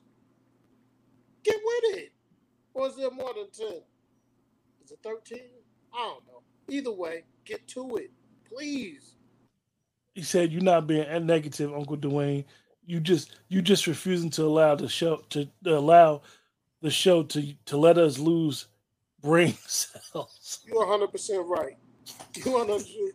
Get 1.43 1.55
with 1.63 1.97
it. 1.97 2.11
Or 2.73 2.87
is 2.87 2.95
there 2.95 3.11
more 3.11 3.33
than 3.33 3.49
ten? 3.51 3.81
Is 4.83 4.91
it 4.91 4.99
thirteen? 5.03 5.49
I 5.93 5.97
don't 5.97 6.25
know. 6.27 6.43
Either 6.69 6.91
way, 6.91 7.23
get 7.45 7.67
to 7.69 7.97
it, 7.97 8.11
please. 8.47 9.15
He 10.13 10.21
said 10.21 10.51
you're 10.51 10.61
not 10.61 10.87
being 10.87 11.05
a 11.07 11.19
negative, 11.19 11.73
Uncle 11.73 11.97
Dwayne. 11.97 12.45
You 12.85 12.99
just 12.99 13.35
you 13.49 13.61
just 13.61 13.87
refusing 13.87 14.29
to 14.31 14.43
allow 14.43 14.75
the 14.75 14.87
show 14.87 15.17
to 15.31 15.47
allow 15.65 16.21
the 16.81 16.91
show 16.91 17.23
to 17.23 17.53
to 17.65 17.77
let 17.77 17.97
us 17.97 18.17
lose 18.19 18.67
brain 19.21 19.53
cells. 19.67 20.59
You're 20.65 20.77
100 20.85 21.07
percent 21.11 21.45
right. 21.47 21.77
You 22.35 22.55
are 22.57 22.67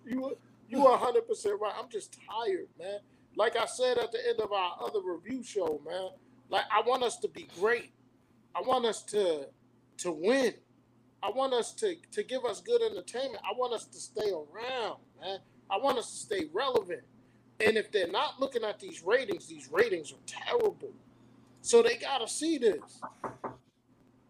you 0.06 0.37
you 0.68 0.87
are 0.87 0.98
100 0.98 1.26
percent 1.28 1.61
right. 1.61 1.72
I'm 1.78 1.88
just 1.90 2.18
tired, 2.28 2.68
man. 2.78 2.98
Like 3.37 3.56
I 3.56 3.66
said 3.66 3.98
at 3.98 4.12
the 4.12 4.18
end 4.28 4.40
of 4.40 4.52
our 4.52 4.76
other 4.82 5.00
review 5.04 5.42
show, 5.42 5.80
man. 5.87 6.11
Like 6.50 6.64
I 6.72 6.82
want 6.87 7.02
us 7.02 7.16
to 7.18 7.28
be 7.28 7.48
great. 7.59 7.92
I 8.54 8.62
want 8.62 8.87
us 8.87 9.02
to 9.04 9.48
to 9.98 10.12
win. 10.12 10.54
I 11.22 11.30
want 11.30 11.54
us 11.54 11.72
to 11.74 11.96
to 12.12 12.22
give 12.22 12.44
us 12.44 12.61
good 12.61 12.82
entertainment. 12.82 13.42
I 13.44 13.56
want 13.59 13.72
us 13.72 13.85
to 13.87 13.98
stay 13.98 14.30
around, 14.30 14.98
man. 15.20 15.38
I 15.70 15.78
want 15.78 15.98
us 15.98 16.11
to 16.11 16.16
stay 16.16 16.48
relevant. 16.52 17.02
And 17.64 17.76
if 17.76 17.90
they're 17.90 18.09
not 18.11 18.38
looking 18.40 18.64
at 18.64 18.78
these 18.80 19.02
ratings, 19.02 19.46
these 19.46 19.68
ratings 19.72 20.12
are 20.12 20.24
terrible. 20.26 20.92
So 21.62 21.82
they 21.82 21.96
gotta 21.96 22.28
see 22.28 22.59
this. 22.59 23.00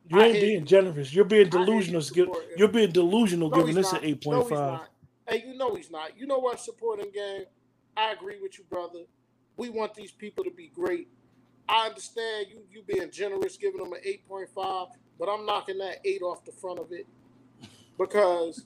You 0.09 0.21
ain't 0.21 0.41
being 0.41 0.65
generous. 0.65 1.13
You're 1.15 1.25
being 1.25 1.49
I 1.49 1.51
hear 1.51 1.61
you, 1.61 1.67
delusional. 1.67 2.03
Give- 2.03 2.29
You're 2.57 2.69
being 2.69 2.93
delusional 2.93 3.51
No, 3.51 3.57
giving 3.57 3.75
this 3.75 3.93
not. 3.93 4.03
an 4.03 4.09
eight 4.09 4.27
No, 4.27 4.43
point 4.43 4.51
five. 4.51 4.81
Hey, 5.29 5.45
you 5.47 5.57
know 5.57 5.75
he's 5.75 5.91
not. 5.91 6.19
You 6.19 6.27
know 6.27 6.39
what? 6.39 6.61
Supporting 6.61 7.11
game. 7.13 7.45
I 7.97 8.13
agree 8.13 8.39
with 8.41 8.59
you, 8.59 8.65
brother. 8.71 9.01
We 9.57 9.71
want 9.71 9.95
these 9.95 10.13
people 10.13 10.45
to 10.45 10.51
be 10.51 10.69
great. 10.69 11.09
I 11.69 11.89
understand 11.89 12.47
you 12.51 12.63
you 12.71 12.83
being 12.83 13.11
generous, 13.11 13.57
giving 13.57 13.83
them 13.83 13.93
an 13.93 14.01
eight 14.05 14.27
point 14.29 14.49
five, 14.55 14.89
but 15.19 15.29
I'm 15.29 15.47
knocking 15.47 15.79
that 15.79 15.99
eight 16.05 16.23
off 16.23 16.45
the 16.45 16.53
front 16.53 16.79
of 16.79 16.93
it 16.93 17.07
because 17.99 18.65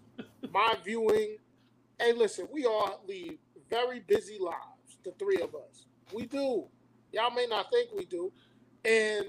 my 0.53 0.75
viewing. 0.85 1.37
Hey, 1.99 2.13
listen, 2.15 2.49
we 2.53 2.65
all 2.67 3.03
lead 3.07 3.39
very 3.71 4.01
busy 4.01 4.39
lives. 4.41 4.99
The 5.05 5.13
three 5.19 5.41
of 5.43 5.55
us, 5.55 5.87
we 6.13 6.27
do. 6.27 6.67
Y'all 7.13 7.31
may 7.31 7.47
not 7.47 7.71
think 7.71 7.91
we 7.97 8.05
do, 8.07 8.33
and 8.85 9.27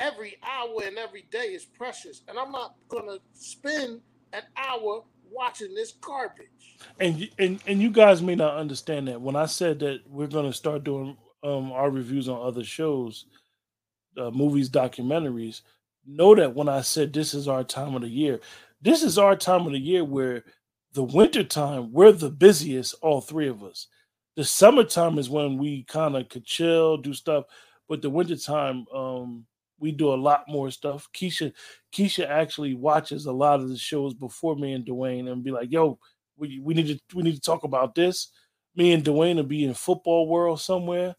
every 0.00 0.36
hour 0.42 0.82
and 0.84 0.98
every 0.98 1.26
day 1.30 1.48
is 1.54 1.64
precious. 1.64 2.22
And 2.28 2.38
I'm 2.38 2.52
not 2.52 2.76
gonna 2.88 3.18
spend 3.32 4.00
an 4.32 4.42
hour 4.56 5.04
watching 5.30 5.74
this 5.74 5.92
garbage. 6.00 6.78
And 7.00 7.28
and 7.38 7.60
and 7.66 7.80
you 7.80 7.90
guys 7.90 8.22
may 8.22 8.34
not 8.34 8.56
understand 8.56 9.08
that 9.08 9.20
when 9.20 9.36
I 9.36 9.46
said 9.46 9.78
that 9.80 10.00
we're 10.08 10.26
to 10.26 10.52
start 10.52 10.84
doing 10.84 11.16
um 11.42 11.72
our 11.72 11.90
reviews 11.90 12.28
on 12.28 12.44
other 12.44 12.64
shows, 12.64 13.26
uh, 14.18 14.30
movies, 14.30 14.68
documentaries. 14.68 15.62
Know 16.06 16.34
that 16.34 16.54
when 16.54 16.68
I 16.68 16.80
said 16.80 17.12
this 17.12 17.34
is 17.34 17.48
our 17.48 17.64
time 17.64 17.94
of 17.94 18.02
the 18.02 18.08
year, 18.08 18.40
this 18.80 19.02
is 19.02 19.18
our 19.18 19.36
time 19.36 19.66
of 19.66 19.72
the 19.72 19.78
year 19.78 20.04
where 20.04 20.44
the 20.94 21.02
winter 21.02 21.44
time 21.44 21.92
we're 21.92 22.12
the 22.12 22.30
busiest, 22.30 22.94
all 23.02 23.20
three 23.20 23.48
of 23.48 23.62
us. 23.62 23.88
The 24.36 24.44
summertime 24.44 25.18
is 25.18 25.28
when 25.28 25.58
we 25.58 25.82
kind 25.84 26.16
of 26.16 26.28
could 26.28 26.44
chill, 26.44 26.96
do 26.96 27.12
stuff, 27.12 27.44
but 27.88 28.02
the 28.02 28.10
wintertime, 28.10 28.86
um, 28.94 29.44
we 29.78 29.92
do 29.92 30.12
a 30.12 30.16
lot 30.16 30.44
more 30.48 30.70
stuff. 30.70 31.08
Keisha, 31.14 31.52
Keisha 31.92 32.28
actually 32.28 32.74
watches 32.74 33.26
a 33.26 33.32
lot 33.32 33.60
of 33.60 33.68
the 33.68 33.76
shows 33.76 34.14
before 34.14 34.56
me 34.56 34.72
and 34.72 34.84
Dwayne 34.84 35.30
and 35.30 35.44
be 35.44 35.50
like, 35.50 35.70
"Yo, 35.70 35.98
we, 36.36 36.58
we 36.60 36.74
need 36.74 36.86
to 36.88 37.16
we 37.16 37.22
need 37.22 37.34
to 37.34 37.40
talk 37.40 37.64
about 37.64 37.94
this." 37.94 38.30
Me 38.76 38.92
and 38.92 39.04
Dwayne 39.04 39.36
will 39.36 39.42
be 39.44 39.64
in 39.64 39.74
football 39.74 40.28
world 40.28 40.60
somewhere. 40.60 41.16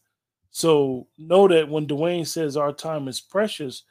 So 0.52 1.08
know 1.18 1.48
that 1.48 1.70
when 1.70 1.88
Dwayne 1.88 2.26
says 2.28 2.58
our 2.58 2.74
time 2.74 3.08
is 3.08 3.22
precious, 3.22 3.84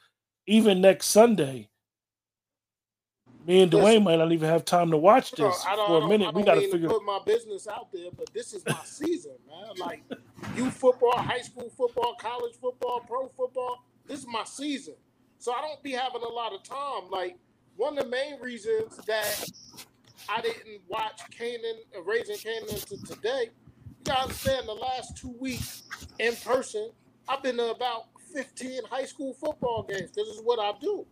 even 0.45 0.81
next 0.81 1.07
Sunday, 1.07 1.69
me 3.45 3.61
and 3.61 3.71
Dwayne 3.71 3.83
Listen. 3.83 4.03
might 4.03 4.15
not 4.17 4.31
even 4.31 4.49
have 4.49 4.65
time 4.65 4.91
to 4.91 4.97
watch 4.97 5.33
Bro, 5.35 5.49
this 5.49 5.63
don't, 5.63 5.87
for 5.87 6.05
a 6.05 6.07
minute. 6.07 6.27
I 6.27 6.31
We 6.31 6.43
don't 6.43 6.55
got 6.55 6.61
to 6.61 6.71
figure. 6.71 6.89
put 6.89 7.03
my 7.05 7.19
business 7.25 7.67
out 7.67 7.91
there, 7.91 8.09
but 8.15 8.31
this 8.33 8.53
is 8.53 8.63
my 8.67 8.77
season, 8.83 9.35
man. 9.47 9.75
Like 9.77 10.03
youth 10.55 10.73
football, 10.73 11.17
high 11.17 11.41
school 11.41 11.69
football, 11.75 12.15
college 12.19 12.55
football, 12.59 12.99
pro 13.07 13.27
football. 13.29 13.85
This 14.09 14.21
is 14.21 14.27
my 14.27 14.43
season, 14.43 14.95
so 15.37 15.53
I 15.53 15.61
don't 15.61 15.81
be 15.83 15.91
having 15.91 16.23
a 16.23 16.27
lot 16.27 16.51
of 16.51 16.63
time. 16.63 17.11
Like 17.11 17.37
one 17.77 17.95
of 17.95 18.03
the 18.03 18.09
main 18.09 18.41
reasons 18.41 18.97
that 19.05 19.47
I 20.27 20.41
didn't 20.41 20.81
watch 20.87 21.21
Kanan, 21.29 21.75
uh, 21.95 22.01
Raising 22.01 22.37
Kanan 22.37 22.83
to 22.87 22.97
today. 23.05 23.51
You 23.87 24.05
gotta 24.05 24.23
understand 24.23 24.67
the 24.67 24.73
last 24.73 25.15
two 25.15 25.35
weeks 25.39 25.83
in 26.17 26.35
person, 26.37 26.89
I've 27.27 27.43
been 27.43 27.57
to 27.57 27.69
about 27.69 28.05
15 28.33 28.81
high 28.89 29.05
school 29.05 29.35
football 29.35 29.85
games. 29.87 30.09
This 30.15 30.27
is 30.27 30.41
what 30.43 30.57
I 30.57 30.77
do. 30.81 31.05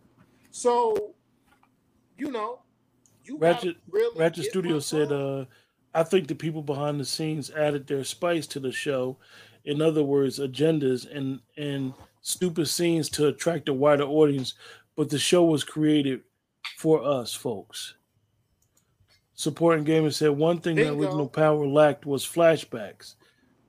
So, 0.50 1.14
you 2.16 2.32
know, 2.32 2.62
you 3.24 3.38
Ratchet- 3.38 3.76
really 3.88 4.18
Ratchet 4.18 4.46
Studio 4.46 4.80
said, 4.80 5.12
uh, 5.12 5.44
I 5.94 6.02
think 6.02 6.26
the 6.26 6.34
people 6.34 6.62
behind 6.62 6.98
the 6.98 7.04
scenes 7.04 7.48
added 7.50 7.86
their 7.86 8.02
spice 8.02 8.48
to 8.48 8.60
the 8.60 8.72
show. 8.72 9.18
In 9.64 9.80
other 9.80 10.02
words, 10.02 10.40
agendas 10.40 11.08
and 11.08 11.40
and 11.56 11.94
stupid 12.20 12.66
scenes 12.66 13.08
to 13.10 13.28
attract 13.28 13.68
a 13.68 13.74
wider 13.74 14.04
audience. 14.04 14.54
But 14.96 15.10
the 15.10 15.18
show 15.18 15.44
was 15.44 15.64
created 15.64 16.22
for 16.76 17.02
us, 17.02 17.32
folks. 17.32 17.94
Supporting 19.34 19.84
Gamer 19.84 20.10
said 20.10 20.30
one 20.30 20.60
thing 20.60 20.76
that 20.76 20.92
original 20.92 21.28
Power 21.28 21.64
lacked 21.66 22.04
was 22.04 22.26
flashbacks. 22.26 23.14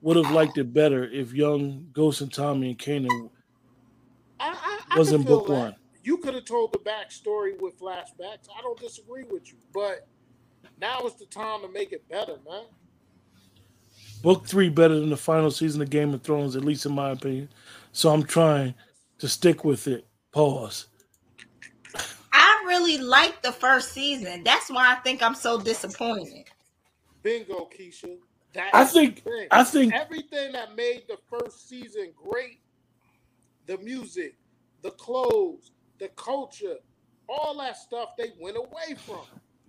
Would 0.00 0.16
have 0.16 0.32
liked 0.32 0.58
it 0.58 0.72
better 0.72 1.04
if 1.04 1.32
young 1.32 1.88
Ghost 1.92 2.22
and 2.22 2.32
Tommy 2.32 2.70
and 2.70 2.78
Kanan 2.78 3.30
I, 4.40 4.80
I, 4.90 4.96
I 4.96 4.98
was 4.98 5.12
in 5.12 5.22
book 5.22 5.46
that. 5.46 5.52
one. 5.52 5.76
You 6.02 6.16
could 6.16 6.34
have 6.34 6.46
told 6.46 6.72
the 6.72 6.78
backstory 6.78 7.60
with 7.60 7.78
flashbacks. 7.78 8.48
I 8.56 8.62
don't 8.62 8.80
disagree 8.80 9.24
with 9.24 9.46
you, 9.52 9.58
but 9.72 10.08
now 10.80 11.00
is 11.02 11.14
the 11.14 11.26
time 11.26 11.60
to 11.60 11.68
make 11.68 11.92
it 11.92 12.08
better, 12.08 12.38
man. 12.48 12.64
Book 14.22 14.46
three 14.46 14.68
better 14.68 14.98
than 14.98 15.10
the 15.10 15.16
final 15.16 15.50
season 15.50 15.80
of 15.80 15.90
Game 15.90 16.12
of 16.12 16.22
Thrones, 16.22 16.56
at 16.56 16.64
least 16.64 16.86
in 16.86 16.92
my 16.92 17.10
opinion. 17.10 17.48
So 17.92 18.12
I'm 18.12 18.22
trying 18.22 18.74
to 19.18 19.28
stick 19.28 19.64
with 19.64 19.86
it. 19.86 20.06
Pause. 20.32 20.86
I 22.32 22.62
really 22.66 22.98
liked 22.98 23.42
the 23.42 23.52
first 23.52 23.92
season. 23.92 24.44
That's 24.44 24.70
why 24.70 24.92
I 24.92 24.96
think 24.96 25.22
I'm 25.22 25.34
so 25.34 25.60
disappointed. 25.60 26.44
Bingo, 27.22 27.68
Keisha. 27.76 28.16
That 28.52 28.70
I 28.74 28.84
think. 28.84 29.22
I 29.50 29.62
think 29.62 29.94
everything 29.94 30.52
that 30.52 30.74
made 30.74 31.04
the 31.08 31.18
first 31.28 31.68
season 31.68 32.12
great 32.16 32.60
the 33.66 33.78
music, 33.78 34.34
the 34.82 34.90
clothes, 34.92 35.70
the 36.00 36.08
culture, 36.16 36.76
all 37.28 37.56
that 37.58 37.76
stuff 37.76 38.16
they 38.18 38.32
went 38.40 38.56
away 38.56 38.96
from. 38.96 39.20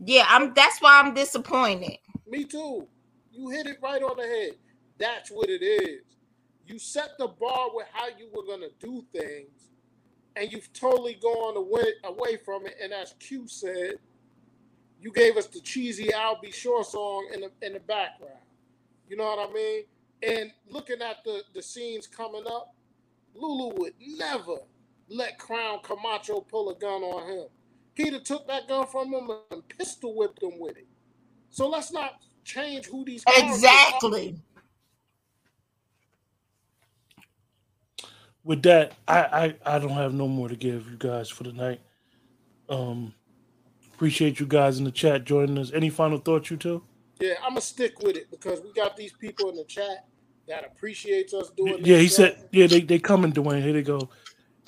Yeah, 0.03 0.25
I'm. 0.27 0.53
That's 0.55 0.81
why 0.81 0.99
I'm 0.99 1.13
disappointed. 1.13 1.97
Me 2.27 2.43
too. 2.43 2.87
You 3.31 3.49
hit 3.49 3.67
it 3.67 3.77
right 3.81 4.01
on 4.01 4.17
the 4.17 4.23
head. 4.23 4.51
That's 4.97 5.31
what 5.31 5.49
it 5.49 5.63
is. 5.63 6.01
You 6.67 6.79
set 6.79 7.17
the 7.17 7.27
bar 7.27 7.69
with 7.73 7.87
how 7.91 8.07
you 8.07 8.29
were 8.33 8.43
gonna 8.43 8.69
do 8.79 9.03
things, 9.11 9.69
and 10.35 10.51
you've 10.51 10.71
totally 10.73 11.15
gone 11.15 11.57
away 11.57 11.93
away 12.03 12.37
from 12.37 12.65
it. 12.65 12.75
And 12.81 12.93
as 12.93 13.15
Q 13.19 13.47
said, 13.47 13.95
you 14.99 15.11
gave 15.11 15.37
us 15.37 15.47
the 15.47 15.59
cheesy 15.61 16.13
"Al 16.13 16.39
B. 16.41 16.51
Sure" 16.51 16.83
song 16.83 17.29
in 17.33 17.41
the 17.41 17.51
in 17.61 17.73
the 17.73 17.79
background. 17.79 18.39
You 19.09 19.17
know 19.17 19.25
what 19.25 19.49
I 19.49 19.53
mean? 19.53 19.83
And 20.23 20.51
looking 20.69 21.01
at 21.01 21.23
the 21.23 21.43
the 21.53 21.61
scenes 21.61 22.07
coming 22.07 22.45
up, 22.47 22.75
Lulu 23.33 23.73
would 23.79 23.93
never 23.99 24.57
let 25.09 25.37
Crown 25.39 25.79
Camacho 25.83 26.41
pull 26.41 26.69
a 26.69 26.75
gun 26.75 27.03
on 27.03 27.29
him. 27.29 27.47
Peter 27.95 28.19
took 28.19 28.47
that 28.47 28.67
gun 28.67 28.87
from 28.87 29.13
him 29.13 29.29
and 29.51 29.67
pistol 29.67 30.15
whipped 30.15 30.41
him 30.41 30.59
with 30.59 30.77
it. 30.77 30.87
So 31.49 31.67
let's 31.67 31.91
not 31.91 32.21
change 32.43 32.87
who 32.87 33.05
these 33.05 33.23
exactly. 33.27 34.37
With 38.43 38.63
that, 38.63 38.93
I, 39.07 39.19
I 39.65 39.75
I 39.75 39.79
don't 39.79 39.91
have 39.91 40.13
no 40.13 40.27
more 40.27 40.49
to 40.49 40.55
give 40.55 40.89
you 40.89 40.97
guys 40.97 41.29
for 41.29 41.43
the 41.43 41.53
night. 41.53 41.79
Um, 42.69 43.13
appreciate 43.93 44.39
you 44.39 44.47
guys 44.47 44.79
in 44.79 44.83
the 44.83 44.91
chat 44.91 45.25
joining 45.25 45.57
us. 45.59 45.71
Any 45.71 45.89
final 45.89 46.17
thoughts, 46.17 46.49
you 46.49 46.57
two? 46.57 46.83
Yeah, 47.19 47.33
I'm 47.43 47.51
gonna 47.51 47.61
stick 47.61 47.99
with 48.01 48.15
it 48.15 48.31
because 48.31 48.61
we 48.61 48.73
got 48.73 48.97
these 48.97 49.13
people 49.13 49.49
in 49.49 49.55
the 49.55 49.63
chat 49.65 50.07
that 50.47 50.65
appreciates 50.65 51.35
us 51.35 51.51
doing. 51.51 51.85
Yeah, 51.85 51.97
he 51.97 52.07
stuff. 52.07 52.33
said. 52.35 52.49
Yeah, 52.51 52.65
they 52.65 52.81
they 52.81 52.97
coming, 52.97 53.31
Dwayne. 53.31 53.61
Here 53.61 53.73
they 53.73 53.83
go. 53.83 54.09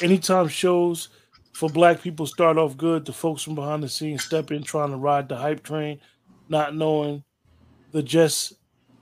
Anytime 0.01 0.47
shows 0.49 1.09
for 1.53 1.69
black 1.69 2.01
people 2.01 2.27
start 2.27 2.57
off 2.57 2.77
good, 2.77 3.05
the 3.05 3.13
folks 3.13 3.41
from 3.41 3.55
behind 3.55 3.81
the 3.81 3.89
scenes 3.89 4.23
step 4.23 4.51
in 4.51 4.63
trying 4.63 4.91
to 4.91 4.97
ride 4.97 5.29
the 5.29 5.35
hype 5.35 5.63
train, 5.63 5.99
not 6.47 6.75
knowing 6.75 7.23
the 7.93 8.03
just 8.03 8.53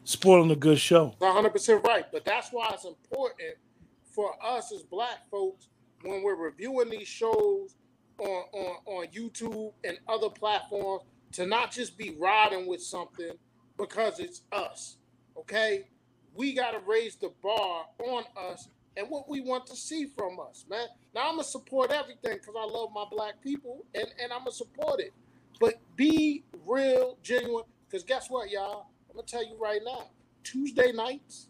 spoiling 0.03 0.51
a 0.51 0.55
good 0.55 0.77
show. 0.77 1.15
100 1.17 1.49
percent 1.49 1.83
right, 1.87 2.05
but 2.11 2.23
that's 2.23 2.49
why 2.49 2.69
it's 2.73 2.85
important 2.85 3.55
for 4.03 4.33
us 4.45 4.71
as 4.71 4.83
black 4.83 5.27
folks 5.31 5.69
when 6.03 6.21
we're 6.21 6.35
reviewing 6.35 6.89
these 6.89 7.07
shows 7.07 7.75
on, 8.19 8.43
on, 8.53 8.75
on 8.85 9.07
YouTube 9.07 9.71
and 9.83 9.97
other 10.07 10.29
platforms 10.29 11.03
to 11.31 11.45
not 11.45 11.71
just 11.71 11.97
be 11.97 12.15
riding 12.19 12.67
with 12.67 12.81
something 12.81 13.31
because 13.77 14.19
it's 14.19 14.41
us. 14.51 14.97
Okay? 15.37 15.87
We 16.35 16.53
got 16.53 16.71
to 16.71 16.79
raise 16.85 17.15
the 17.15 17.31
bar 17.41 17.85
on 17.99 18.23
us 18.51 18.67
and 18.97 19.09
what 19.09 19.29
we 19.29 19.39
want 19.39 19.65
to 19.67 19.75
see 19.75 20.05
from 20.05 20.39
us, 20.39 20.65
man. 20.69 20.87
Now 21.15 21.29
I'm 21.29 21.35
gonna 21.35 21.43
support 21.45 21.91
everything 21.91 22.37
because 22.37 22.55
I 22.59 22.65
love 22.65 22.89
my 22.93 23.05
black 23.09 23.41
people 23.41 23.85
and, 23.95 24.05
and 24.21 24.33
I'm 24.33 24.39
gonna 24.39 24.51
support 24.51 24.99
it. 24.99 25.13
But 25.59 25.75
be 25.95 26.43
real, 26.65 27.17
genuine, 27.21 27.63
because 27.91 28.03
guess 28.03 28.29
what, 28.29 28.49
y'all? 28.49 28.87
I'm 29.09 29.15
gonna 29.15 29.27
tell 29.27 29.45
you 29.45 29.57
right 29.59 29.81
now. 29.83 30.11
Tuesday 30.43 30.91
nights, 30.91 31.47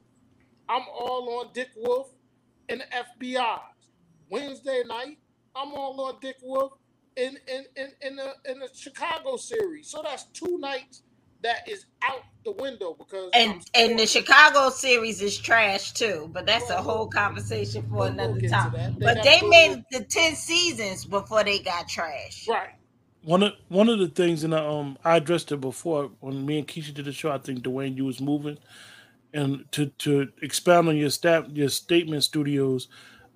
I'm 0.68 0.84
all 0.92 1.40
on 1.40 1.54
Dick 1.54 1.70
Wolf 1.78 2.10
and 2.70 2.82
the 2.82 3.26
FBI. 3.26 3.60
Wednesday 4.30 4.84
night, 4.88 5.20
I'm 5.56 5.74
all 5.74 6.00
on 6.02 6.16
Dick 6.22 6.38
Wolf 6.42 6.74
in 7.16 7.38
in 7.48 7.66
in 7.76 7.92
in 8.02 8.16
the 8.16 8.34
in 8.50 8.60
the 8.60 8.70
Chicago 8.74 9.38
series. 9.38 9.88
So 9.88 10.02
that's 10.04 10.24
two 10.34 10.58
nights 10.60 11.04
that 11.44 11.68
is 11.68 11.86
out 12.04 12.22
the 12.46 12.52
window 12.54 12.96
because 12.98 13.30
and 13.34 13.62
and 13.76 14.00
the 14.00 14.08
Chicago 14.08 14.70
series 14.70 15.22
is 15.22 15.38
trash 15.38 15.92
too. 15.92 16.30
But 16.34 16.46
that's 16.46 16.70
well, 16.70 16.80
a 16.80 16.82
whole 16.82 17.08
conversation 17.08 17.84
for 17.84 17.96
we'll 17.96 18.04
another 18.04 18.42
time. 18.42 18.72
They 18.72 19.06
but 19.06 19.24
they 19.24 19.42
made 19.48 19.84
the 19.92 20.04
ten 20.06 20.36
seasons 20.36 21.06
before 21.06 21.44
they 21.44 21.60
got 21.60 21.88
trash. 21.88 22.48
Right. 22.48 22.70
One 23.24 23.44
of 23.44 23.54
one 23.70 23.90
of 23.90 24.00
the 24.00 24.08
things, 24.08 24.44
and 24.44 24.56
I, 24.56 24.66
um, 24.66 24.98
I 25.06 25.18
addressed 25.18 25.52
it 25.52 25.62
before 25.62 26.12
when 26.22 26.46
me 26.46 26.60
and 26.60 26.68
Keisha 26.68 26.94
did 26.94 27.06
the 27.06 27.12
show. 27.14 27.32
I 27.32 27.38
think 27.40 27.62
Dwayne, 27.64 27.98
you 27.98 28.06
was 28.06 28.22
moving, 28.22 28.58
and 29.34 29.66
to 29.74 29.88
to 30.00 30.30
expound 30.42 30.90
on 30.90 30.98
your 30.98 31.10
stat 31.12 31.56
your 31.56 31.70
statement, 31.70 32.24
studios. 32.24 32.88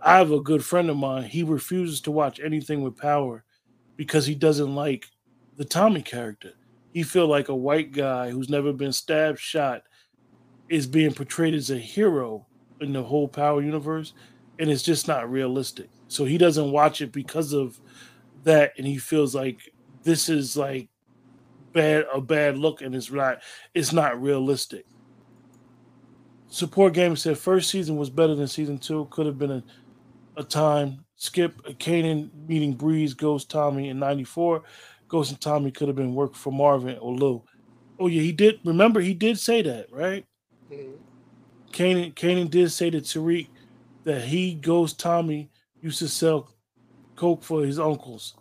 I 0.01 0.17
have 0.17 0.31
a 0.31 0.41
good 0.41 0.65
friend 0.65 0.89
of 0.89 0.97
mine. 0.97 1.23
He 1.25 1.43
refuses 1.43 2.01
to 2.01 2.11
watch 2.11 2.39
anything 2.39 2.83
with 2.83 2.97
power 2.97 3.43
because 3.97 4.25
he 4.27 4.35
doesn't 4.35 4.75
like 4.75 5.07
the 5.57 5.65
Tommy 5.65 6.01
character. 6.03 6.53
He 6.93 7.03
feel 7.03 7.27
like 7.27 7.49
a 7.49 7.55
white 7.55 7.91
guy 7.91 8.31
who's 8.31 8.49
never 8.49 8.73
been 8.73 8.93
stabbed, 8.93 9.39
shot, 9.39 9.83
is 10.69 10.87
being 10.87 11.13
portrayed 11.13 11.53
as 11.55 11.69
a 11.69 11.77
hero 11.77 12.47
in 12.81 12.93
the 12.93 13.03
whole 13.03 13.27
Power 13.27 13.61
universe, 13.61 14.13
and 14.59 14.69
it's 14.69 14.83
just 14.83 15.07
not 15.07 15.29
realistic. 15.31 15.89
So 16.07 16.25
he 16.25 16.37
doesn't 16.37 16.71
watch 16.71 17.01
it 17.01 17.11
because 17.11 17.53
of 17.53 17.79
that, 18.43 18.73
and 18.77 18.87
he 18.87 18.97
feels 18.97 19.35
like 19.35 19.73
this 20.05 20.29
is 20.29 20.55
like 20.55 20.87
bad 21.73 22.05
a 22.13 22.21
bad 22.21 22.57
look, 22.57 22.81
and 22.81 22.95
it's 22.95 23.11
not 23.11 23.41
it's 23.73 23.91
not 23.91 24.21
realistic. 24.21 24.85
Support 26.47 26.93
Gamer 26.93 27.17
said 27.17 27.37
first 27.37 27.69
season 27.69 27.97
was 27.97 28.09
better 28.09 28.35
than 28.35 28.47
season 28.47 28.77
two. 28.77 29.07
Could 29.11 29.25
have 29.25 29.37
been 29.37 29.51
a, 29.51 29.63
a 30.37 30.43
time 30.43 31.03
Skip 31.17 31.61
Kanan 31.79 32.29
meeting 32.47 32.73
Breeze, 32.73 33.13
Ghost 33.13 33.51
Tommy 33.51 33.89
in 33.89 33.99
'94. 33.99 34.63
Ghost 35.07 35.31
and 35.31 35.41
Tommy 35.41 35.71
could 35.71 35.87
have 35.87 35.97
been 35.97 36.15
work 36.15 36.33
for 36.33 36.53
Marvin 36.53 36.97
or 36.99 37.13
Lou. 37.13 37.43
Oh 37.99 38.07
yeah, 38.07 38.21
he 38.21 38.31
did. 38.31 38.59
Remember, 38.63 39.01
he 39.01 39.13
did 39.13 39.37
say 39.37 39.61
that, 39.63 39.91
right? 39.91 40.25
Mm-hmm. 40.71 40.91
Kanan 41.71 42.13
Kanan 42.13 42.49
did 42.49 42.71
say 42.71 42.89
to 42.89 43.01
Tariq 43.01 43.47
that 44.03 44.21
he, 44.21 44.53
Ghost 44.53 44.99
Tommy, 44.99 45.49
used 45.81 45.99
to 45.99 46.07
sell 46.07 46.53
coke 47.15 47.43
for 47.43 47.65
his 47.65 47.79
uncles. 47.79 48.35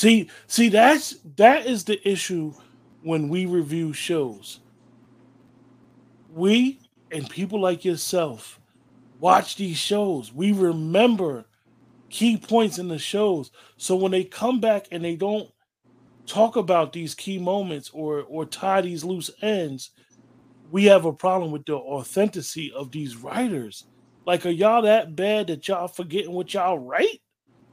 See, 0.00 0.30
see, 0.46 0.70
that's 0.70 1.16
that 1.36 1.66
is 1.66 1.84
the 1.84 2.08
issue 2.08 2.54
when 3.02 3.28
we 3.28 3.44
review 3.44 3.92
shows. 3.92 4.60
We 6.32 6.80
and 7.12 7.28
people 7.28 7.60
like 7.60 7.84
yourself 7.84 8.58
watch 9.18 9.56
these 9.56 9.76
shows. 9.76 10.32
We 10.32 10.52
remember 10.52 11.44
key 12.08 12.38
points 12.38 12.78
in 12.78 12.88
the 12.88 12.98
shows. 12.98 13.50
So 13.76 13.94
when 13.94 14.10
they 14.10 14.24
come 14.24 14.58
back 14.58 14.86
and 14.90 15.04
they 15.04 15.16
don't 15.16 15.50
talk 16.24 16.56
about 16.56 16.94
these 16.94 17.14
key 17.14 17.38
moments 17.38 17.90
or 17.92 18.22
or 18.22 18.46
tie 18.46 18.80
these 18.80 19.04
loose 19.04 19.30
ends, 19.42 19.90
we 20.70 20.86
have 20.86 21.04
a 21.04 21.12
problem 21.12 21.50
with 21.50 21.66
the 21.66 21.74
authenticity 21.74 22.72
of 22.74 22.90
these 22.90 23.18
writers. 23.18 23.84
Like, 24.24 24.46
are 24.46 24.48
y'all 24.48 24.80
that 24.80 25.14
bad 25.14 25.48
that 25.48 25.68
y'all 25.68 25.88
forgetting 25.88 26.32
what 26.32 26.54
y'all 26.54 26.78
write? 26.78 27.20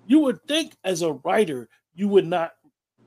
You 0.08 0.20
would 0.20 0.44
think 0.46 0.76
as 0.84 1.04
a 1.04 1.14
writer, 1.14 1.70
you 1.98 2.08
would 2.08 2.26
not 2.26 2.54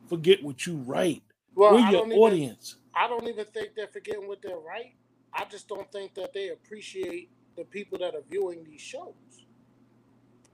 forget 0.07 0.43
what 0.43 0.67
you 0.67 0.77
write. 0.77 1.23
Well, 1.55 1.73
We're 1.73 1.91
your 1.91 2.13
audience. 2.13 2.77
Even, 2.77 3.05
I 3.05 3.09
don't 3.09 3.27
even 3.27 3.47
think 3.47 3.71
they're 3.75 3.89
forgetting 3.89 4.29
what 4.29 4.43
they 4.43 4.53
write. 4.53 4.97
I 5.33 5.47
just 5.47 5.67
don't 5.69 5.91
think 5.91 6.15
that 6.17 6.35
they 6.35 6.51
appreciate 6.51 7.31
the 7.57 7.65
people 7.65 7.99
that 8.01 8.15
are 8.15 8.23
viewing 8.29 8.65
these 8.65 8.83
shows 8.83 9.15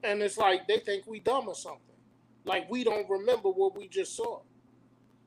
and 0.03 0.21
it's 0.21 0.37
like 0.37 0.67
they 0.67 0.79
think 0.79 1.05
we 1.07 1.19
dumb 1.19 1.47
or 1.47 1.55
something. 1.55 1.81
Like 2.45 2.69
we 2.69 2.83
don't 2.83 3.09
remember 3.09 3.49
what 3.49 3.77
we 3.77 3.87
just 3.87 4.15
saw 4.15 4.41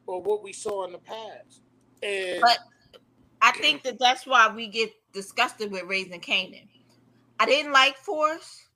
or 0.07 0.23
what 0.23 0.43
we 0.43 0.53
saw 0.53 0.85
in 0.87 0.93
the 0.93 0.99
past. 0.99 1.63
And 2.03 2.41
but 2.41 2.59
I 3.43 3.53
think 3.53 3.83
that 3.83 3.99
that's 3.99 4.27
why 4.27 4.53
we 4.55 4.69
get 4.69 4.91
disgusted 5.13 5.71
with 5.71 5.85
raising 5.85 6.21
Kanan. 6.21 6.69
I 7.39 7.47
didn't 7.47 7.73
like 7.73 7.97
Force, 7.97 8.67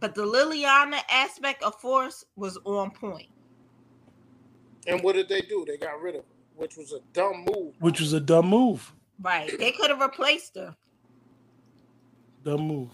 but 0.00 0.14
the 0.14 0.22
Liliana 0.22 1.00
aspect 1.10 1.62
of 1.62 1.74
Force 1.76 2.24
was 2.36 2.58
on 2.64 2.90
point. 2.90 3.28
And 4.86 5.02
what 5.02 5.14
did 5.14 5.28
they 5.28 5.40
do? 5.40 5.64
They 5.66 5.76
got 5.76 6.00
rid 6.00 6.16
of 6.16 6.22
her, 6.22 6.28
which 6.56 6.76
was 6.76 6.92
a 6.92 7.00
dumb 7.12 7.46
move. 7.50 7.74
Which 7.80 8.00
was 8.00 8.12
a 8.12 8.20
dumb 8.20 8.48
move. 8.48 8.92
Right. 9.20 9.50
They 9.58 9.72
could 9.72 9.90
have 9.90 10.00
replaced 10.00 10.56
her. 10.56 10.74
Dumb 12.44 12.62
move. 12.62 12.90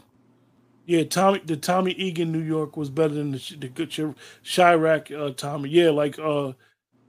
Yeah, 0.86 1.04
Tommy, 1.04 1.40
the 1.44 1.56
Tommy 1.56 1.92
Egan 1.92 2.32
New 2.32 2.42
York 2.42 2.76
was 2.76 2.90
better 2.90 3.14
than 3.14 3.32
the, 3.32 3.56
the 3.58 3.68
good 3.68 3.90
Chirac 3.90 5.16
uh, 5.16 5.32
Tommy. 5.34 5.68
Yeah, 5.68 5.90
like 5.90 6.18
uh, 6.18 6.52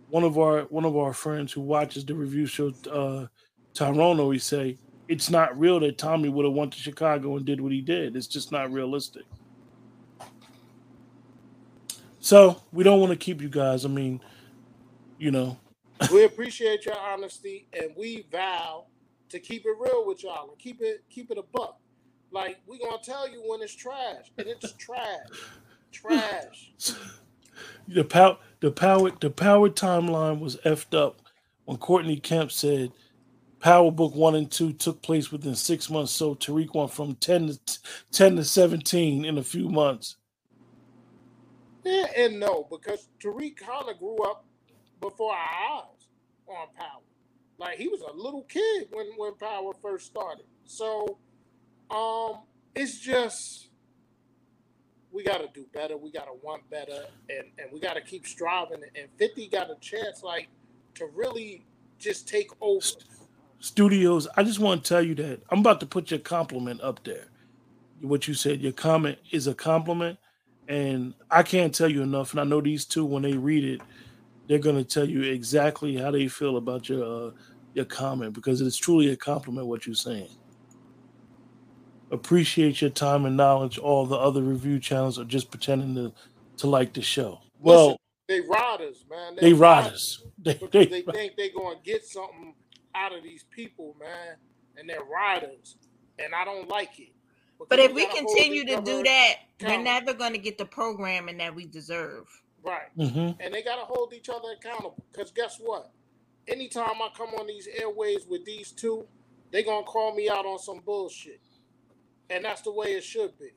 one 0.09 0.23
of 0.23 0.37
our 0.37 0.63
one 0.63 0.85
of 0.85 0.95
our 0.95 1.13
friends 1.13 1.51
who 1.51 1.61
watches 1.61 2.05
the 2.05 2.13
review 2.13 2.45
show, 2.45 2.73
uh, 2.91 3.25
Tyrone 3.73 4.19
always 4.19 4.43
say 4.43 4.77
it's 5.07 5.29
not 5.29 5.57
real 5.59 5.79
that 5.79 5.97
Tommy 5.97 6.29
would 6.29 6.45
have 6.45 6.53
went 6.53 6.73
to 6.73 6.79
Chicago 6.79 7.37
and 7.37 7.45
did 7.45 7.59
what 7.59 7.71
he 7.71 7.81
did. 7.81 8.15
It's 8.15 8.27
just 8.27 8.51
not 8.51 8.71
realistic. 8.71 9.23
So 12.19 12.61
we 12.71 12.83
don't 12.83 12.99
want 12.99 13.11
to 13.11 13.17
keep 13.17 13.41
you 13.41 13.49
guys. 13.49 13.83
I 13.83 13.89
mean, 13.89 14.21
you 15.21 15.29
know, 15.29 15.55
we 16.11 16.23
appreciate 16.25 16.83
your 16.83 16.97
honesty 16.97 17.67
and 17.73 17.91
we 17.95 18.25
vow 18.31 18.85
to 19.29 19.39
keep 19.39 19.65
it 19.65 19.75
real 19.79 20.03
with 20.07 20.23
y'all 20.23 20.49
and 20.49 20.57
keep 20.57 20.81
it 20.81 21.03
keep 21.11 21.29
it 21.29 21.37
a 21.37 21.43
buck. 21.43 21.79
Like 22.31 22.59
we 22.65 22.79
gonna 22.79 22.97
tell 23.03 23.29
you 23.29 23.43
when 23.45 23.61
it's 23.61 23.75
trash, 23.75 24.31
and 24.39 24.47
it's 24.47 24.73
trash, 24.79 25.27
trash. 25.91 26.71
The 27.87 28.03
power, 28.03 28.37
the 28.61 28.71
power, 28.71 29.11
the 29.21 29.29
power 29.29 29.69
timeline 29.69 30.39
was 30.39 30.55
effed 30.65 30.97
up 30.97 31.21
when 31.65 31.77
Courtney 31.77 32.17
Kemp 32.17 32.51
said 32.51 32.91
Power 33.59 33.91
Book 33.91 34.15
One 34.15 34.33
and 34.33 34.49
Two 34.49 34.73
took 34.73 35.03
place 35.03 35.31
within 35.31 35.53
six 35.53 35.87
months. 35.87 36.11
So 36.13 36.33
Tariq 36.33 36.73
went 36.73 36.91
from 36.91 37.13
ten 37.15 37.49
to 37.49 37.59
ten 38.11 38.37
to 38.37 38.43
seventeen 38.43 39.23
in 39.23 39.37
a 39.37 39.43
few 39.43 39.69
months. 39.69 40.15
Yeah, 41.83 42.07
and 42.17 42.39
no, 42.39 42.67
because 42.71 43.07
Tariq 43.23 43.57
kind 43.57 43.87
of 43.87 43.99
grew 43.99 44.17
up 44.23 44.45
before 45.01 45.33
our 45.33 45.79
eyes 45.79 46.07
on 46.47 46.67
Power. 46.77 47.01
Like 47.59 47.77
he 47.79 47.89
was 47.89 48.01
a 48.01 48.13
little 48.13 48.43
kid 48.43 48.87
when 48.91 49.07
when 49.17 49.35
Power 49.35 49.73
first 49.81 50.07
started. 50.07 50.45
So 50.65 51.19
um, 51.91 52.39
it's 52.75 52.99
just 52.99 53.69
we 55.11 55.23
got 55.23 55.39
to 55.39 55.49
do 55.53 55.65
better. 55.73 55.97
We 55.97 56.11
got 56.11 56.25
to 56.25 56.33
want 56.43 56.69
better, 56.69 57.05
and 57.29 57.47
and 57.59 57.71
we 57.73 57.79
got 57.81 57.95
to 57.95 58.01
keep 58.01 58.27
striving. 58.27 58.81
And 58.95 59.09
Fifty 59.17 59.47
got 59.49 59.69
a 59.71 59.75
chance, 59.81 60.23
like, 60.23 60.49
to 60.95 61.07
really 61.15 61.65
just 61.99 62.27
take 62.27 62.51
over. 62.61 62.85
Studios, 63.59 64.27
I 64.37 64.43
just 64.43 64.59
want 64.59 64.83
to 64.83 64.89
tell 64.89 65.03
you 65.03 65.15
that 65.15 65.41
I'm 65.49 65.59
about 65.59 65.81
to 65.81 65.87
put 65.87 66.11
your 66.11 66.21
compliment 66.21 66.81
up 66.81 67.03
there. 67.03 67.27
What 68.01 68.27
you 68.27 68.33
said, 68.35 68.61
your 68.61 68.73
comment 68.73 69.19
is 69.31 69.47
a 69.47 69.55
compliment, 69.55 70.19
And 70.67 71.13
I 71.31 71.43
can't 71.43 71.75
tell 71.75 71.89
you 71.89 72.01
enough. 72.03 72.31
And 72.31 72.41
I 72.41 72.45
know 72.45 72.61
these 72.61 72.85
two, 72.85 73.05
when 73.05 73.23
they 73.23 73.33
read 73.33 73.63
it, 73.65 73.81
they're 74.51 74.59
going 74.59 74.75
to 74.75 74.83
tell 74.83 75.07
you 75.07 75.21
exactly 75.23 75.95
how 75.95 76.11
they 76.11 76.27
feel 76.27 76.57
about 76.57 76.89
your 76.89 77.29
uh, 77.29 77.31
your 77.73 77.85
comment 77.85 78.33
because 78.33 78.59
it's 78.59 78.75
truly 78.75 79.09
a 79.11 79.15
compliment 79.15 79.65
what 79.65 79.85
you're 79.85 79.95
saying. 79.95 80.27
Appreciate 82.11 82.81
your 82.81 82.89
time 82.89 83.25
and 83.25 83.37
knowledge. 83.37 83.77
All 83.77 84.05
the 84.05 84.17
other 84.17 84.41
review 84.41 84.77
channels 84.77 85.17
are 85.17 85.23
just 85.23 85.51
pretending 85.51 85.95
to 85.95 86.11
to 86.57 86.67
like 86.67 86.91
the 86.91 87.01
show. 87.01 87.39
Well, 87.59 87.91
Listen, 87.91 87.97
they 88.27 88.41
riders, 88.41 89.05
man. 89.09 89.35
They, 89.35 89.41
they 89.41 89.53
riders. 89.53 90.23
They, 90.43 90.59
they, 90.71 90.85
they 90.87 91.01
think 91.03 91.33
they're 91.37 91.53
going 91.55 91.77
to 91.77 91.83
get 91.83 92.03
something 92.03 92.55
out 92.95 93.15
of 93.15 93.21
these 93.21 93.45
people, 93.51 93.95
man, 93.99 94.37
and 94.75 94.89
they're 94.89 95.03
riders, 95.03 95.77
and 96.17 96.33
I 96.33 96.43
don't 96.43 96.67
like 96.67 96.99
it. 96.99 97.13
But 97.69 97.77
if 97.77 97.93
we 97.93 98.07
continue 98.07 98.65
to 98.65 98.81
do 98.81 99.03
that, 99.03 99.35
we're 99.61 99.83
never 99.83 100.15
going 100.15 100.33
to 100.33 100.39
get 100.39 100.57
the 100.57 100.65
programming 100.65 101.37
that 101.37 101.53
we 101.53 101.67
deserve. 101.67 102.25
Right. 102.63 102.95
Mm-hmm. 102.97 103.41
And 103.41 103.53
they 103.53 103.63
got 103.63 103.77
to 103.77 103.85
hold 103.85 104.13
each 104.13 104.29
other 104.29 104.49
accountable. 104.57 105.03
Because 105.11 105.31
guess 105.31 105.57
what? 105.59 105.91
Anytime 106.47 107.01
I 107.01 107.09
come 107.15 107.29
on 107.29 107.47
these 107.47 107.67
airways 107.67 108.25
with 108.27 108.45
these 108.45 108.71
two, 108.71 109.05
they 109.51 109.63
going 109.63 109.83
to 109.83 109.89
call 109.89 110.15
me 110.15 110.29
out 110.29 110.45
on 110.45 110.59
some 110.59 110.79
bullshit. 110.85 111.41
And 112.29 112.45
that's 112.45 112.61
the 112.61 112.71
way 112.71 112.93
it 112.93 113.03
should 113.03 113.37
be. 113.37 113.51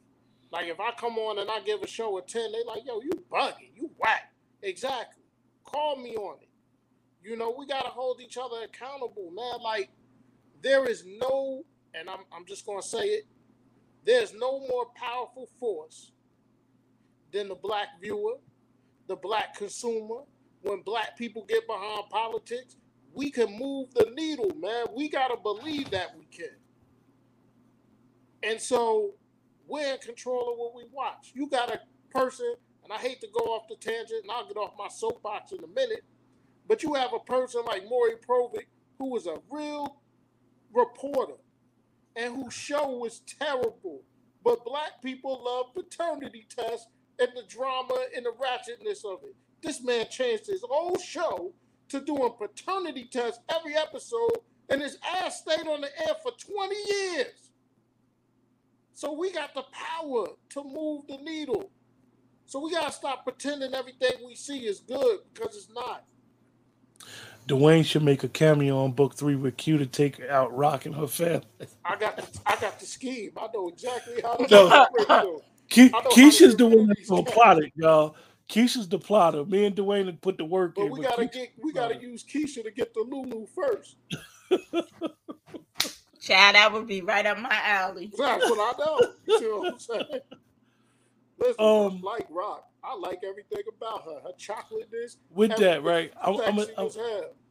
Like 0.50 0.68
if 0.68 0.78
I 0.78 0.92
come 0.92 1.18
on 1.18 1.40
and 1.40 1.50
I 1.50 1.60
give 1.60 1.82
a 1.82 1.86
show 1.86 2.16
a 2.18 2.22
10, 2.22 2.52
they 2.52 2.62
like, 2.64 2.82
yo, 2.86 3.00
you 3.00 3.10
bugging, 3.30 3.70
you 3.74 3.90
whack. 3.98 4.32
Exactly. 4.62 5.24
Call 5.64 5.96
me 5.96 6.14
on 6.14 6.38
it. 6.40 6.48
You 7.24 7.36
know, 7.36 7.54
we 7.58 7.66
gotta 7.66 7.88
hold 7.88 8.20
each 8.20 8.36
other 8.36 8.62
accountable, 8.64 9.32
man. 9.32 9.60
Like, 9.62 9.90
there 10.62 10.86
is 10.86 11.04
no, 11.06 11.64
and 11.94 12.08
I'm 12.08 12.20
I'm 12.32 12.44
just 12.46 12.66
gonna 12.66 12.82
say 12.82 13.04
it, 13.04 13.26
there's 14.04 14.32
no 14.34 14.60
more 14.60 14.86
powerful 14.94 15.48
force 15.58 16.12
than 17.32 17.48
the 17.48 17.54
black 17.54 18.00
viewer, 18.00 18.34
the 19.06 19.16
black 19.16 19.56
consumer. 19.56 20.22
When 20.62 20.80
black 20.82 21.16
people 21.16 21.44
get 21.46 21.66
behind 21.66 22.08
politics, 22.10 22.76
we 23.12 23.30
can 23.30 23.58
move 23.58 23.92
the 23.94 24.10
needle, 24.14 24.50
man. 24.58 24.86
We 24.96 25.08
gotta 25.08 25.36
believe 25.36 25.90
that 25.90 26.16
we 26.16 26.24
can. 26.24 26.56
And 28.42 28.60
so 28.60 29.12
we're 29.66 29.92
in 29.92 29.98
control 29.98 30.52
of 30.52 30.58
what 30.58 30.74
we 30.74 30.84
watch. 30.92 31.32
You 31.34 31.48
got 31.48 31.70
a 31.70 31.80
person, 32.10 32.54
and 32.82 32.92
I 32.92 32.96
hate 32.96 33.20
to 33.20 33.28
go 33.32 33.44
off 33.46 33.68
the 33.68 33.76
tangent, 33.76 34.22
and 34.22 34.30
I'll 34.30 34.46
get 34.46 34.56
off 34.56 34.72
my 34.78 34.88
soapbox 34.88 35.52
in 35.52 35.62
a 35.62 35.68
minute, 35.68 36.04
but 36.66 36.82
you 36.82 36.94
have 36.94 37.12
a 37.12 37.20
person 37.20 37.62
like 37.66 37.88
Maury 37.88 38.14
Povich, 38.26 38.66
who 38.98 39.16
is 39.16 39.26
a 39.26 39.38
real 39.50 40.00
reporter 40.72 41.34
and 42.16 42.34
whose 42.34 42.54
show 42.54 42.90
was 42.98 43.20
terrible. 43.20 44.02
But 44.44 44.64
black 44.64 45.02
people 45.02 45.42
love 45.44 45.74
paternity 45.74 46.46
tests 46.48 46.88
and 47.18 47.28
the 47.34 47.42
drama 47.48 48.06
and 48.16 48.24
the 48.24 48.32
ratchetness 48.32 49.04
of 49.04 49.20
it. 49.24 49.34
This 49.62 49.82
man 49.82 50.06
changed 50.10 50.46
his 50.46 50.62
whole 50.62 50.98
show 50.98 51.52
to 51.88 52.00
doing 52.00 52.32
paternity 52.38 53.08
tests 53.10 53.40
every 53.54 53.76
episode, 53.76 54.38
and 54.68 54.80
his 54.80 54.98
ass 55.16 55.40
stayed 55.40 55.66
on 55.66 55.80
the 55.80 55.88
air 56.06 56.14
for 56.22 56.32
20 56.32 56.76
years. 56.76 57.50
So 58.94 59.12
we 59.12 59.32
got 59.32 59.54
the 59.54 59.64
power 59.72 60.28
to 60.50 60.64
move 60.64 61.06
the 61.08 61.18
needle. 61.18 61.70
So 62.46 62.60
we 62.60 62.70
gotta 62.70 62.92
stop 62.92 63.24
pretending 63.24 63.74
everything 63.74 64.12
we 64.24 64.34
see 64.34 64.66
is 64.66 64.80
good 64.80 65.20
because 65.32 65.56
it's 65.56 65.68
not. 65.74 66.04
Dwayne 67.48 67.84
should 67.84 68.02
make 68.02 68.24
a 68.24 68.28
cameo 68.28 68.84
on 68.84 68.92
book 68.92 69.14
three 69.14 69.34
with 69.34 69.56
Q 69.56 69.78
to 69.78 69.86
take 69.86 70.20
out 70.22 70.56
Rock 70.56 70.86
and 70.86 70.94
her 70.94 71.06
family. 71.06 71.44
I 71.84 71.96
got 71.96 72.16
the, 72.16 72.40
I 72.46 72.56
got 72.56 72.80
the 72.80 72.86
scheme. 72.86 73.32
I 73.36 73.48
know 73.52 73.68
exactly 73.68 74.22
how 74.22 74.34
to 74.36 74.88
no. 75.08 75.42
Ke- 75.70 75.92
Keisha's 76.12 76.56
the 76.56 76.66
one 76.66 76.88
that's 76.88 77.08
gonna 77.08 77.22
plot 77.24 77.62
it, 77.62 77.72
y'all. 77.76 78.16
Keisha's 78.48 78.88
the 78.88 78.98
plotter. 78.98 79.44
Me 79.44 79.64
and 79.64 79.74
Dwayne 79.74 80.20
put 80.20 80.36
the 80.38 80.44
work 80.44 80.74
but 80.74 80.84
in. 80.84 80.92
We 80.92 81.00
gotta 81.00 81.26
get 81.26 81.52
we 81.62 81.72
gotta 81.72 81.96
use 81.96 82.24
Keisha 82.24 82.62
to 82.62 82.70
get 82.70 82.94
the 82.94 83.00
Lulu 83.00 83.46
first. 83.46 83.96
Chad, 86.20 86.54
that 86.54 86.72
would 86.72 86.86
be 86.86 87.02
right 87.02 87.26
up 87.26 87.38
my 87.38 87.58
alley. 87.62 88.10
That's 88.18 88.48
what 88.48 88.58
I 88.58 88.72
know. 88.82 89.12
You 89.26 89.38
see 89.38 89.44
what 89.46 89.72
I'm 89.72 89.78
saying? 89.78 90.20
Listen, 91.38 91.54
um, 91.58 92.02
I 92.02 92.12
like 92.16 92.26
Rock. 92.30 92.68
I 92.82 92.96
like 92.96 93.20
everything 93.26 93.62
about 93.76 94.04
her. 94.04 94.20
Her 94.24 94.32
chocolateness. 94.38 95.18
With 95.30 95.56
that, 95.56 95.82
right? 95.82 96.12
I, 96.22 96.30
I'm, 96.30 96.58
a, 96.58 96.66
I'm, 96.78 96.90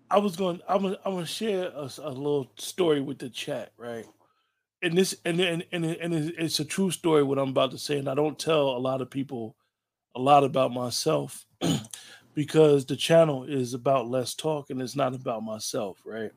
I 0.10 0.18
was 0.20 0.36
going. 0.36 0.62
I'm 0.70 0.84
gonna, 0.84 0.98
I'm 1.06 1.14
gonna 1.14 1.26
share 1.26 1.66
a, 1.76 1.90
a, 2.02 2.10
little 2.10 2.52
story 2.58 3.02
with 3.02 3.20
the 3.20 3.30
chat, 3.30 3.74
right? 3.78 4.06
And 4.84 4.98
this, 4.98 5.16
and 5.24 5.40
and 5.40 5.64
and, 5.72 5.86
and 5.86 6.14
it's 6.14 6.60
a 6.60 6.66
true 6.66 6.92
story. 6.92 7.24
What 7.24 7.40
I'm 7.40 7.50
about 7.50 7.72
to 7.72 7.78
say, 7.78 7.98
and 7.98 8.10
I 8.10 8.14
don't 8.14 8.38
tell 8.38 8.70
a 8.70 8.78
lot 8.78 9.02
of 9.02 9.10
people 9.10 9.56
a 10.16 10.20
lot 10.20 10.44
about 10.44 10.74
myself 10.74 11.46
because 12.36 12.86
the 12.86 12.96
channel 12.96 13.46
is 13.46 13.74
about 13.74 14.10
less 14.10 14.36
talk 14.36 14.70
and 14.70 14.82
it's 14.82 14.96
not 14.96 15.16
about 15.16 15.42
myself, 15.42 16.00
right? 16.06 16.32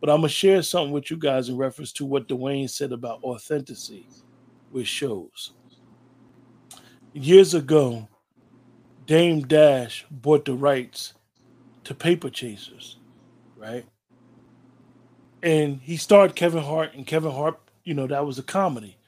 But 0.00 0.10
I'm 0.10 0.18
gonna 0.18 0.28
share 0.28 0.62
something 0.62 0.92
with 0.92 1.10
you 1.10 1.16
guys 1.16 1.48
in 1.48 1.56
reference 1.56 1.92
to 1.92 2.04
what 2.04 2.28
Dwayne 2.28 2.68
said 2.68 2.92
about 2.92 3.22
authenticity 3.22 4.08
with 4.72 4.86
shows. 4.86 5.52
Years 7.12 7.54
ago, 7.54 8.08
Dame 9.06 9.42
Dash 9.42 10.04
bought 10.10 10.46
the 10.46 10.54
rights 10.54 11.14
to 11.84 11.94
Paper 11.94 12.30
Chasers, 12.30 12.98
right? 13.56 13.84
And 15.42 15.80
he 15.80 15.96
starred 15.96 16.34
Kevin 16.34 16.62
Hart, 16.62 16.94
and 16.94 17.06
Kevin 17.06 17.30
Hart, 17.30 17.60
you 17.84 17.94
know, 17.94 18.06
that 18.06 18.26
was 18.26 18.38
a 18.38 18.42
comedy. 18.42 18.98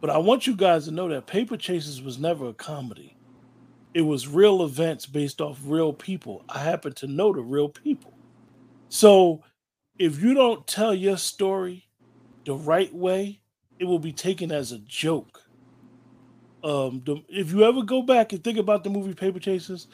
But 0.00 0.10
I 0.10 0.18
want 0.18 0.46
you 0.46 0.56
guys 0.56 0.84
to 0.86 0.90
know 0.92 1.08
that 1.08 1.26
Paper 1.26 1.56
Chasers 1.56 2.02
was 2.02 2.18
never 2.18 2.48
a 2.48 2.54
comedy. 2.54 3.16
It 3.94 4.02
was 4.02 4.28
real 4.28 4.62
events 4.62 5.06
based 5.06 5.40
off 5.40 5.58
real 5.64 5.92
people. 5.92 6.44
I 6.48 6.60
happen 6.60 6.92
to 6.94 7.06
know 7.06 7.32
the 7.32 7.42
real 7.42 7.68
people. 7.68 8.14
So 8.90 9.42
if 9.98 10.22
you 10.22 10.34
don't 10.34 10.66
tell 10.66 10.94
your 10.94 11.16
story 11.16 11.88
the 12.44 12.54
right 12.54 12.94
way, 12.94 13.40
it 13.78 13.84
will 13.86 13.98
be 13.98 14.12
taken 14.12 14.52
as 14.52 14.72
a 14.72 14.78
joke 14.80 15.42
um 16.64 17.02
the, 17.06 17.16
if 17.28 17.52
you 17.52 17.64
ever 17.64 17.82
go 17.82 18.02
back 18.02 18.32
and 18.32 18.42
think 18.42 18.58
about 18.58 18.82
the 18.84 18.90
movie 18.90 19.14
Paper 19.14 19.38
Chasers, 19.38 19.86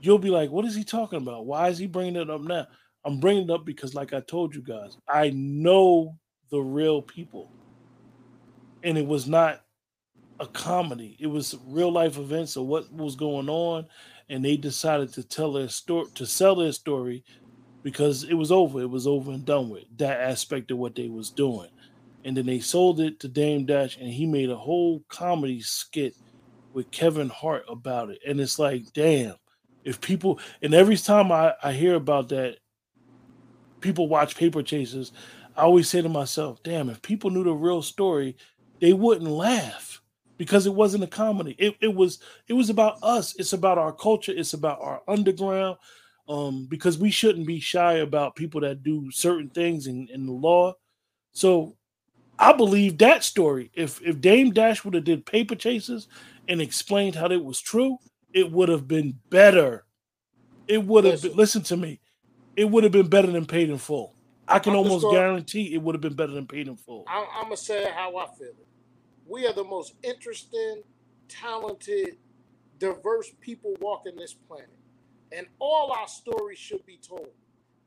you'll 0.00 0.18
be 0.18 0.30
like, 0.30 0.50
what 0.50 0.64
is 0.64 0.74
he 0.74 0.84
talking 0.84 1.18
about? 1.18 1.46
Why 1.46 1.68
is 1.68 1.78
he 1.78 1.86
bringing 1.86 2.16
it 2.16 2.30
up 2.30 2.40
now? 2.40 2.66
I'm 3.04 3.20
bringing 3.20 3.44
it 3.44 3.50
up 3.50 3.64
because, 3.64 3.94
like 3.94 4.12
I 4.12 4.20
told 4.20 4.54
you 4.54 4.62
guys, 4.62 4.96
I 5.08 5.30
know 5.30 6.16
the 6.50 6.60
real 6.60 7.00
people, 7.00 7.52
and 8.82 8.98
it 8.98 9.06
was 9.06 9.26
not 9.26 9.62
a 10.38 10.46
comedy. 10.46 11.16
It 11.20 11.26
was 11.26 11.56
real 11.66 11.92
life 11.92 12.16
events 12.16 12.56
of 12.56 12.66
what 12.66 12.92
was 12.92 13.16
going 13.16 13.48
on, 13.48 13.86
and 14.28 14.44
they 14.44 14.56
decided 14.56 15.12
to 15.14 15.22
tell 15.22 15.52
their 15.52 15.68
story 15.68 16.06
to 16.14 16.26
sell 16.26 16.54
their 16.56 16.72
story 16.72 17.24
because 17.82 18.24
it 18.24 18.34
was 18.34 18.52
over. 18.52 18.80
It 18.80 18.90
was 18.90 19.06
over 19.06 19.32
and 19.32 19.44
done 19.44 19.68
with 19.68 19.84
that 19.98 20.20
aspect 20.20 20.70
of 20.70 20.78
what 20.78 20.94
they 20.94 21.08
was 21.08 21.30
doing 21.30 21.68
and 22.24 22.36
then 22.36 22.46
they 22.46 22.60
sold 22.60 23.00
it 23.00 23.20
to 23.20 23.28
Dame 23.28 23.64
Dash, 23.64 23.96
and 23.96 24.08
he 24.08 24.26
made 24.26 24.50
a 24.50 24.56
whole 24.56 25.02
comedy 25.08 25.60
skit 25.60 26.14
with 26.72 26.90
Kevin 26.90 27.28
Hart 27.28 27.64
about 27.68 28.10
it. 28.10 28.18
And 28.26 28.40
it's 28.40 28.58
like, 28.58 28.92
damn, 28.92 29.34
if 29.84 30.00
people 30.00 30.38
and 30.62 30.74
every 30.74 30.96
time 30.96 31.32
I, 31.32 31.54
I 31.62 31.72
hear 31.72 31.94
about 31.94 32.28
that, 32.28 32.58
people 33.80 34.08
watch 34.08 34.36
Paper 34.36 34.62
Chasers, 34.62 35.12
I 35.56 35.62
always 35.62 35.88
say 35.88 36.02
to 36.02 36.08
myself, 36.08 36.62
damn, 36.62 36.90
if 36.90 37.00
people 37.00 37.30
knew 37.30 37.44
the 37.44 37.52
real 37.52 37.82
story, 37.82 38.36
they 38.80 38.92
wouldn't 38.92 39.30
laugh 39.30 40.02
because 40.36 40.66
it 40.66 40.74
wasn't 40.74 41.04
a 41.04 41.06
comedy. 41.06 41.54
It, 41.58 41.76
it 41.80 41.94
was 41.94 42.18
it 42.48 42.54
was 42.54 42.70
about 42.70 42.98
us. 43.02 43.34
It's 43.38 43.52
about 43.52 43.78
our 43.78 43.92
culture. 43.92 44.32
It's 44.34 44.54
about 44.54 44.80
our 44.80 45.02
underground. 45.06 45.76
Um, 46.28 46.66
because 46.66 46.96
we 46.96 47.10
shouldn't 47.10 47.46
be 47.46 47.58
shy 47.58 47.94
about 47.94 48.36
people 48.36 48.60
that 48.60 48.84
do 48.84 49.10
certain 49.10 49.50
things 49.50 49.88
in, 49.88 50.06
in 50.12 50.26
the 50.26 50.32
law. 50.32 50.74
So 51.32 51.76
I 52.38 52.52
believe 52.52 52.98
that 52.98 53.22
story. 53.22 53.70
If 53.74 54.00
if 54.00 54.20
Dame 54.20 54.52
Dash 54.52 54.84
would 54.84 54.94
have 54.94 55.04
did 55.04 55.26
paper 55.26 55.54
chases 55.54 56.08
and 56.48 56.62
explained 56.62 57.16
how 57.16 57.26
it 57.26 57.44
was 57.44 57.60
true, 57.60 57.98
it 58.32 58.50
would 58.50 58.70
have 58.70 58.88
been 58.88 59.18
better. 59.28 59.84
It 60.66 60.84
would 60.84 61.04
have 61.04 61.20
been, 61.20 61.34
listen 61.34 61.62
to 61.64 61.76
me. 61.76 62.00
It 62.56 62.64
would 62.64 62.84
have 62.84 62.92
been 62.92 63.08
better 63.08 63.30
than 63.30 63.44
paid 63.44 63.68
in 63.68 63.78
full. 63.78 64.14
I 64.48 64.58
can 64.58 64.72
I'm 64.72 64.78
almost 64.78 65.02
gonna, 65.02 65.18
guarantee 65.18 65.74
it 65.74 65.82
would 65.82 65.94
have 65.94 66.02
been 66.02 66.14
better 66.14 66.32
than 66.32 66.46
paid 66.46 66.66
in 66.66 66.76
full. 66.76 67.04
I'm, 67.08 67.26
I'm 67.34 67.44
gonna 67.44 67.56
say 67.56 67.90
how 67.94 68.16
I 68.16 68.26
feel 68.38 68.48
it. 68.48 68.66
We 69.30 69.46
are 69.46 69.52
the 69.52 69.62
most 69.62 69.94
interesting, 70.02 70.82
talented, 71.28 72.16
diverse 72.80 73.30
people 73.40 73.76
walking 73.80 74.16
this 74.16 74.34
planet, 74.34 74.76
and 75.30 75.46
all 75.60 75.92
our 75.92 76.08
stories 76.08 76.58
should 76.58 76.84
be 76.84 76.98
told. 77.00 77.28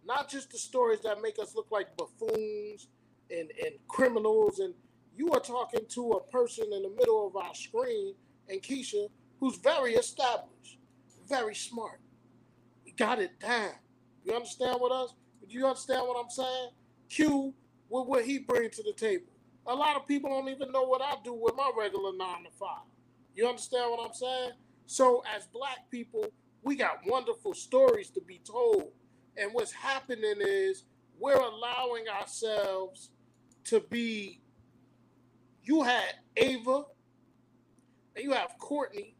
Not 0.05 0.29
just 0.29 0.51
the 0.51 0.57
stories 0.57 1.01
that 1.01 1.21
make 1.21 1.37
us 1.39 1.53
look 1.53 1.67
like 1.69 1.97
buffoons 1.97 2.87
and, 3.29 3.51
and 3.61 3.73
criminals. 3.89 4.59
And 4.59 4.73
you 5.17 5.31
are 5.31 5.41
talking 5.41 5.81
to 5.89 6.11
a 6.11 6.23
person 6.31 6.71
in 6.71 6.83
the 6.83 6.89
middle 6.97 7.27
of 7.27 7.35
our 7.35 7.53
screen, 7.53 8.15
and 8.47 8.61
Keisha, 8.61 9.09
who's 9.41 9.57
very 9.57 9.95
established, 9.95 10.77
very 11.27 11.55
smart. 11.55 11.99
We 12.85 12.93
got 12.93 13.19
it 13.19 13.37
down. 13.41 13.71
You 14.23 14.33
understand 14.33 14.79
what 14.79 14.93
us? 14.93 15.13
Do 15.49 15.57
you 15.57 15.67
understand 15.67 16.07
what 16.07 16.23
I'm 16.23 16.29
saying? 16.29 16.69
Q, 17.09 17.53
with 17.89 18.07
what 18.07 18.23
he 18.23 18.39
brings 18.39 18.77
to 18.77 18.83
the 18.83 18.93
table. 18.93 19.32
A 19.65 19.73
lot 19.73 19.95
of 19.95 20.07
people 20.07 20.29
don't 20.29 20.49
even 20.49 20.71
know 20.71 20.83
what 20.83 21.01
I 21.01 21.15
do 21.23 21.33
with 21.33 21.55
my 21.55 21.71
regular 21.77 22.11
nine 22.15 22.43
to 22.43 22.51
five. 22.51 22.83
You 23.35 23.47
understand 23.47 23.91
what 23.91 24.05
I'm 24.05 24.13
saying? 24.13 24.51
So, 24.85 25.23
as 25.35 25.47
black 25.47 25.89
people, 25.89 26.25
we 26.63 26.75
got 26.75 26.99
wonderful 27.05 27.53
stories 27.53 28.09
to 28.11 28.21
be 28.21 28.41
told. 28.43 28.91
And 29.37 29.51
what's 29.53 29.71
happening 29.71 30.35
is 30.39 30.83
we're 31.19 31.39
allowing 31.39 32.07
ourselves 32.07 33.09
to 33.65 33.79
be. 33.79 34.41
You 35.63 35.83
had 35.83 36.15
Ava, 36.35 36.83
and 38.15 38.25
you 38.25 38.33
have 38.33 38.57
Courtney, 38.59 39.15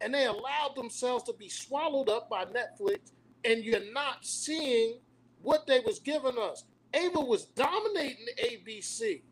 and 0.00 0.12
they 0.12 0.26
allowed 0.26 0.74
themselves 0.74 1.24
to 1.24 1.32
be 1.32 1.48
swallowed 1.48 2.08
up 2.08 2.28
by 2.28 2.44
Netflix, 2.46 3.12
and 3.44 3.64
you're 3.64 3.92
not 3.92 4.24
seeing 4.24 4.98
what 5.42 5.66
they 5.66 5.80
was 5.80 6.00
giving 6.00 6.38
us. 6.38 6.64
Ava 6.92 7.20
was 7.20 7.46
dominating 7.46 8.26
ABC, 8.44 9.22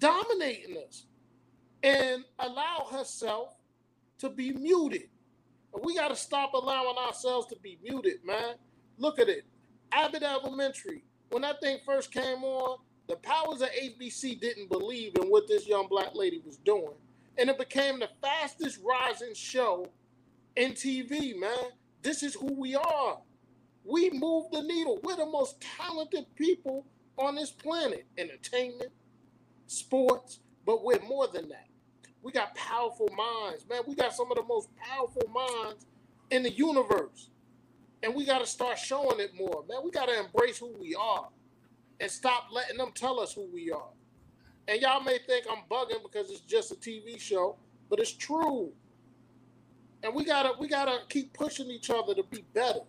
dominating 0.00 0.76
us, 0.86 1.06
and 1.82 2.24
allow 2.38 2.88
herself 2.90 3.54
to 4.18 4.28
be 4.28 4.52
muted. 4.52 5.08
We 5.82 5.94
got 5.94 6.08
to 6.08 6.16
stop 6.16 6.52
allowing 6.54 6.96
ourselves 6.98 7.46
to 7.48 7.56
be 7.62 7.78
muted, 7.82 8.24
man. 8.24 8.54
Look 8.98 9.18
at 9.18 9.28
it. 9.28 9.44
Abbott 9.92 10.22
Elementary, 10.22 11.04
when 11.30 11.42
that 11.42 11.60
thing 11.60 11.78
first 11.86 12.12
came 12.12 12.44
on, 12.44 12.78
the 13.08 13.16
powers 13.16 13.62
of 13.62 13.68
ABC 13.70 14.40
didn't 14.40 14.70
believe 14.70 15.12
in 15.20 15.28
what 15.28 15.48
this 15.48 15.66
young 15.66 15.88
black 15.88 16.14
lady 16.14 16.42
was 16.44 16.58
doing. 16.58 16.94
And 17.38 17.48
it 17.50 17.58
became 17.58 17.98
the 17.98 18.10
fastest 18.20 18.80
rising 18.84 19.34
show 19.34 19.86
in 20.56 20.72
TV, 20.72 21.38
man. 21.38 21.70
This 22.02 22.22
is 22.22 22.34
who 22.34 22.52
we 22.52 22.76
are. 22.76 23.18
We 23.84 24.10
move 24.10 24.46
the 24.52 24.62
needle. 24.62 25.00
We're 25.02 25.16
the 25.16 25.26
most 25.26 25.60
talented 25.78 26.26
people 26.36 26.86
on 27.18 27.34
this 27.34 27.50
planet. 27.50 28.06
Entertainment, 28.18 28.90
sports, 29.70 30.40
but 30.66 30.84
we're 30.84 31.00
more 31.00 31.28
than 31.28 31.48
that. 31.48 31.66
We 32.22 32.32
got 32.32 32.54
powerful 32.54 33.08
minds, 33.16 33.64
man. 33.68 33.82
We 33.86 33.94
got 33.94 34.14
some 34.14 34.30
of 34.30 34.36
the 34.36 34.42
most 34.42 34.68
powerful 34.76 35.28
minds 35.32 35.86
in 36.30 36.42
the 36.42 36.50
universe. 36.50 37.30
And 38.02 38.14
we 38.14 38.24
got 38.24 38.38
to 38.38 38.46
start 38.46 38.78
showing 38.78 39.20
it 39.20 39.34
more, 39.34 39.64
man. 39.68 39.78
We 39.84 39.90
got 39.90 40.06
to 40.06 40.18
embrace 40.18 40.58
who 40.58 40.72
we 40.78 40.94
are 40.94 41.28
and 42.00 42.10
stop 42.10 42.48
letting 42.52 42.78
them 42.78 42.90
tell 42.94 43.20
us 43.20 43.32
who 43.32 43.46
we 43.52 43.70
are. 43.70 43.90
And 44.68 44.80
y'all 44.80 45.02
may 45.02 45.18
think 45.26 45.46
I'm 45.50 45.62
bugging 45.70 46.02
because 46.02 46.30
it's 46.30 46.40
just 46.40 46.72
a 46.72 46.76
TV 46.76 47.20
show, 47.20 47.56
but 47.88 48.00
it's 48.00 48.12
true. 48.12 48.72
And 50.02 50.14
we 50.14 50.24
gotta 50.24 50.52
we 50.58 50.68
gotta 50.68 51.00
keep 51.08 51.32
pushing 51.34 51.70
each 51.70 51.90
other 51.90 52.14
to 52.14 52.22
be 52.22 52.44
better. 52.54 52.80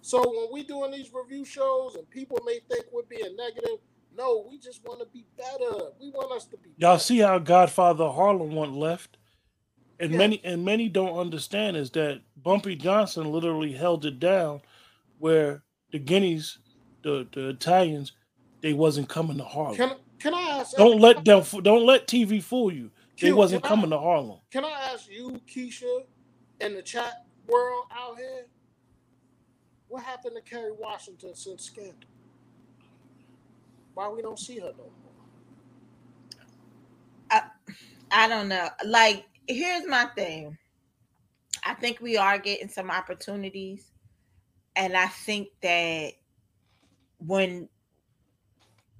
So 0.00 0.20
when 0.20 0.52
we 0.52 0.62
doing 0.62 0.92
these 0.92 1.10
review 1.12 1.44
shows 1.44 1.96
and 1.96 2.08
people 2.08 2.38
may 2.46 2.60
think 2.70 2.86
we're 2.92 3.02
being 3.02 3.36
negative, 3.36 3.78
no, 4.16 4.46
we 4.48 4.58
just 4.58 4.84
want 4.84 5.00
to 5.00 5.06
be 5.06 5.24
better. 5.36 5.90
We 6.00 6.10
want 6.10 6.32
us 6.32 6.46
to 6.46 6.56
be. 6.56 6.70
Y'all 6.76 6.94
better. 6.94 7.02
see 7.02 7.18
how 7.18 7.38
Godfather 7.38 8.08
Harlem 8.08 8.54
went 8.54 8.74
left, 8.74 9.16
and 9.98 10.12
yeah. 10.12 10.18
many 10.18 10.40
and 10.44 10.64
many 10.64 10.88
don't 10.88 11.18
understand 11.18 11.76
is 11.76 11.90
that 11.92 12.20
Bumpy 12.36 12.76
Johnson 12.76 13.30
literally 13.32 13.72
held 13.72 14.04
it 14.04 14.20
down, 14.20 14.60
where 15.18 15.62
the 15.92 15.98
Guineas, 15.98 16.58
the 17.02 17.26
the 17.32 17.48
Italians, 17.50 18.12
they 18.60 18.72
wasn't 18.72 19.08
coming 19.08 19.36
to 19.38 19.44
Harlem. 19.44 19.76
Can, 19.76 19.96
can 20.18 20.34
I 20.34 20.58
ask? 20.60 20.76
Don't 20.76 21.00
let 21.00 21.24
them. 21.24 21.42
Don't 21.62 21.86
let 21.86 22.06
TV 22.06 22.42
fool 22.42 22.72
you. 22.72 22.90
They 23.20 23.32
wasn't 23.32 23.62
coming 23.62 23.92
I, 23.92 23.96
to 23.96 23.98
Harlem. 23.98 24.38
Can 24.50 24.64
I 24.64 24.90
ask 24.92 25.08
you, 25.10 25.40
Keisha, 25.46 26.04
in 26.60 26.74
the 26.74 26.82
chat 26.82 27.26
world 27.46 27.84
out 27.92 28.16
here, 28.18 28.46
what 29.88 30.02
happened 30.02 30.36
to 30.36 30.42
Kerry 30.42 30.72
Washington 30.76 31.34
since 31.34 31.64
Scandal? 31.64 31.94
Why 33.94 34.08
we 34.08 34.22
don't 34.22 34.38
see 34.38 34.58
her 34.58 34.72
no 34.76 34.84
more? 34.84 35.12
I, 37.30 37.42
I 38.10 38.28
don't 38.28 38.48
know. 38.48 38.68
Like, 38.84 39.24
here's 39.46 39.86
my 39.86 40.06
thing. 40.16 40.58
I 41.64 41.74
think 41.74 42.00
we 42.00 42.16
are 42.16 42.38
getting 42.38 42.68
some 42.68 42.90
opportunities. 42.90 43.92
And 44.76 44.96
I 44.96 45.06
think 45.06 45.48
that 45.62 46.12
when 47.18 47.68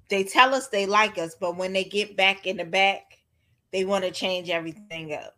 they 0.09 0.23
tell 0.23 0.53
us 0.53 0.67
they 0.67 0.85
like 0.85 1.17
us, 1.17 1.35
but 1.39 1.57
when 1.57 1.73
they 1.73 1.83
get 1.83 2.15
back 2.15 2.47
in 2.47 2.57
the 2.57 2.65
back, 2.65 3.19
they 3.71 3.83
want 3.83 4.05
to 4.05 4.11
change 4.11 4.49
everything 4.49 5.13
up. 5.13 5.35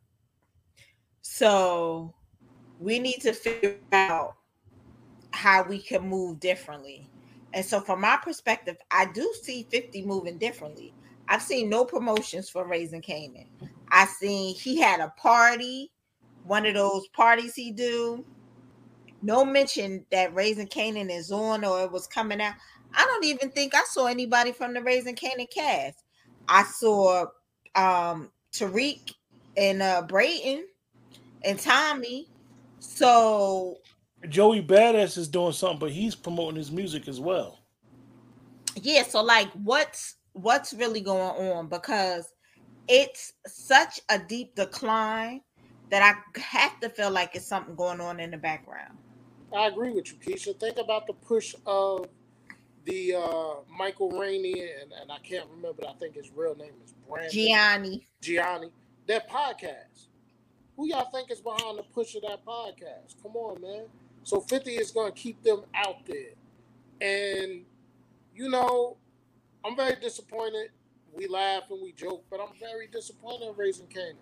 So 1.21 2.13
we 2.79 2.99
need 2.99 3.21
to 3.21 3.33
figure 3.33 3.77
out 3.91 4.35
how 5.31 5.63
we 5.63 5.79
can 5.79 6.07
move 6.07 6.39
differently. 6.39 7.09
And 7.53 7.65
so, 7.65 7.79
from 7.79 8.01
my 8.01 8.17
perspective, 8.21 8.77
I 8.91 9.05
do 9.05 9.33
see 9.41 9.67
50 9.71 10.05
moving 10.05 10.37
differently. 10.37 10.93
I've 11.27 11.41
seen 11.41 11.69
no 11.69 11.85
promotions 11.85 12.49
for 12.49 12.67
Raising 12.67 13.01
Kanan. 13.01 13.47
I 13.89 14.05
seen 14.05 14.55
he 14.55 14.79
had 14.79 14.99
a 14.99 15.13
party, 15.17 15.91
one 16.43 16.65
of 16.65 16.73
those 16.73 17.07
parties 17.09 17.55
he 17.55 17.71
do. 17.71 18.25
No 19.21 19.43
mention 19.43 20.05
that 20.11 20.33
Raising 20.33 20.67
Kanan 20.67 21.09
is 21.09 21.31
on 21.31 21.65
or 21.65 21.83
it 21.83 21.91
was 21.91 22.07
coming 22.07 22.41
out. 22.41 22.53
I 22.93 23.03
don't 23.05 23.25
even 23.25 23.49
think 23.51 23.75
I 23.75 23.83
saw 23.85 24.07
anybody 24.07 24.51
from 24.51 24.73
the 24.73 24.81
Raising 24.81 25.15
Kanan 25.15 25.49
cast. 25.49 26.03
I 26.47 26.63
saw 26.63 27.25
um 27.75 28.31
Tariq 28.53 29.13
and 29.55 29.81
uh 29.81 30.03
Brayden 30.07 30.63
and 31.43 31.59
Tommy. 31.59 32.29
So 32.79 33.77
Joey 34.29 34.63
Badass 34.63 35.17
is 35.17 35.27
doing 35.27 35.53
something, 35.53 35.79
but 35.79 35.91
he's 35.91 36.15
promoting 36.15 36.55
his 36.55 36.71
music 36.71 37.07
as 37.07 37.19
well. 37.19 37.59
Yeah, 38.75 39.03
so 39.03 39.23
like 39.23 39.49
what's 39.53 40.15
what's 40.33 40.73
really 40.73 41.01
going 41.01 41.51
on 41.51 41.67
because 41.67 42.31
it's 42.87 43.33
such 43.45 43.99
a 44.09 44.19
deep 44.19 44.55
decline 44.55 45.41
that 45.89 46.01
I 46.01 46.39
have 46.39 46.79
to 46.81 46.89
feel 46.89 47.11
like 47.11 47.35
it's 47.35 47.47
something 47.47 47.75
going 47.75 48.01
on 48.01 48.19
in 48.19 48.31
the 48.31 48.37
background. 48.37 48.97
I 49.55 49.67
agree 49.67 49.91
with 49.91 50.11
you, 50.11 50.17
Keisha. 50.17 50.59
Think 50.59 50.77
about 50.77 51.07
the 51.07 51.13
push 51.13 51.55
of 51.65 52.07
the 52.85 53.15
uh, 53.15 53.55
Michael 53.77 54.11
Rainey 54.11 54.53
and, 54.81 54.91
and 55.01 55.11
I 55.11 55.19
can't 55.19 55.47
remember. 55.55 55.83
I 55.87 55.93
think 55.93 56.15
his 56.15 56.31
real 56.35 56.55
name 56.55 56.73
is 56.83 56.93
Brandon 57.07 57.31
Gianni. 57.31 58.07
Gianni. 58.21 58.71
That 59.07 59.29
podcast. 59.29 60.07
Who 60.75 60.87
y'all 60.87 61.09
think 61.11 61.31
is 61.31 61.41
behind 61.41 61.79
the 61.79 61.83
push 61.83 62.15
of 62.15 62.21
that 62.23 62.45
podcast? 62.45 63.21
Come 63.23 63.35
on, 63.35 63.61
man. 63.61 63.85
So 64.27 64.41
50 64.41 64.71
is 64.71 64.91
going 64.91 65.09
to 65.09 65.17
keep 65.17 65.41
them 65.41 65.61
out 65.73 66.05
there. 66.05 66.33
And, 66.99 67.61
you 68.35 68.49
know, 68.49 68.97
I'm 69.63 69.73
very 69.73 69.95
disappointed. 70.01 70.71
We 71.13 71.27
laugh 71.27 71.63
and 71.69 71.81
we 71.81 71.93
joke, 71.93 72.25
but 72.29 72.41
I'm 72.41 72.53
very 72.59 72.87
disappointed 72.87 73.47
in 73.47 73.55
Raising 73.55 73.85
Kanan 73.85 74.15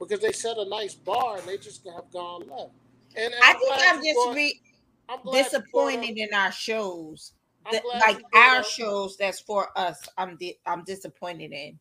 because 0.00 0.18
they 0.18 0.32
set 0.32 0.58
a 0.58 0.68
nice 0.68 0.94
bar 0.94 1.36
and 1.38 1.46
they 1.46 1.56
just 1.56 1.86
have 1.86 2.10
gone 2.12 2.40
left. 2.48 2.72
And, 3.16 3.32
and 3.32 3.34
I 3.44 3.52
I'm 3.52 3.58
think 3.60 3.72
I'm 3.78 4.02
just 4.02 4.14
brought, 4.16 4.34
re- 4.34 4.60
I'm 5.08 5.20
disappointed 5.32 6.18
in 6.18 6.34
our 6.34 6.50
shows. 6.50 7.34
like 8.00 8.24
our 8.34 8.56
up. 8.56 8.64
shows 8.64 9.16
that's 9.16 9.38
for 9.38 9.68
us, 9.78 10.00
I'm 10.18 10.36
di- 10.36 10.58
I'm 10.66 10.82
disappointed 10.82 11.52
in. 11.52 11.78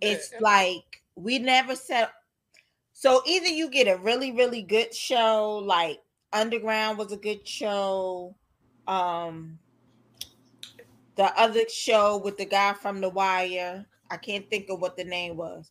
It's 0.00 0.32
yeah, 0.32 0.38
like 0.40 1.02
we 1.16 1.38
never 1.38 1.76
set. 1.76 2.12
So 2.94 3.20
either 3.26 3.48
you 3.48 3.68
get 3.68 3.88
a 3.88 3.98
really 3.98 4.32
really 4.32 4.62
good 4.62 4.94
show 4.94 5.62
like 5.62 6.00
Underground 6.32 6.98
was 6.98 7.12
a 7.12 7.16
good 7.16 7.46
show. 7.46 8.36
Um, 8.86 9.58
the 11.16 11.38
other 11.38 11.68
show 11.68 12.18
with 12.18 12.38
the 12.38 12.44
guy 12.44 12.72
from 12.72 13.00
The 13.00 13.08
Wire, 13.08 13.86
I 14.10 14.16
can't 14.16 14.48
think 14.48 14.70
of 14.70 14.80
what 14.80 14.96
the 14.96 15.04
name 15.04 15.36
was. 15.36 15.70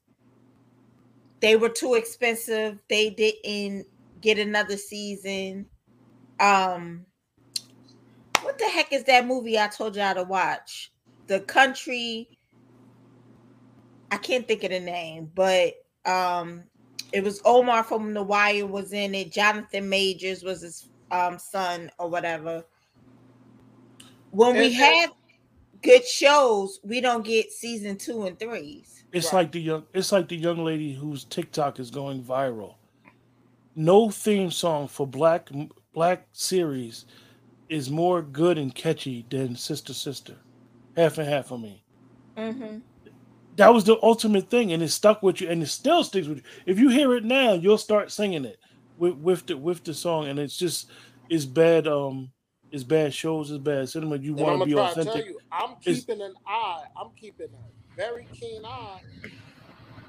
They 1.41 1.55
were 1.55 1.70
too 1.70 1.95
expensive. 1.95 2.80
They 2.89 3.10
didn't 3.10 3.88
get 4.22 4.39
another 4.39 4.78
season. 4.78 5.66
Um, 6.39 7.05
what 8.41 8.57
the 8.57 8.66
heck 8.66 8.93
is 8.93 9.03
that 9.05 9.26
movie 9.26 9.57
I 9.57 9.68
told 9.68 9.95
y'all 9.95 10.14
to 10.16 10.24
watch? 10.24 10.91
The 11.28 11.39
country. 11.41 12.38
I 14.12 14.18
can't 14.18 14.47
think 14.47 14.64
of 14.64 14.72
the 14.72 14.80
name, 14.80 15.32
but 15.36 15.74
um, 16.05 16.64
it 17.12 17.24
was 17.24 17.41
Omar 17.45 17.84
from 17.84 18.14
The 18.14 18.24
Wire 18.24 18.66
was 18.66 18.93
in 18.93 19.16
it. 19.16 19.32
Jonathan 19.32 19.89
Majors 19.89 20.43
was 20.43 20.62
his 20.62 20.89
um, 21.12 21.39
son 21.39 21.91
or 21.97 22.10
whatever. 22.10 22.64
When 24.32 24.55
we 24.55 24.72
have 24.74 25.12
good 25.82 26.05
shows, 26.05 26.80
we 26.84 27.01
don't 27.01 27.26
get 27.26 27.51
season 27.51 27.97
two 27.97 28.26
and 28.26 28.38
threes. 28.39 29.05
It's 29.12 29.28
right. 29.28 29.41
like 29.41 29.51
the 29.51 29.62
young. 29.62 29.84
It's 29.93 30.12
like 30.12 30.28
the 30.28 30.36
young 30.36 30.64
lady 30.64 30.93
whose 30.93 31.24
TikTok 31.24 31.80
is 31.80 31.89
going 31.89 32.24
viral. 32.24 32.76
No 33.76 34.12
theme 34.12 34.51
song 34.51 34.88
for 34.88 35.07
black 35.07 35.49
black 35.93 36.28
series 36.32 37.05
is 37.70 37.89
more 37.89 38.22
good 38.22 38.57
and 38.60 38.74
catchy 38.74 39.26
than 39.30 39.55
Sister 39.55 39.93
Sister. 39.93 40.36
Half 40.95 41.18
and 41.18 41.28
half 41.28 41.47
for 41.47 41.57
me. 41.57 41.84
Mm-hmm 42.38 42.80
that 43.60 43.74
was 43.74 43.84
the 43.84 43.97
ultimate 44.01 44.49
thing, 44.49 44.72
and 44.72 44.82
it 44.82 44.88
stuck 44.88 45.22
with 45.22 45.41
you, 45.41 45.49
and 45.49 45.62
it 45.62 45.68
still 45.68 46.01
sticks 46.05 46.28
with 46.28 46.38
you. 46.38 46.43
If 46.66 46.80
you 46.80 46.88
hear 46.88 47.14
it 47.14 47.26
now, 47.26 47.53
you'll 47.53 47.78
start 47.78 48.10
singing 48.10 48.45
it 48.45 48.57
with 48.97 49.16
with 49.16 49.47
the 49.47 49.57
with 49.57 49.84
the 49.84 49.93
song, 49.93 50.28
and 50.28 50.39
it's 50.39 50.57
just 50.57 50.89
it's 51.30 51.43
bad. 51.45 51.86
Um, 51.86 52.32
it's 52.72 52.84
bad 52.84 53.14
shows, 53.14 53.51
it's 53.51 53.62
bad 53.62 53.89
cinema. 53.89 54.18
You 54.18 54.34
want 54.34 54.62
to 54.62 54.66
be 54.66 54.76
authentic. 54.76 55.26
You, 55.26 55.39
I'm 55.51 55.76
keeping 55.82 56.22
an 56.22 56.36
eye. 56.47 56.84
I'm 56.95 57.10
keeping 57.18 57.47
a 57.47 57.95
very 57.97 58.28
keen 58.32 58.64
eye 58.64 59.01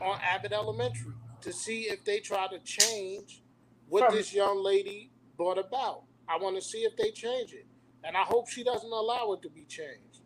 on 0.01 0.21
Abbott 0.23 0.53
Elementary 0.53 1.13
to 1.41 1.53
see 1.53 1.83
if 1.83 2.05
they 2.05 2.21
try 2.21 2.47
to 2.47 2.59
change 2.61 3.43
what 3.89 4.13
this 4.13 4.33
young 4.33 4.63
lady 4.63 5.11
brought 5.37 5.59
about. 5.59 6.05
I 6.29 6.37
want 6.37 6.55
to 6.55 6.63
see 6.63 6.83
if 6.83 6.97
they 6.97 7.11
change 7.11 7.53
it, 7.53 7.67
and 8.05 8.17
I 8.17 8.23
hope 8.23 8.49
she 8.49 8.63
doesn't 8.63 8.93
allow 8.93 9.33
it 9.33 9.43
to 9.43 9.51
be 9.51 9.65
changed. 9.65 10.21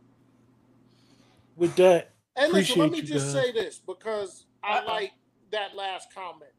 With 1.57 1.75
that, 1.77 2.14
And 2.37 2.53
listen, 2.53 2.81
let 2.81 2.91
me 2.91 3.03
just 3.03 3.33
guys. 3.33 3.45
say 3.45 3.53
this 3.53 3.79
because 3.79 4.47
I 4.63 4.79
Uh-oh. 4.79 4.87
like 4.93 5.13
that 5.53 5.77
last 5.77 6.13
comment 6.13 6.51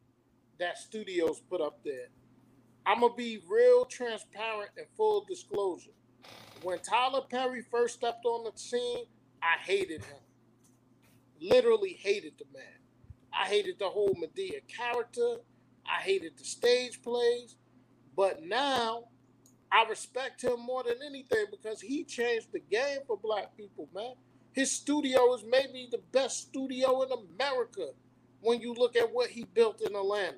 that 0.59 0.77
studios 0.77 1.41
put 1.49 1.61
up 1.61 1.79
there. 1.83 2.07
I'm 2.85 3.01
gonna 3.01 3.13
be 3.15 3.41
real 3.49 3.85
transparent 3.85 4.71
and 4.77 4.85
full 4.95 5.25
disclosure. 5.27 5.91
When 6.61 6.79
Tyler 6.79 7.21
Perry 7.29 7.61
first 7.69 7.95
stepped 7.95 8.25
on 8.25 8.45
the 8.45 8.57
scene, 8.57 9.05
I 9.41 9.57
hated 9.63 10.03
him. 10.05 10.17
Literally 11.41 11.93
hated 11.99 12.33
the 12.37 12.45
man. 12.53 12.79
I 13.33 13.45
hated 13.47 13.79
the 13.79 13.89
whole 13.89 14.15
Madea 14.15 14.61
character. 14.67 15.37
I 15.85 16.01
hated 16.01 16.37
the 16.37 16.45
stage 16.45 17.01
plays. 17.01 17.57
But 18.15 18.43
now 18.43 19.09
I 19.71 19.83
respect 19.89 20.41
him 20.43 20.59
more 20.61 20.83
than 20.83 20.95
anything 21.05 21.45
because 21.51 21.81
he 21.81 22.05
changed 22.05 22.53
the 22.53 22.61
game 22.61 22.99
for 23.05 23.17
black 23.17 23.57
people, 23.57 23.89
man. 23.93 24.13
His 24.55 24.71
studio 24.71 25.33
is 25.35 25.43
maybe 25.47 25.89
the 25.91 25.99
best 26.13 26.47
studio 26.47 27.01
in 27.01 27.09
America 27.11 27.89
when 28.39 28.61
you 28.61 28.73
look 28.73 28.95
at 28.95 29.13
what 29.13 29.29
he 29.29 29.43
built 29.43 29.81
in 29.81 29.93
Atlanta. 29.93 30.37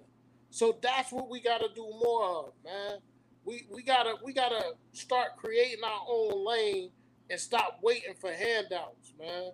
So 0.50 0.76
that's 0.82 1.12
what 1.12 1.30
we 1.30 1.40
got 1.40 1.60
to 1.60 1.68
do 1.76 1.84
more 2.04 2.24
of, 2.24 2.54
man. 2.66 2.98
We 3.46 3.68
we 3.72 3.84
gotta 3.84 4.16
we 4.26 4.34
gotta 4.34 4.74
start 4.92 5.38
creating 5.38 5.84
our 5.84 6.02
own 6.10 6.46
lane 6.46 6.90
and 7.30 7.40
stop 7.40 7.80
waiting 7.84 8.16
for 8.20 8.32
handouts, 8.32 9.14
man. 9.20 9.52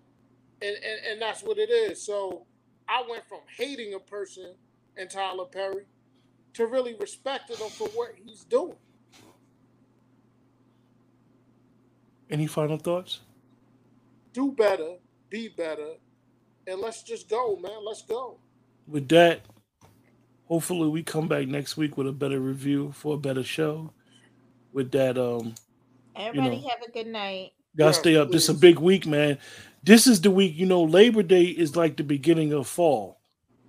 And 0.61 0.75
and, 0.75 1.05
and 1.11 1.21
that's 1.21 1.43
what 1.43 1.57
it 1.57 1.69
is. 1.69 2.01
So 2.01 2.45
I 2.87 3.03
went 3.07 3.27
from 3.27 3.41
hating 3.57 3.93
a 3.93 3.99
person 3.99 4.55
and 4.95 5.09
Tyler 5.09 5.45
Perry 5.45 5.85
to 6.53 6.67
really 6.67 6.95
respecting 6.95 7.57
him 7.57 7.69
for 7.69 7.89
what 7.89 8.13
he's 8.23 8.45
doing. 8.45 8.77
any 12.29 12.47
final 12.47 12.77
thoughts? 12.77 13.19
Do 14.33 14.51
better, 14.51 14.95
be 15.29 15.49
better, 15.49 15.93
and 16.67 16.79
let's 16.81 17.03
just 17.03 17.29
go, 17.29 17.55
man. 17.57 17.85
Let's 17.85 18.01
go. 18.01 18.39
With 18.87 19.07
that, 19.09 19.41
hopefully 20.47 20.89
we 20.89 21.03
come 21.03 21.27
back 21.27 21.47
next 21.47 21.77
week 21.77 21.97
with 21.97 22.07
a 22.07 22.11
better 22.11 22.39
review 22.39 22.91
for 22.93 23.15
a 23.15 23.17
better 23.17 23.43
show. 23.43 23.91
With 24.73 24.91
that, 24.91 25.17
um, 25.17 25.53
Everybody 26.15 26.57
know. 26.57 26.69
have 26.69 26.81
a 26.87 26.91
good 26.91 27.07
night. 27.07 27.51
Y'all 27.75 27.87
Yes, 27.87 27.99
stay 27.99 28.15
up. 28.15 28.31
This 28.31 28.43
is 28.49 28.55
a 28.55 28.59
big 28.59 28.79
week, 28.79 29.05
man. 29.05 29.37
This 29.83 30.07
is 30.07 30.21
the 30.21 30.31
week, 30.31 30.55
you 30.55 30.65
know, 30.65 30.83
Labor 30.83 31.23
Day 31.23 31.43
is 31.43 31.75
like 31.75 31.97
the 31.97 32.03
beginning 32.03 32.53
of 32.53 32.67
fall. 32.67 33.19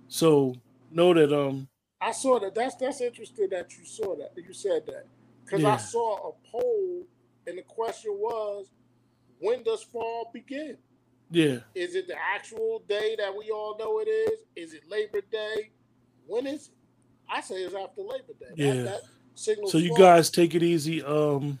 So 0.07 0.55
know 0.91 1.13
that 1.13 1.33
um 1.33 1.67
I 2.01 2.11
saw 2.11 2.39
that. 2.39 2.55
That's 2.55 2.75
that's 2.75 3.01
interesting 3.01 3.49
that 3.49 3.77
you 3.77 3.85
saw 3.85 4.15
that. 4.15 4.31
You 4.35 4.53
said 4.53 4.85
that 4.87 5.05
because 5.43 5.61
Yeah. 5.61 5.73
I 5.73 5.77
saw 5.77 6.29
a 6.29 6.31
poll, 6.51 7.07
and 7.47 7.57
the 7.57 7.63
question 7.63 8.13
was, 8.13 8.67
when 9.39 9.63
does 9.63 9.83
fall 9.83 10.29
begin? 10.33 10.77
yeah, 11.31 11.57
Is 11.73 11.95
it 11.95 12.07
the 12.07 12.15
actual 12.17 12.83
day 12.87 13.15
that 13.17 13.35
we 13.35 13.49
all 13.49 13.77
know 13.77 13.99
it 13.99 14.07
is? 14.07 14.39
Is 14.55 14.73
it 14.73 14.83
Labor 14.89 15.21
Day? 15.31 15.71
When 16.27 16.45
is 16.47 16.67
it? 16.67 16.73
I 17.29 17.41
say 17.41 17.55
it's 17.55 17.73
after 17.73 18.01
Labor 18.01 18.33
Day. 18.39 18.53
Yeah. 18.55 18.83
that 18.83 19.01
signals 19.33 19.71
so 19.71 19.79
you 19.79 19.89
fall. 19.89 19.97
guys 19.97 20.29
take 20.29 20.55
it 20.55 20.63
easy. 20.63 21.03
Um 21.03 21.59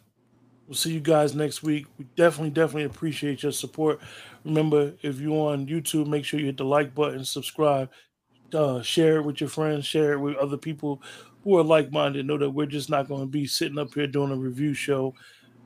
we'll 0.67 0.75
see 0.75 0.93
you 0.93 0.99
guys 0.99 1.35
next 1.35 1.63
week. 1.63 1.85
We 1.97 2.05
definitely, 2.15 2.49
definitely 2.51 2.83
appreciate 2.85 3.43
your 3.43 3.51
support. 3.51 3.99
Remember, 4.43 4.93
if 5.01 5.19
you're 5.19 5.51
on 5.51 5.67
YouTube, 5.67 6.07
make 6.07 6.25
sure 6.25 6.39
you 6.39 6.47
hit 6.47 6.57
the 6.57 6.65
like 6.65 6.95
button, 6.95 7.23
subscribe, 7.23 7.89
uh, 8.53 8.81
share 8.81 9.17
it 9.17 9.23
with 9.23 9.39
your 9.41 9.49
friends, 9.49 9.85
share 9.85 10.13
it 10.13 10.19
with 10.19 10.35
other 10.37 10.57
people 10.57 11.01
who 11.43 11.57
are 11.57 11.63
like-minded. 11.63 12.25
Know 12.25 12.37
that 12.37 12.49
we're 12.49 12.65
just 12.65 12.89
not 12.89 13.07
going 13.07 13.21
to 13.21 13.27
be 13.27 13.45
sitting 13.45 13.77
up 13.77 13.93
here 13.93 14.07
doing 14.07 14.31
a 14.31 14.35
review 14.35 14.73
show, 14.73 15.13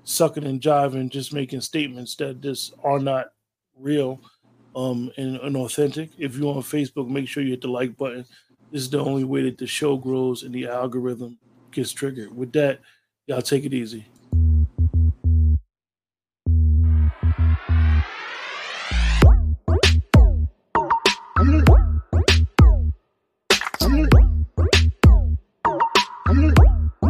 sucking 0.03 0.45
and 0.45 0.61
jiving, 0.61 1.09
just 1.09 1.33
making 1.33 1.61
statements 1.61 2.15
that 2.15 2.41
just 2.41 2.73
are 2.83 2.99
not 2.99 3.31
real 3.77 4.19
um 4.75 5.11
and, 5.17 5.37
and 5.37 5.57
authentic. 5.57 6.11
If 6.17 6.35
you're 6.35 6.55
on 6.55 6.61
Facebook, 6.61 7.07
make 7.09 7.27
sure 7.27 7.43
you 7.43 7.51
hit 7.51 7.61
the 7.61 7.67
like 7.69 7.97
button. 7.97 8.25
This 8.71 8.83
is 8.83 8.89
the 8.89 8.99
only 8.99 9.23
way 9.23 9.43
that 9.43 9.57
the 9.57 9.67
show 9.67 9.97
grows 9.97 10.43
and 10.43 10.53
the 10.53 10.67
algorithm 10.67 11.37
gets 11.71 11.91
triggered. 11.91 12.35
With 12.35 12.51
that, 12.53 12.79
y'all 13.25 13.41
take 13.41 13.65
it 13.65 13.73
easy. 13.73 14.05